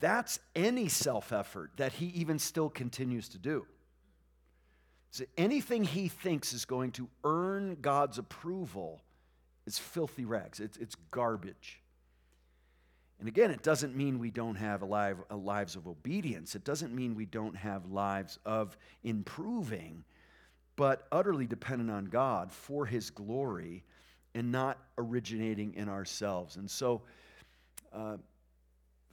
That's 0.00 0.38
any 0.54 0.88
self 0.88 1.32
effort 1.32 1.72
that 1.76 1.92
he 1.92 2.06
even 2.06 2.38
still 2.38 2.68
continues 2.68 3.28
to 3.30 3.38
do. 3.38 3.66
So 5.10 5.24
anything 5.38 5.84
he 5.84 6.08
thinks 6.08 6.52
is 6.52 6.64
going 6.64 6.92
to 6.92 7.08
earn 7.22 7.76
God's 7.80 8.18
approval 8.18 9.00
is 9.66 9.78
filthy 9.78 10.24
rags, 10.24 10.60
it's, 10.60 10.76
it's 10.76 10.96
garbage. 11.10 11.80
And 13.20 13.28
again, 13.28 13.50
it 13.52 13.62
doesn't 13.62 13.94
mean 13.94 14.18
we 14.18 14.30
don't 14.30 14.56
have 14.56 14.82
lives 14.82 15.76
of 15.76 15.86
obedience. 15.86 16.56
It 16.56 16.64
doesn't 16.64 16.92
mean 16.92 17.14
we 17.14 17.26
don't 17.26 17.56
have 17.56 17.86
lives 17.86 18.38
of 18.44 18.76
improving, 19.04 20.04
but 20.74 21.06
utterly 21.12 21.46
dependent 21.46 21.90
on 21.90 22.06
God 22.06 22.50
for 22.50 22.84
his 22.84 23.10
glory 23.10 23.84
and 24.34 24.50
not 24.50 24.78
originating 24.98 25.74
in 25.74 25.88
ourselves. 25.88 26.56
And 26.56 26.68
so, 26.68 27.02
uh, 27.92 28.16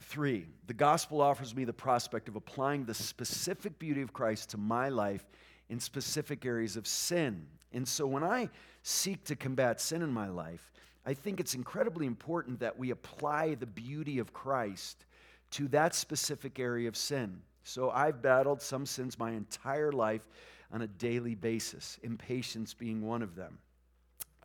three, 0.02 0.46
the 0.66 0.74
gospel 0.74 1.20
offers 1.20 1.54
me 1.54 1.64
the 1.64 1.72
prospect 1.72 2.28
of 2.28 2.36
applying 2.36 2.84
the 2.84 2.94
specific 2.94 3.78
beauty 3.78 4.02
of 4.02 4.12
Christ 4.12 4.50
to 4.50 4.58
my 4.58 4.88
life 4.88 5.24
in 5.68 5.80
specific 5.80 6.44
areas 6.44 6.76
of 6.76 6.86
sin. 6.86 7.46
And 7.72 7.86
so 7.86 8.06
when 8.06 8.22
I 8.22 8.50
seek 8.82 9.24
to 9.24 9.36
combat 9.36 9.80
sin 9.80 10.02
in 10.02 10.12
my 10.12 10.28
life, 10.28 10.72
I 11.04 11.14
think 11.14 11.40
it's 11.40 11.54
incredibly 11.54 12.06
important 12.06 12.60
that 12.60 12.78
we 12.78 12.90
apply 12.90 13.54
the 13.54 13.66
beauty 13.66 14.18
of 14.18 14.32
Christ 14.32 15.04
to 15.52 15.68
that 15.68 15.94
specific 15.94 16.58
area 16.58 16.88
of 16.88 16.96
sin. 16.96 17.40
So 17.64 17.90
I've 17.90 18.22
battled 18.22 18.62
some 18.62 18.86
sins 18.86 19.18
my 19.18 19.32
entire 19.32 19.92
life 19.92 20.26
on 20.72 20.82
a 20.82 20.86
daily 20.86 21.34
basis, 21.34 21.98
impatience 22.02 22.74
being 22.74 23.02
one 23.02 23.22
of 23.22 23.34
them. 23.34 23.58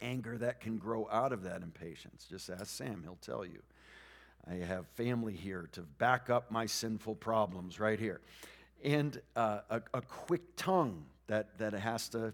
Anger 0.02 0.38
that 0.38 0.60
can 0.60 0.78
grow 0.78 1.08
out 1.12 1.32
of 1.32 1.44
that 1.44 1.64
impatience. 1.64 2.28
Just 2.30 2.50
ask 2.50 2.68
Sam, 2.68 3.02
he'll 3.04 3.18
tell 3.22 3.46
you. 3.46 3.62
I 4.50 4.66
have 4.66 4.88
family 4.96 5.34
here 5.34 5.70
to 5.74 5.82
back 5.82 6.30
up 6.30 6.52
my 6.52 6.66
sinful 6.66 7.16
problems 7.16 7.80
right 7.80 8.00
here. 8.00 8.22
And 8.84 9.20
uh, 9.36 9.60
a, 9.70 9.82
a 9.94 10.02
quick 10.02 10.56
tongue 10.56 11.04
that, 11.28 11.58
that 11.58 11.74
has 11.74 12.10
to 12.10 12.34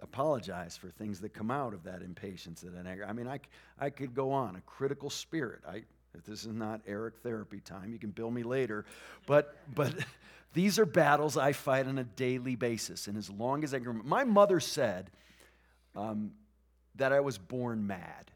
apologize 0.00 0.76
for 0.76 0.88
things 0.88 1.20
that 1.20 1.32
come 1.32 1.50
out 1.50 1.74
of 1.74 1.84
that 1.84 2.02
impatience 2.02 2.62
and 2.64 2.88
anger. 2.88 3.06
I 3.08 3.12
mean, 3.12 3.28
I, 3.28 3.38
I 3.78 3.90
could 3.90 4.14
go 4.14 4.32
on. 4.32 4.56
A 4.56 4.60
critical 4.62 5.10
spirit. 5.10 5.60
I, 5.68 5.82
if 6.14 6.24
this 6.24 6.44
is 6.44 6.52
not 6.52 6.80
Eric 6.86 7.18
therapy 7.22 7.60
time. 7.60 7.92
You 7.92 7.98
can 7.98 8.10
bill 8.10 8.30
me 8.30 8.42
later. 8.42 8.84
But, 9.26 9.56
but 9.74 9.94
these 10.54 10.78
are 10.78 10.86
battles 10.86 11.36
I 11.36 11.52
fight 11.52 11.86
on 11.86 11.98
a 11.98 12.04
daily 12.04 12.56
basis. 12.56 13.06
And 13.06 13.16
as 13.16 13.30
long 13.30 13.62
as 13.62 13.72
I 13.72 13.78
can 13.78 13.88
remember, 13.88 14.08
my 14.08 14.24
mother 14.24 14.58
said 14.58 15.10
um, 15.94 16.32
that 16.96 17.12
I 17.12 17.20
was 17.20 17.38
born 17.38 17.86
mad. 17.86 18.31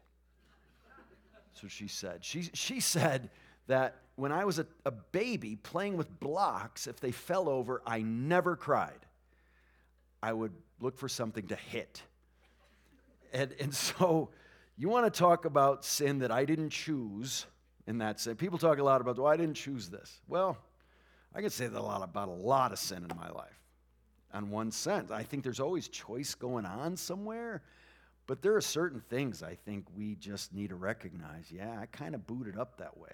So 1.59 1.67
she 1.67 1.87
said. 1.87 2.23
She, 2.23 2.49
she 2.53 2.79
said 2.79 3.29
that 3.67 3.95
when 4.15 4.31
I 4.31 4.45
was 4.45 4.59
a, 4.59 4.67
a 4.85 4.91
baby 4.91 5.55
playing 5.55 5.97
with 5.97 6.19
blocks, 6.19 6.87
if 6.87 6.99
they 6.99 7.11
fell 7.11 7.49
over, 7.49 7.81
I 7.85 8.01
never 8.01 8.55
cried. 8.55 9.05
I 10.21 10.33
would 10.33 10.53
look 10.79 10.97
for 10.97 11.09
something 11.09 11.47
to 11.47 11.55
hit. 11.55 12.01
And, 13.33 13.53
and 13.59 13.73
so 13.73 14.29
you 14.77 14.89
want 14.89 15.11
to 15.11 15.17
talk 15.17 15.45
about 15.45 15.83
sin 15.83 16.19
that 16.19 16.31
I 16.31 16.45
didn't 16.45 16.69
choose 16.69 17.45
in 17.87 17.99
that 17.99 18.19
sense. 18.19 18.39
People 18.39 18.57
talk 18.57 18.77
a 18.77 18.83
lot 18.83 19.01
about, 19.01 19.17
well, 19.17 19.27
I 19.27 19.37
didn't 19.37 19.55
choose 19.55 19.89
this. 19.89 20.21
Well, 20.27 20.57
I 21.33 21.41
can 21.41 21.49
say 21.49 21.67
that 21.67 21.77
a 21.77 21.81
lot 21.81 22.03
about 22.03 22.29
a 22.29 22.31
lot 22.31 22.71
of 22.71 22.79
sin 22.79 23.05
in 23.09 23.17
my 23.17 23.29
life. 23.29 23.59
On 24.33 24.49
one 24.49 24.71
sense, 24.71 25.09
I 25.09 25.23
think 25.23 25.43
there's 25.43 25.59
always 25.59 25.87
choice 25.87 26.35
going 26.35 26.65
on 26.65 26.97
somewhere, 26.97 27.63
but 28.27 28.41
there 28.41 28.55
are 28.55 28.61
certain 28.61 28.99
things 28.99 29.41
I 29.41 29.55
think 29.55 29.85
we 29.95 30.15
just 30.15 30.53
need 30.53 30.69
to 30.69 30.75
recognize. 30.75 31.49
Yeah, 31.49 31.79
I 31.79 31.85
kind 31.87 32.13
of 32.13 32.27
booted 32.27 32.57
up 32.57 32.77
that 32.77 32.97
way. 32.97 33.13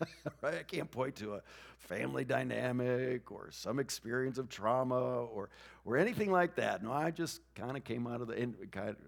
right? 0.42 0.54
I 0.54 0.62
can't 0.64 0.90
point 0.90 1.14
to 1.16 1.34
a 1.34 1.42
family 1.78 2.24
dynamic 2.24 3.30
or 3.30 3.50
some 3.52 3.78
experience 3.78 4.38
of 4.38 4.48
trauma 4.48 4.96
or, 4.96 5.50
or 5.84 5.96
anything 5.96 6.32
like 6.32 6.56
that. 6.56 6.82
No, 6.82 6.92
I 6.92 7.12
just 7.12 7.40
kind 7.54 7.76
of 7.76 7.84
came 7.84 8.06
out 8.06 8.20
of 8.20 8.26
the 8.26 8.42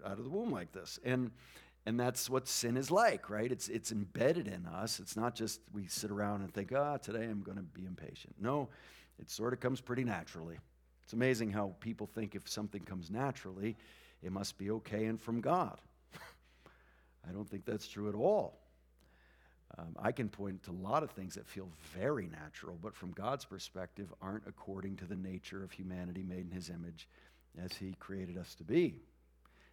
out 0.05 0.17
of 0.17 0.23
the 0.23 0.29
womb 0.29 0.51
like 0.51 0.71
this, 0.71 0.99
and 1.03 1.31
and 1.85 1.99
that's 1.99 2.29
what 2.29 2.47
sin 2.47 2.77
is 2.77 2.91
like, 2.91 3.29
right? 3.29 3.51
It's 3.51 3.67
it's 3.67 3.91
embedded 3.91 4.47
in 4.47 4.65
us. 4.65 4.99
It's 4.99 5.17
not 5.17 5.35
just 5.35 5.61
we 5.73 5.87
sit 5.87 6.11
around 6.11 6.41
and 6.41 6.53
think, 6.53 6.71
ah, 6.75 6.93
oh, 6.93 6.97
today 6.97 7.25
I'm 7.25 7.41
going 7.41 7.57
to 7.57 7.63
be 7.63 7.85
impatient. 7.85 8.35
No, 8.39 8.69
it 9.19 9.29
sort 9.29 9.53
of 9.53 9.59
comes 9.59 9.81
pretty 9.81 10.03
naturally. 10.03 10.57
It's 11.03 11.13
amazing 11.13 11.51
how 11.51 11.75
people 11.79 12.07
think 12.07 12.35
if 12.35 12.49
something 12.49 12.81
comes 12.81 13.09
naturally, 13.09 13.77
it 14.23 14.31
must 14.31 14.57
be 14.57 14.71
okay 14.71 15.05
and 15.05 15.21
from 15.21 15.41
God. 15.41 15.79
I 17.27 17.31
don't 17.31 17.49
think 17.49 17.65
that's 17.65 17.87
true 17.87 18.09
at 18.09 18.15
all. 18.15 18.59
Um, 19.77 19.95
I 19.99 20.11
can 20.11 20.29
point 20.29 20.63
to 20.63 20.71
a 20.71 20.83
lot 20.87 21.03
of 21.03 21.11
things 21.11 21.35
that 21.35 21.45
feel 21.45 21.69
very 21.93 22.27
natural, 22.27 22.77
but 22.81 22.95
from 22.95 23.11
God's 23.11 23.45
perspective, 23.45 24.11
aren't 24.21 24.47
according 24.47 24.95
to 24.97 25.05
the 25.05 25.15
nature 25.15 25.63
of 25.63 25.71
humanity 25.71 26.23
made 26.23 26.45
in 26.45 26.51
His 26.51 26.69
image 26.69 27.07
as 27.63 27.73
He 27.73 27.93
created 27.99 28.37
us 28.37 28.55
to 28.55 28.63
be. 28.63 29.01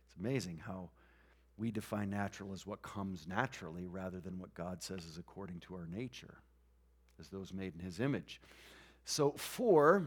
It's 0.07 0.17
amazing 0.19 0.61
how 0.65 0.91
we 1.57 1.71
define 1.71 2.11
natural 2.11 2.53
as 2.53 2.67
what 2.67 2.83
comes 2.83 3.27
naturally 3.29 3.87
rather 3.87 4.19
than 4.19 4.39
what 4.39 4.53
God 4.55 4.83
says 4.83 5.05
is 5.05 5.17
according 5.17 5.61
to 5.61 5.75
our 5.75 5.87
nature, 5.87 6.35
as 7.21 7.29
those 7.29 7.53
made 7.53 7.75
in 7.75 7.81
His 7.81 8.01
image. 8.01 8.41
So, 9.05 9.33
four, 9.33 10.07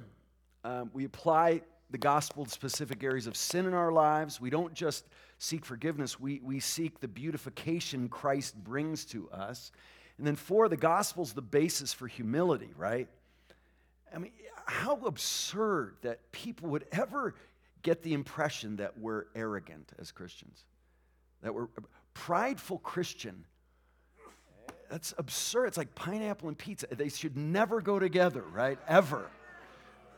um, 0.64 0.92
we 0.94 1.06
apply 1.06 1.62
the 1.90 1.98
gospel 1.98 2.46
to 2.46 2.52
specific 2.52 3.04
areas 3.04 3.28
of 3.28 3.36
sin 3.38 3.66
in 3.66 3.74
our 3.74 3.92
lives. 3.92 4.42
We 4.42 4.50
don't 4.50 4.74
just 4.74 5.06
seek 5.40 5.66
forgiveness, 5.66 6.20
we, 6.20 6.42
we 6.44 6.60
seek 6.60 7.00
the 7.00 7.08
beautification 7.08 8.10
Christ 8.10 8.56
brings 8.56 9.06
to 9.06 9.30
us. 9.32 9.72
And 10.18 10.26
then, 10.26 10.36
four, 10.36 10.68
the 10.68 10.78
gospel's 10.78 11.34
the 11.34 11.44
basis 11.44 11.94
for 11.94 12.08
humility, 12.08 12.72
right? 12.76 13.08
I 14.14 14.18
mean, 14.18 14.32
how 14.66 14.96
absurd 15.06 15.98
that 16.02 16.32
people 16.32 16.70
would 16.70 16.86
ever 16.92 17.36
get 17.84 18.02
the 18.02 18.14
impression 18.14 18.78
that 18.78 18.98
we're 18.98 19.26
arrogant 19.36 19.92
as 20.00 20.12
Christians, 20.12 20.66
that 21.44 21.54
we're 21.54 21.68
prideful 22.14 22.80
Christian 22.80 23.46
That's 24.90 25.14
absurd. 25.18 25.68
It's 25.68 25.78
like 25.78 25.94
pineapple 25.96 26.48
and 26.48 26.58
pizza. 26.58 26.88
They 26.90 27.10
should 27.10 27.36
never 27.38 27.82
go 27.82 28.00
together, 28.00 28.44
right? 28.54 28.80
Ever. 28.88 29.30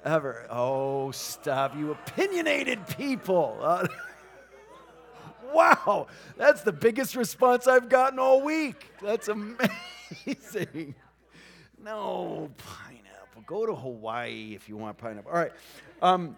Ever. 0.03 0.45
Oh, 0.49 1.11
stop, 1.11 1.75
you 1.75 1.91
opinionated 1.91 2.87
people. 2.97 3.57
Uh, 3.61 3.87
wow, 5.53 6.07
that's 6.37 6.61
the 6.61 6.71
biggest 6.71 7.15
response 7.15 7.67
I've 7.67 7.89
gotten 7.89 8.17
all 8.17 8.41
week. 8.41 8.91
That's 9.01 9.27
amazing. 9.27 10.95
No, 11.81 12.51
pineapple. 12.57 13.43
Go 13.45 13.65
to 13.65 13.73
Hawaii 13.73 14.51
if 14.53 14.67
you 14.67 14.75
want 14.75 14.97
pineapple. 14.97 15.31
All 15.31 15.37
right. 15.37 15.51
Um, 16.01 16.35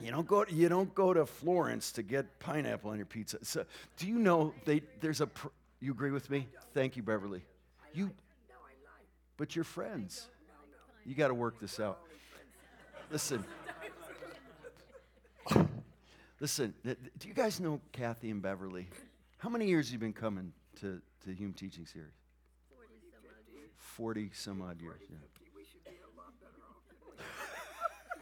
you 0.00 0.10
don't 0.10 0.26
go. 0.26 0.44
You 0.48 0.68
don't 0.68 0.92
go 0.94 1.14
to 1.14 1.24
Florence 1.24 1.92
to 1.92 2.02
get 2.02 2.38
pineapple 2.40 2.90
on 2.90 2.96
your 2.96 3.06
pizza. 3.06 3.38
So, 3.42 3.64
do 3.96 4.06
you 4.06 4.18
know 4.18 4.52
they? 4.64 4.82
There's 5.00 5.20
a. 5.20 5.28
Pr- 5.28 5.48
you 5.80 5.92
agree 5.92 6.10
with 6.10 6.28
me? 6.30 6.48
Thank 6.74 6.96
you, 6.96 7.02
Beverly. 7.02 7.42
You. 7.94 8.10
But 9.36 9.54
you're 9.54 9.64
friends. 9.64 10.26
You 11.04 11.14
got 11.14 11.28
to 11.28 11.34
work 11.34 11.60
this 11.60 11.78
out. 11.78 12.00
Listen. 13.10 13.44
Listen. 16.40 16.74
Do 16.84 17.28
you 17.28 17.34
guys 17.34 17.60
know 17.60 17.80
Kathy 17.92 18.30
and 18.30 18.42
Beverly? 18.42 18.88
How 19.38 19.48
many 19.48 19.66
years 19.66 19.86
have 19.86 19.92
you 19.94 19.98
been 19.98 20.12
coming 20.12 20.52
to 20.80 21.00
to 21.24 21.34
Hume 21.34 21.52
Teaching 21.52 21.86
Series? 21.86 22.12
Forty 23.76 24.30
some 24.32 24.60
odd 24.62 24.80
years. 24.80 25.00
Yeah. 25.08 25.16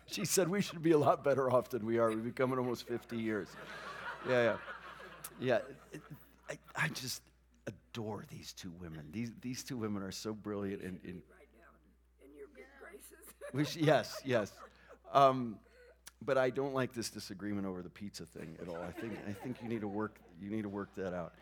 She 0.07 0.24
said 0.24 0.49
we 0.49 0.61
should 0.61 0.82
be 0.82 0.93
a 0.93 0.99
lot 0.99 1.24
better 1.24 1.51
off 1.51 1.70
than 1.70 1.85
we 1.85 1.99
are. 1.99 2.09
We've 2.09 2.22
been 2.22 2.32
coming 2.32 2.57
almost 2.57 2.87
50 2.87 3.16
years. 3.16 3.49
Yeah, 4.28 4.43
yeah. 4.45 4.57
Yeah. 5.41 5.59
I, 6.49 6.59
I 6.76 6.89
just 6.91 7.20
adore 7.66 8.24
these 8.30 8.53
two 8.53 8.70
women. 8.80 9.09
These, 9.11 9.32
these 9.41 9.64
two 9.64 9.76
women 9.76 10.05
are 10.05 10.12
so 10.12 10.32
brilliant. 10.32 10.82
And, 10.82 11.01
and 11.05 11.22
we 13.53 13.64
sh- 13.64 13.78
yes, 13.78 14.20
yes. 14.24 14.53
Um, 15.14 15.56
but 16.22 16.36
I 16.36 16.50
don't 16.50 16.74
like 16.74 16.92
this 16.92 17.08
disagreement 17.08 17.66
over 17.66 17.82
the 17.82 17.88
pizza 17.88 18.26
thing 18.26 18.56
at 18.60 18.68
all. 18.68 18.82
I 18.82 18.90
think, 18.90 19.14
I 19.28 19.32
think 19.32 19.62
you 19.62 19.68
need 19.68 19.80
to 19.80 19.88
work, 19.88 20.18
you 20.40 20.50
need 20.50 20.62
to 20.62 20.68
work 20.68 20.88
that 20.96 21.14
out. 21.14 21.32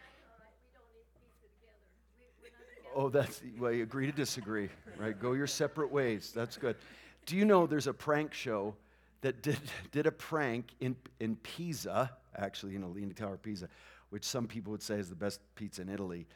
Oh, 2.95 3.09
that's, 3.09 3.41
well, 3.59 3.73
you 3.73 3.83
agree 3.83 4.07
to 4.07 4.13
disagree, 4.13 4.69
right? 4.99 5.19
Go 5.19 5.33
your 5.33 5.47
separate 5.47 5.91
ways. 5.91 6.31
That's 6.35 6.59
good. 6.59 6.77
Do 7.25 7.37
you 7.37 7.47
know 7.47 7.67
there's 7.67 7.87
a 7.87 7.95
prank 7.95 8.35
show 8.35 8.75
that 9.23 9.43
did, 9.43 9.59
did 9.93 10.07
a 10.07 10.13
prank 10.13 10.75
in, 10.81 10.95
in 11.21 11.37
Pisa, 11.37 12.11
actually, 12.37 12.77
know, 12.77 12.89
Leaning 12.89 13.15
Tower 13.15 13.39
Pisa, 13.39 13.69
which 14.11 14.25
some 14.25 14.47
people 14.47 14.73
would 14.73 14.83
say 14.83 14.97
is 14.97 15.09
the 15.09 15.15
best 15.15 15.41
pizza 15.55 15.81
in 15.81 15.89
Italy. 15.89 16.27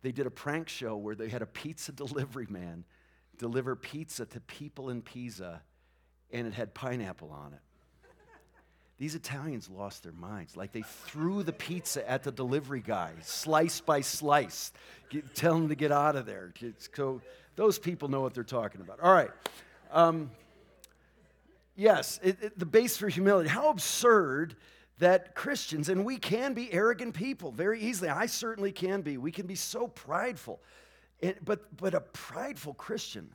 They 0.00 0.12
did 0.12 0.26
a 0.26 0.30
prank 0.30 0.68
show 0.68 0.96
where 0.96 1.14
they 1.14 1.28
had 1.28 1.42
a 1.42 1.46
pizza 1.46 1.92
delivery 1.92 2.46
man 2.48 2.84
deliver 3.36 3.76
pizza 3.76 4.24
to 4.24 4.40
people 4.40 4.88
in 4.88 5.02
Pisa, 5.02 5.60
and 6.32 6.46
it 6.46 6.54
had 6.54 6.74
pineapple 6.74 7.30
on 7.30 7.52
it. 7.52 7.60
These 8.98 9.14
Italians 9.14 9.68
lost 9.68 10.02
their 10.02 10.12
minds. 10.12 10.56
Like 10.56 10.72
they 10.72 10.82
threw 10.82 11.42
the 11.42 11.52
pizza 11.52 12.08
at 12.08 12.22
the 12.22 12.32
delivery 12.32 12.80
guy, 12.80 13.12
slice 13.20 13.80
by 13.80 14.00
slice, 14.00 14.72
get, 15.10 15.34
tell 15.34 15.54
him 15.54 15.68
to 15.68 15.74
get 15.74 15.92
out 15.92 16.16
of 16.16 16.24
there. 16.24 16.54
So 16.94 17.20
those 17.56 17.78
people 17.78 18.08
know 18.08 18.22
what 18.22 18.32
they're 18.32 18.42
talking 18.42 18.80
about. 18.80 19.00
All 19.00 19.12
right. 19.12 19.30
Um, 19.92 20.30
yes, 21.76 22.18
it, 22.22 22.38
it- 22.42 22.58
the 22.58 22.64
base 22.66 22.96
for 22.96 23.08
humility. 23.08 23.50
How 23.50 23.68
absurd 23.68 24.56
that 24.98 25.34
Christians, 25.34 25.90
and 25.90 26.06
we 26.06 26.16
can 26.16 26.54
be 26.54 26.72
arrogant 26.72 27.12
people 27.12 27.52
very 27.52 27.80
easily. 27.82 28.08
I 28.08 28.24
certainly 28.24 28.72
can 28.72 29.02
be. 29.02 29.18
We 29.18 29.30
can 29.30 29.46
be 29.46 29.54
so 29.56 29.88
prideful. 29.88 30.58
It- 31.20 31.44
but, 31.44 31.76
but 31.76 31.92
a 31.94 32.00
prideful 32.00 32.72
Christian, 32.72 33.28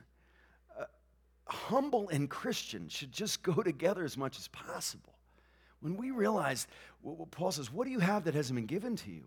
humble 1.52 2.08
and 2.08 2.28
Christian 2.28 2.88
should 2.88 3.12
just 3.12 3.42
go 3.42 3.54
together 3.62 4.04
as 4.04 4.16
much 4.16 4.38
as 4.38 4.48
possible. 4.48 5.14
When 5.80 5.96
we 5.96 6.10
realize 6.10 6.66
what, 7.02 7.18
what 7.18 7.30
Paul 7.30 7.52
says, 7.52 7.72
what 7.72 7.84
do 7.84 7.90
you 7.90 8.00
have 8.00 8.24
that 8.24 8.34
hasn't 8.34 8.56
been 8.56 8.66
given 8.66 8.96
to 8.96 9.10
you? 9.10 9.24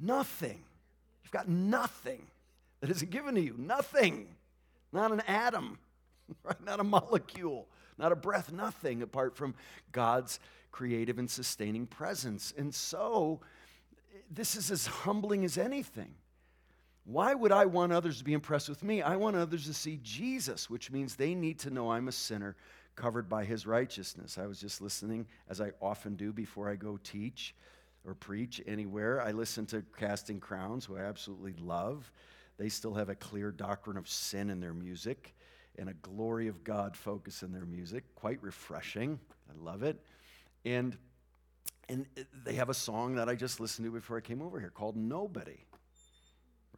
Nothing. 0.00 0.62
You've 1.22 1.32
got 1.32 1.48
nothing 1.48 2.26
that 2.80 2.90
isn't 2.90 3.10
given 3.10 3.34
to 3.34 3.40
you. 3.40 3.54
Nothing. 3.58 4.28
Not 4.92 5.12
an 5.12 5.22
atom, 5.26 5.78
right? 6.44 6.64
Not 6.64 6.80
a 6.80 6.84
molecule, 6.84 7.68
not 7.98 8.12
a 8.12 8.16
breath, 8.16 8.52
nothing 8.52 9.02
apart 9.02 9.36
from 9.36 9.54
God's 9.92 10.40
creative 10.70 11.18
and 11.18 11.30
sustaining 11.30 11.86
presence. 11.86 12.52
And 12.56 12.74
so, 12.74 13.40
this 14.30 14.56
is 14.56 14.70
as 14.70 14.86
humbling 14.86 15.44
as 15.44 15.58
anything. 15.58 16.14
Why 17.06 17.34
would 17.34 17.52
I 17.52 17.66
want 17.66 17.92
others 17.92 18.18
to 18.18 18.24
be 18.24 18.32
impressed 18.32 18.68
with 18.68 18.82
me? 18.82 19.00
I 19.00 19.14
want 19.14 19.36
others 19.36 19.66
to 19.66 19.74
see 19.74 20.00
Jesus, 20.02 20.68
which 20.68 20.90
means 20.90 21.14
they 21.14 21.36
need 21.36 21.60
to 21.60 21.70
know 21.70 21.92
I'm 21.92 22.08
a 22.08 22.12
sinner 22.12 22.56
covered 22.96 23.28
by 23.28 23.44
his 23.44 23.64
righteousness. 23.64 24.38
I 24.38 24.46
was 24.46 24.60
just 24.60 24.80
listening, 24.80 25.26
as 25.48 25.60
I 25.60 25.70
often 25.80 26.16
do 26.16 26.32
before 26.32 26.68
I 26.68 26.74
go 26.74 26.98
teach 27.04 27.54
or 28.04 28.14
preach 28.14 28.60
anywhere. 28.66 29.20
I 29.20 29.30
listen 29.30 29.66
to 29.66 29.84
Casting 29.96 30.40
Crowns, 30.40 30.84
who 30.84 30.96
I 30.96 31.02
absolutely 31.02 31.54
love. 31.60 32.10
They 32.58 32.68
still 32.68 32.94
have 32.94 33.08
a 33.08 33.14
clear 33.14 33.52
doctrine 33.52 33.96
of 33.96 34.08
sin 34.08 34.50
in 34.50 34.58
their 34.58 34.74
music 34.74 35.36
and 35.78 35.88
a 35.88 35.94
glory 35.94 36.48
of 36.48 36.64
God 36.64 36.96
focus 36.96 37.44
in 37.44 37.52
their 37.52 37.66
music. 37.66 38.02
Quite 38.16 38.42
refreshing. 38.42 39.20
I 39.48 39.64
love 39.64 39.84
it. 39.84 40.00
And 40.64 40.96
and 41.88 42.04
they 42.44 42.54
have 42.54 42.68
a 42.68 42.74
song 42.74 43.14
that 43.14 43.28
I 43.28 43.36
just 43.36 43.60
listened 43.60 43.86
to 43.86 43.92
before 43.92 44.16
I 44.16 44.20
came 44.20 44.42
over 44.42 44.58
here 44.58 44.70
called 44.70 44.96
Nobody 44.96 45.58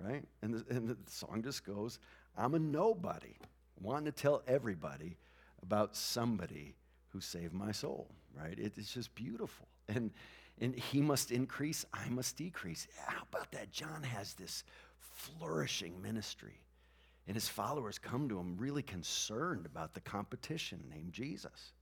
right? 0.00 0.24
And 0.42 0.54
the, 0.54 0.64
and 0.74 0.88
the 0.88 0.96
song 1.06 1.42
just 1.42 1.64
goes, 1.64 1.98
I'm 2.36 2.54
a 2.54 2.58
nobody, 2.58 3.36
wanting 3.80 4.06
to 4.06 4.12
tell 4.12 4.42
everybody 4.46 5.16
about 5.62 5.96
somebody 5.96 6.74
who 7.08 7.20
saved 7.20 7.52
my 7.52 7.72
soul, 7.72 8.08
right? 8.36 8.58
It- 8.58 8.76
it's 8.76 8.92
just 8.92 9.14
beautiful. 9.14 9.66
And, 9.88 10.10
and 10.60 10.74
he 10.74 11.00
must 11.00 11.30
increase, 11.32 11.84
I 11.92 12.08
must 12.10 12.36
decrease. 12.36 12.86
How 13.06 13.22
about 13.32 13.50
that? 13.52 13.72
John 13.72 14.02
has 14.02 14.34
this 14.34 14.64
flourishing 14.98 16.00
ministry, 16.02 16.60
and 17.26 17.34
his 17.34 17.48
followers 17.48 17.98
come 17.98 18.28
to 18.28 18.38
him 18.38 18.56
really 18.58 18.82
concerned 18.82 19.66
about 19.66 19.94
the 19.94 20.00
competition 20.00 20.80
named 20.90 21.12
Jesus. 21.12 21.72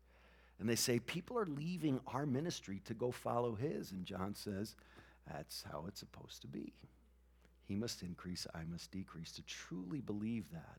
And 0.59 0.69
they 0.69 0.77
say, 0.77 0.99
People 1.01 1.39
are 1.39 1.47
leaving 1.47 2.01
our 2.07 2.27
ministry 2.27 2.81
to 2.87 2.95
go 2.95 3.11
follow 3.11 3.55
his. 3.55 3.93
And 3.93 4.07
John 4.07 4.35
says, 4.35 4.75
That's 5.31 5.64
how 5.71 5.85
it's 5.89 6.01
supposed 6.01 6.41
to 6.43 6.49
be. 6.49 6.73
He 7.67 7.75
must 7.75 8.03
increase, 8.03 8.47
I 8.55 8.64
must 8.71 8.91
decrease. 8.91 9.33
To 9.33 9.43
truly 9.43 10.01
believe 10.01 10.51
that. 10.53 10.79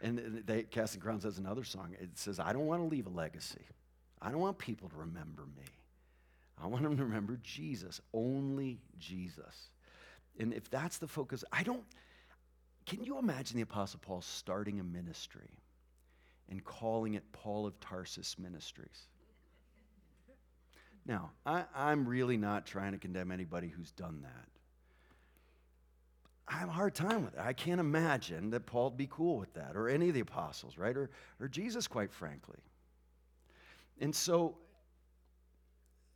And 0.00 0.42
they, 0.46 0.62
Casting 0.62 1.00
Crowns 1.00 1.24
has 1.24 1.38
another 1.38 1.64
song. 1.64 1.96
It 2.00 2.16
says, 2.18 2.38
I 2.38 2.52
don't 2.52 2.66
want 2.66 2.82
to 2.82 2.86
leave 2.86 3.06
a 3.06 3.10
legacy. 3.10 3.64
I 4.20 4.30
don't 4.30 4.40
want 4.40 4.58
people 4.58 4.88
to 4.90 4.96
remember 4.96 5.42
me. 5.56 5.64
I 6.62 6.66
want 6.66 6.82
them 6.82 6.96
to 6.96 7.04
remember 7.04 7.38
Jesus, 7.42 8.00
only 8.12 8.80
Jesus. 8.98 9.70
And 10.38 10.52
if 10.52 10.68
that's 10.70 10.98
the 10.98 11.08
focus, 11.08 11.44
I 11.52 11.62
don't. 11.62 11.84
Can 12.86 13.04
you 13.04 13.18
imagine 13.18 13.56
the 13.56 13.62
Apostle 13.62 14.00
Paul 14.02 14.22
starting 14.22 14.80
a 14.80 14.84
ministry 14.84 15.50
and 16.48 16.64
calling 16.64 17.14
it 17.14 17.32
Paul 17.32 17.66
of 17.66 17.78
Tarsus 17.80 18.38
Ministries? 18.38 19.08
Now, 21.06 21.30
I, 21.46 21.64
I'm 21.74 22.06
really 22.06 22.36
not 22.36 22.66
trying 22.66 22.92
to 22.92 22.98
condemn 22.98 23.30
anybody 23.30 23.68
who's 23.68 23.90
done 23.92 24.20
that. 24.22 24.57
I 26.50 26.54
have 26.54 26.68
a 26.68 26.72
hard 26.72 26.94
time 26.94 27.24
with 27.24 27.34
it. 27.34 27.40
I 27.40 27.52
can't 27.52 27.80
imagine 27.80 28.50
that 28.50 28.64
Paul'd 28.64 28.96
be 28.96 29.08
cool 29.10 29.38
with 29.38 29.52
that, 29.54 29.76
or 29.76 29.88
any 29.88 30.08
of 30.08 30.14
the 30.14 30.20
apostles, 30.20 30.78
right? 30.78 30.96
Or, 30.96 31.10
or 31.40 31.48
Jesus, 31.48 31.86
quite 31.86 32.10
frankly. 32.10 32.58
And 34.00 34.14
so, 34.14 34.56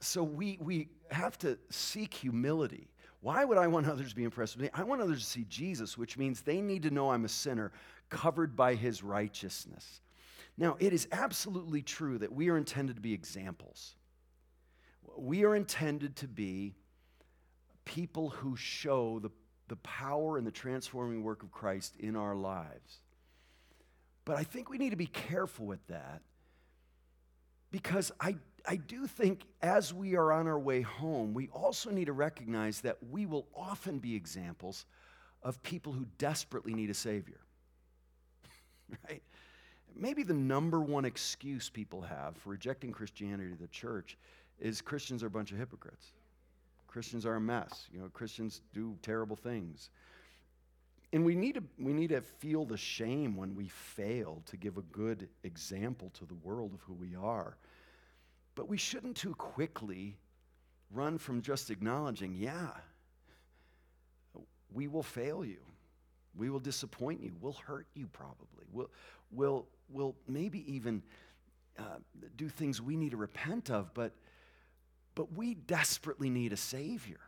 so 0.00 0.22
we, 0.22 0.58
we 0.60 0.88
have 1.10 1.38
to 1.40 1.58
seek 1.68 2.14
humility. 2.14 2.88
Why 3.20 3.44
would 3.44 3.58
I 3.58 3.66
want 3.66 3.86
others 3.86 4.10
to 4.10 4.16
be 4.16 4.24
impressed 4.24 4.56
with 4.56 4.64
me? 4.64 4.70
I 4.74 4.84
want 4.84 5.02
others 5.02 5.20
to 5.20 5.26
see 5.26 5.44
Jesus, 5.48 5.98
which 5.98 6.16
means 6.16 6.40
they 6.40 6.60
need 6.60 6.82
to 6.84 6.90
know 6.90 7.10
I'm 7.10 7.24
a 7.24 7.28
sinner 7.28 7.70
covered 8.08 8.56
by 8.56 8.74
his 8.74 9.02
righteousness. 9.02 10.00
Now, 10.56 10.76
it 10.80 10.92
is 10.92 11.08
absolutely 11.12 11.82
true 11.82 12.18
that 12.18 12.32
we 12.32 12.48
are 12.48 12.56
intended 12.56 12.96
to 12.96 13.02
be 13.02 13.12
examples. 13.12 13.96
We 15.16 15.44
are 15.44 15.54
intended 15.54 16.16
to 16.16 16.28
be 16.28 16.74
people 17.84 18.30
who 18.30 18.56
show 18.56 19.18
the 19.18 19.30
the 19.68 19.76
power 19.76 20.36
and 20.38 20.46
the 20.46 20.52
transforming 20.52 21.22
work 21.22 21.42
of 21.42 21.50
Christ 21.50 21.96
in 21.98 22.16
our 22.16 22.34
lives. 22.34 22.98
But 24.24 24.36
I 24.36 24.44
think 24.44 24.70
we 24.70 24.78
need 24.78 24.90
to 24.90 24.96
be 24.96 25.06
careful 25.06 25.66
with 25.66 25.84
that 25.88 26.22
because 27.70 28.12
I, 28.20 28.36
I 28.66 28.76
do 28.76 29.06
think 29.06 29.44
as 29.62 29.92
we 29.92 30.14
are 30.14 30.30
on 30.30 30.46
our 30.46 30.58
way 30.58 30.82
home, 30.82 31.34
we 31.34 31.48
also 31.48 31.90
need 31.90 32.04
to 32.04 32.12
recognize 32.12 32.82
that 32.82 32.98
we 33.10 33.26
will 33.26 33.48
often 33.54 33.98
be 33.98 34.14
examples 34.14 34.84
of 35.42 35.62
people 35.62 35.92
who 35.92 36.06
desperately 36.18 36.74
need 36.74 36.90
a 36.90 36.94
Savior. 36.94 37.40
right? 39.08 39.22
Maybe 39.96 40.22
the 40.22 40.34
number 40.34 40.80
one 40.80 41.04
excuse 41.04 41.68
people 41.68 42.02
have 42.02 42.36
for 42.36 42.50
rejecting 42.50 42.92
Christianity, 42.92 43.54
the 43.58 43.68
church, 43.68 44.16
is 44.60 44.80
Christians 44.80 45.22
are 45.22 45.26
a 45.26 45.30
bunch 45.30 45.50
of 45.50 45.58
hypocrites. 45.58 46.12
Christians 46.92 47.24
are 47.24 47.36
a 47.36 47.40
mess. 47.40 47.88
You 47.90 48.00
know, 48.00 48.08
Christians 48.12 48.60
do 48.74 48.98
terrible 49.00 49.34
things. 49.34 49.88
and 51.14 51.24
we 51.24 51.34
need, 51.34 51.54
to, 51.54 51.62
we 51.78 51.92
need 51.92 52.08
to 52.08 52.20
feel 52.20 52.64
the 52.64 52.76
shame 52.76 53.36
when 53.36 53.54
we 53.54 53.68
fail 53.68 54.42
to 54.46 54.56
give 54.56 54.76
a 54.76 54.82
good 54.82 55.28
example 55.42 56.10
to 56.14 56.26
the 56.26 56.34
world 56.34 56.72
of 56.74 56.80
who 56.82 56.94
we 56.94 57.14
are. 57.14 57.56
But 58.54 58.68
we 58.68 58.76
shouldn't 58.76 59.16
too 59.16 59.34
quickly 59.34 60.16
run 60.90 61.16
from 61.18 61.42
just 61.42 61.70
acknowledging, 61.70 62.34
yeah, 62.34 62.70
we 64.72 64.88
will 64.88 65.02
fail 65.02 65.44
you. 65.44 65.60
We 66.34 66.50
will 66.50 66.60
disappoint 66.60 67.22
you. 67.22 67.32
We'll 67.40 67.52
hurt 67.66 67.86
you 67.94 68.06
probably. 68.06 68.66
We'll, 68.70 68.90
we'll, 69.30 69.66
we'll 69.90 70.14
maybe 70.28 70.70
even 70.70 71.02
uh, 71.78 71.98
do 72.36 72.48
things 72.48 72.80
we 72.82 72.96
need 72.96 73.10
to 73.12 73.18
repent 73.18 73.70
of, 73.70 73.92
but, 73.94 74.12
but 75.14 75.32
we 75.32 75.54
desperately 75.54 76.30
need 76.30 76.52
a 76.52 76.56
Savior. 76.56 77.20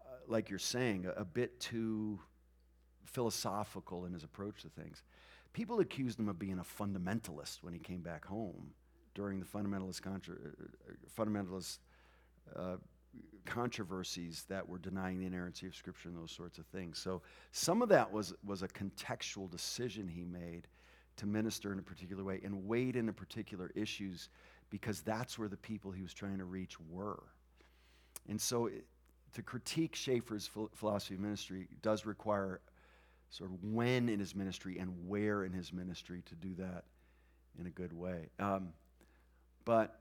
uh, 0.00 0.14
like 0.28 0.48
you're 0.48 0.60
saying, 0.60 1.06
a, 1.06 1.22
a 1.22 1.24
bit 1.24 1.58
too 1.58 2.20
philosophical 3.04 4.04
in 4.04 4.12
his 4.12 4.22
approach 4.22 4.62
to 4.62 4.68
things. 4.68 5.02
People 5.52 5.80
accused 5.80 6.20
him 6.20 6.28
of 6.28 6.38
being 6.38 6.60
a 6.60 6.62
fundamentalist 6.62 7.64
when 7.64 7.72
he 7.72 7.80
came 7.80 8.02
back 8.02 8.24
home 8.24 8.74
during 9.18 9.40
the 9.40 9.44
fundamentalist, 9.44 10.00
contra- 10.00 10.36
uh, 10.36 10.90
uh, 10.90 11.24
fundamentalist 11.24 11.78
uh, 12.54 12.76
controversies 13.44 14.44
that 14.48 14.66
were 14.68 14.78
denying 14.78 15.18
the 15.18 15.26
inerrancy 15.26 15.66
of 15.66 15.74
Scripture 15.74 16.08
and 16.08 16.16
those 16.16 16.30
sorts 16.30 16.56
of 16.58 16.66
things. 16.66 16.98
So 16.98 17.20
some 17.50 17.82
of 17.82 17.88
that 17.88 18.12
was, 18.12 18.32
was 18.46 18.62
a 18.62 18.68
contextual 18.68 19.50
decision 19.50 20.06
he 20.06 20.22
made 20.22 20.68
to 21.16 21.26
minister 21.26 21.72
in 21.72 21.80
a 21.80 21.82
particular 21.82 22.22
way 22.22 22.40
and 22.44 22.64
wade 22.68 22.94
into 22.94 23.12
particular 23.12 23.72
issues 23.74 24.28
because 24.70 25.00
that's 25.00 25.36
where 25.36 25.48
the 25.48 25.56
people 25.56 25.90
he 25.90 26.02
was 26.02 26.14
trying 26.14 26.38
to 26.38 26.44
reach 26.44 26.78
were. 26.88 27.24
And 28.28 28.40
so 28.40 28.66
it, 28.66 28.84
to 29.34 29.42
critique 29.42 29.96
Schaeffer's 29.96 30.46
phil- 30.46 30.70
philosophy 30.74 31.14
of 31.14 31.20
ministry 31.20 31.66
does 31.82 32.06
require 32.06 32.60
sort 33.30 33.50
of 33.50 33.64
when 33.64 34.08
in 34.08 34.20
his 34.20 34.36
ministry 34.36 34.78
and 34.78 35.08
where 35.08 35.42
in 35.42 35.52
his 35.52 35.72
ministry 35.72 36.22
to 36.26 36.36
do 36.36 36.54
that 36.54 36.84
in 37.58 37.66
a 37.66 37.70
good 37.70 37.92
way. 37.92 38.28
Um, 38.38 38.68
but 39.68 40.00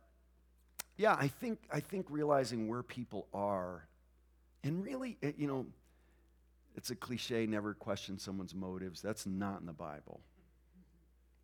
yeah, 0.95 1.17
I 1.19 1.27
think, 1.27 1.59
I 1.69 1.81
think 1.81 2.05
realizing 2.09 2.69
where 2.69 2.83
people 2.83 3.27
are, 3.33 3.85
and 4.63 4.81
really, 4.81 5.17
it- 5.21 5.37
you 5.37 5.45
know, 5.45 5.65
it's 6.77 6.89
a 6.89 6.95
cliche 6.95 7.45
never 7.45 7.73
question 7.73 8.17
someone's 8.17 8.55
motives. 8.55 9.01
That's 9.01 9.25
not 9.25 9.59
in 9.59 9.65
the 9.65 9.73
Bible 9.73 10.21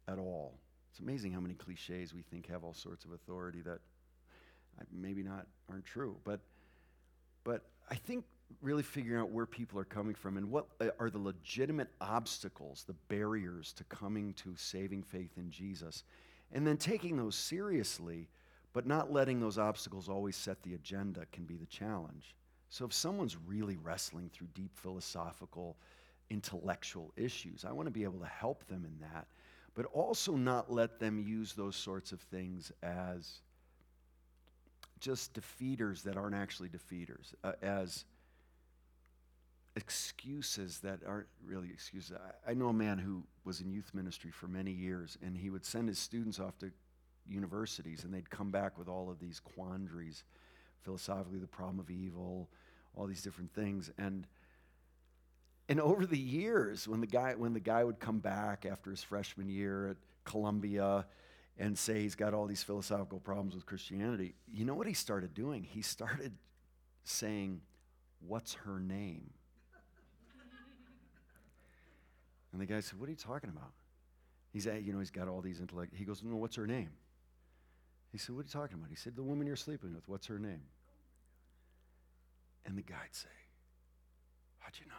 at 0.08 0.20
all. 0.20 0.58
It's 0.90 1.02
amazing 1.02 1.34
how 1.34 1.42
many 1.42 1.54
cliches 1.54 2.14
we 2.14 2.22
think 2.22 2.48
have 2.48 2.64
all 2.64 2.74
sorts 2.74 3.04
of 3.04 3.12
authority 3.12 3.60
that 3.60 3.80
uh, 4.80 4.86
maybe 4.90 5.22
not 5.22 5.46
aren't 5.70 5.84
true. 5.84 6.16
But, 6.24 6.40
but 7.44 7.66
I 7.92 7.96
think 7.96 8.24
really 8.62 8.84
figuring 8.84 9.20
out 9.20 9.32
where 9.32 9.46
people 9.46 9.78
are 9.80 9.84
coming 9.86 10.16
from 10.16 10.38
and 10.38 10.50
what 10.50 10.68
uh, 10.80 10.92
are 10.98 11.10
the 11.10 11.20
legitimate 11.20 11.90
obstacles, 12.00 12.86
the 12.88 12.96
barriers 13.10 13.74
to 13.74 13.84
coming 13.84 14.34
to 14.36 14.56
saving 14.56 15.04
faith 15.04 15.32
in 15.36 15.52
Jesus, 15.52 16.06
and 16.54 16.66
then 16.66 16.78
taking 16.78 17.18
those 17.18 17.36
seriously, 17.36 18.30
but 18.72 18.86
not 18.86 19.12
letting 19.12 19.40
those 19.40 19.58
obstacles 19.58 20.08
always 20.08 20.36
set 20.36 20.62
the 20.64 20.76
agenda 20.76 21.26
can 21.32 21.44
be 21.44 21.58
the 21.58 21.66
challenge. 21.66 22.36
So 22.70 22.86
if 22.86 22.94
someone's 22.94 23.38
really 23.46 23.78
wrestling 23.78 24.30
through 24.32 24.48
deep 24.54 24.72
philosophical, 24.76 25.76
intellectual 26.30 27.12
issues, 27.18 27.66
I 27.66 27.72
want 27.72 27.88
to 27.88 27.92
be 27.92 28.04
able 28.04 28.20
to 28.20 28.26
help 28.26 28.66
them 28.68 28.86
in 28.86 29.00
that, 29.02 29.28
but 29.76 29.86
also 29.94 30.36
not 30.36 30.72
let 30.72 31.00
them 31.00 31.20
use 31.20 31.54
those 31.54 31.76
sorts 31.76 32.12
of 32.12 32.22
things 32.22 32.72
as 32.82 33.42
just 35.00 35.34
defeaters 35.34 36.02
that 36.04 36.16
aren't 36.16 36.36
actually 36.36 36.70
defeaters, 36.70 37.34
uh, 37.44 37.52
as 37.62 38.06
excuses 39.76 40.80
that 40.80 41.00
aren't 41.08 41.28
really 41.46 41.70
excuses. 41.70 42.16
I, 42.48 42.52
I 42.52 42.54
know 42.54 42.68
a 42.68 42.74
man 42.74 42.98
who 43.00 43.24
was 43.44 43.62
in 43.62 43.72
youth 43.72 43.92
ministry 43.94 44.32
for 44.32 44.48
many 44.48 44.72
years, 44.72 45.18
and 45.26 45.36
he 45.38 45.50
would 45.50 45.66
send 45.66 45.88
his 45.88 46.00
students 46.00 46.40
off 46.40 46.58
to 46.60 46.72
universities, 47.28 48.04
and 48.04 48.14
they'd 48.14 48.30
come 48.30 48.52
back 48.52 48.78
with 48.78 48.88
all 48.88 49.10
of 49.10 49.20
these 49.20 49.40
quandaries, 49.40 50.24
philosophically, 50.82 51.40
the 51.40 51.48
problem 51.48 51.80
of 51.80 51.90
evil, 51.90 52.50
all 52.96 53.08
these 53.08 53.24
different 53.24 53.54
things, 53.54 53.92
and 53.98 54.28
and 55.70 55.80
over 55.80 56.06
the 56.06 56.20
years, 56.20 56.88
when 56.88 57.00
the 57.00 57.08
guy 57.08 57.36
when 57.36 57.54
the 57.54 57.60
guy 57.60 57.84
would 57.84 58.00
come 58.00 58.20
back 58.20 58.66
after 58.70 58.92
his 58.92 59.02
freshman 59.02 59.50
year 59.50 59.92
at 59.92 59.98
Columbia 60.26 61.06
and 61.58 61.78
say 61.78 62.02
he's 62.02 62.16
got 62.16 62.34
all 62.34 62.48
these 62.48 62.64
philosophical 62.64 63.20
problems 63.20 63.56
with 63.56 63.66
Christianity, 63.66 64.36
you 64.52 64.66
know 64.66 64.74
what 64.74 64.88
he 64.88 64.94
started 64.94 65.34
doing? 65.34 65.64
He 65.64 65.82
started 65.82 66.34
saying, 67.06 67.62
"What's 68.20 68.56
her 68.56 68.80
name?" 68.80 69.32
And 72.54 72.62
the 72.62 72.66
guy 72.66 72.80
said, 72.80 73.00
What 73.00 73.08
are 73.10 73.12
you 73.12 73.18
talking 73.18 73.50
about? 73.50 73.72
He's 74.52 74.68
at, 74.68 74.84
you 74.84 74.94
know, 74.94 75.00
he's 75.00 75.12
got 75.12 75.28
all 75.28 75.42
these 75.42 75.60
intellect. 75.60 75.94
He 75.96 76.06
goes, 76.06 76.24
No, 76.24 76.36
what's 76.36 76.56
her 76.56 76.68
name? 76.68 76.92
He 78.12 78.20
said, 78.20 78.36
What 78.36 78.42
are 78.42 78.44
you 78.46 78.52
talking 78.52 78.78
about? 78.78 78.90
He 78.90 78.96
said, 78.96 79.16
The 79.16 79.24
woman 79.24 79.48
you're 79.48 79.56
sleeping 79.56 79.94
with, 79.94 80.08
what's 80.08 80.28
her 80.28 80.40
name? 80.40 80.62
And 82.66 82.78
the 82.78 82.84
guy'd 82.84 83.10
say, 83.12 83.28
How'd 84.60 84.74
you 84.80 84.86
know? 84.86 84.94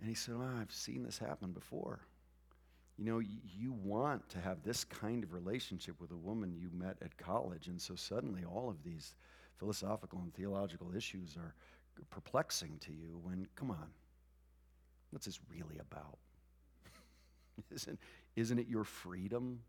And 0.00 0.08
he 0.08 0.14
said, 0.14 0.34
I've 0.60 0.72
seen 0.72 1.04
this 1.04 1.18
happen 1.18 1.52
before. 1.52 2.00
You 2.96 3.04
know, 3.04 3.16
y- 3.16 3.26
you 3.58 3.72
want 3.72 4.28
to 4.30 4.40
have 4.40 4.62
this 4.62 4.84
kind 4.84 5.22
of 5.22 5.32
relationship 5.32 6.00
with 6.00 6.10
a 6.10 6.16
woman 6.16 6.54
you 6.54 6.70
met 6.72 6.96
at 7.02 7.16
college, 7.16 7.68
and 7.68 7.80
so 7.80 7.94
suddenly 7.94 8.42
all 8.44 8.68
of 8.68 8.82
these 8.82 9.14
philosophical 9.58 10.18
and 10.20 10.34
theological 10.34 10.94
issues 10.96 11.36
are 11.36 11.54
perplexing 12.10 12.78
to 12.80 12.92
you 12.92 13.18
when, 13.22 13.46
come 13.54 13.70
on, 13.70 13.88
What's 15.14 15.26
this 15.26 15.38
really 15.48 15.78
about? 15.78 16.18
isn't, 17.72 18.00
isn't 18.34 18.58
it 18.58 18.66
your 18.66 18.82
freedom 18.82 19.60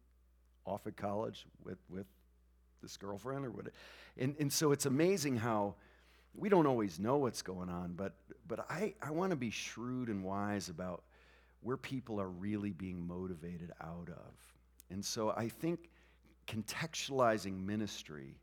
off 0.65 0.87
at 0.87 0.97
college 0.97 1.45
with, 1.63 1.77
with 1.87 2.07
this 2.81 2.97
girlfriend 2.97 3.45
or 3.45 3.51
what? 3.51 3.67
And, 4.17 4.35
and 4.39 4.51
so 4.51 4.71
it's 4.71 4.87
amazing 4.87 5.35
how 5.35 5.75
we 6.33 6.49
don't 6.49 6.65
always 6.65 6.99
know 6.99 7.17
what's 7.17 7.43
going 7.43 7.69
on, 7.69 7.93
but, 7.93 8.15
but 8.47 8.65
I, 8.71 8.95
I 9.03 9.11
want 9.11 9.29
to 9.29 9.35
be 9.35 9.51
shrewd 9.51 10.09
and 10.09 10.23
wise 10.23 10.69
about 10.69 11.03
where 11.61 11.77
people 11.77 12.19
are 12.19 12.29
really 12.29 12.71
being 12.71 13.05
motivated 13.05 13.71
out 13.81 14.09
of. 14.09 14.33
And 14.89 15.05
so 15.05 15.29
I 15.29 15.49
think 15.49 15.91
contextualizing 16.47 17.63
ministry, 17.63 18.39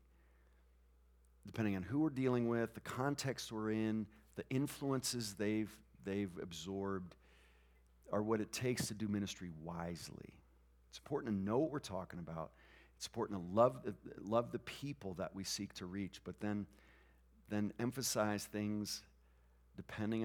depending 1.45 1.75
on 1.75 1.83
who 1.83 1.99
we're 1.99 2.11
dealing 2.11 2.47
with, 2.47 2.73
the 2.73 2.79
context 2.79 3.51
we're 3.51 3.71
in, 3.71 4.07
the 4.37 4.45
influences 4.49 5.33
they've 5.33 5.77
they've 6.05 6.31
absorbed 6.41 7.15
are 8.11 8.21
what 8.21 8.41
it 8.41 8.51
takes 8.51 8.87
to 8.87 8.93
do 8.93 9.07
ministry 9.07 9.49
wisely. 9.63 10.33
It's 10.89 10.99
important 10.99 11.33
to 11.33 11.43
know 11.43 11.59
what 11.59 11.71
we're 11.71 11.79
talking 11.79 12.19
about. 12.19 12.51
It's 12.97 13.07
important 13.07 13.39
to 13.39 13.55
love 13.55 13.83
the, 13.83 13.95
love 14.21 14.51
the 14.51 14.59
people 14.59 15.15
that 15.15 15.33
we 15.33 15.43
seek 15.43 15.73
to 15.75 15.85
reach, 15.85 16.21
but 16.23 16.39
then 16.39 16.67
then 17.49 17.73
emphasize 17.79 18.45
things 18.45 19.03
depending 19.75 20.21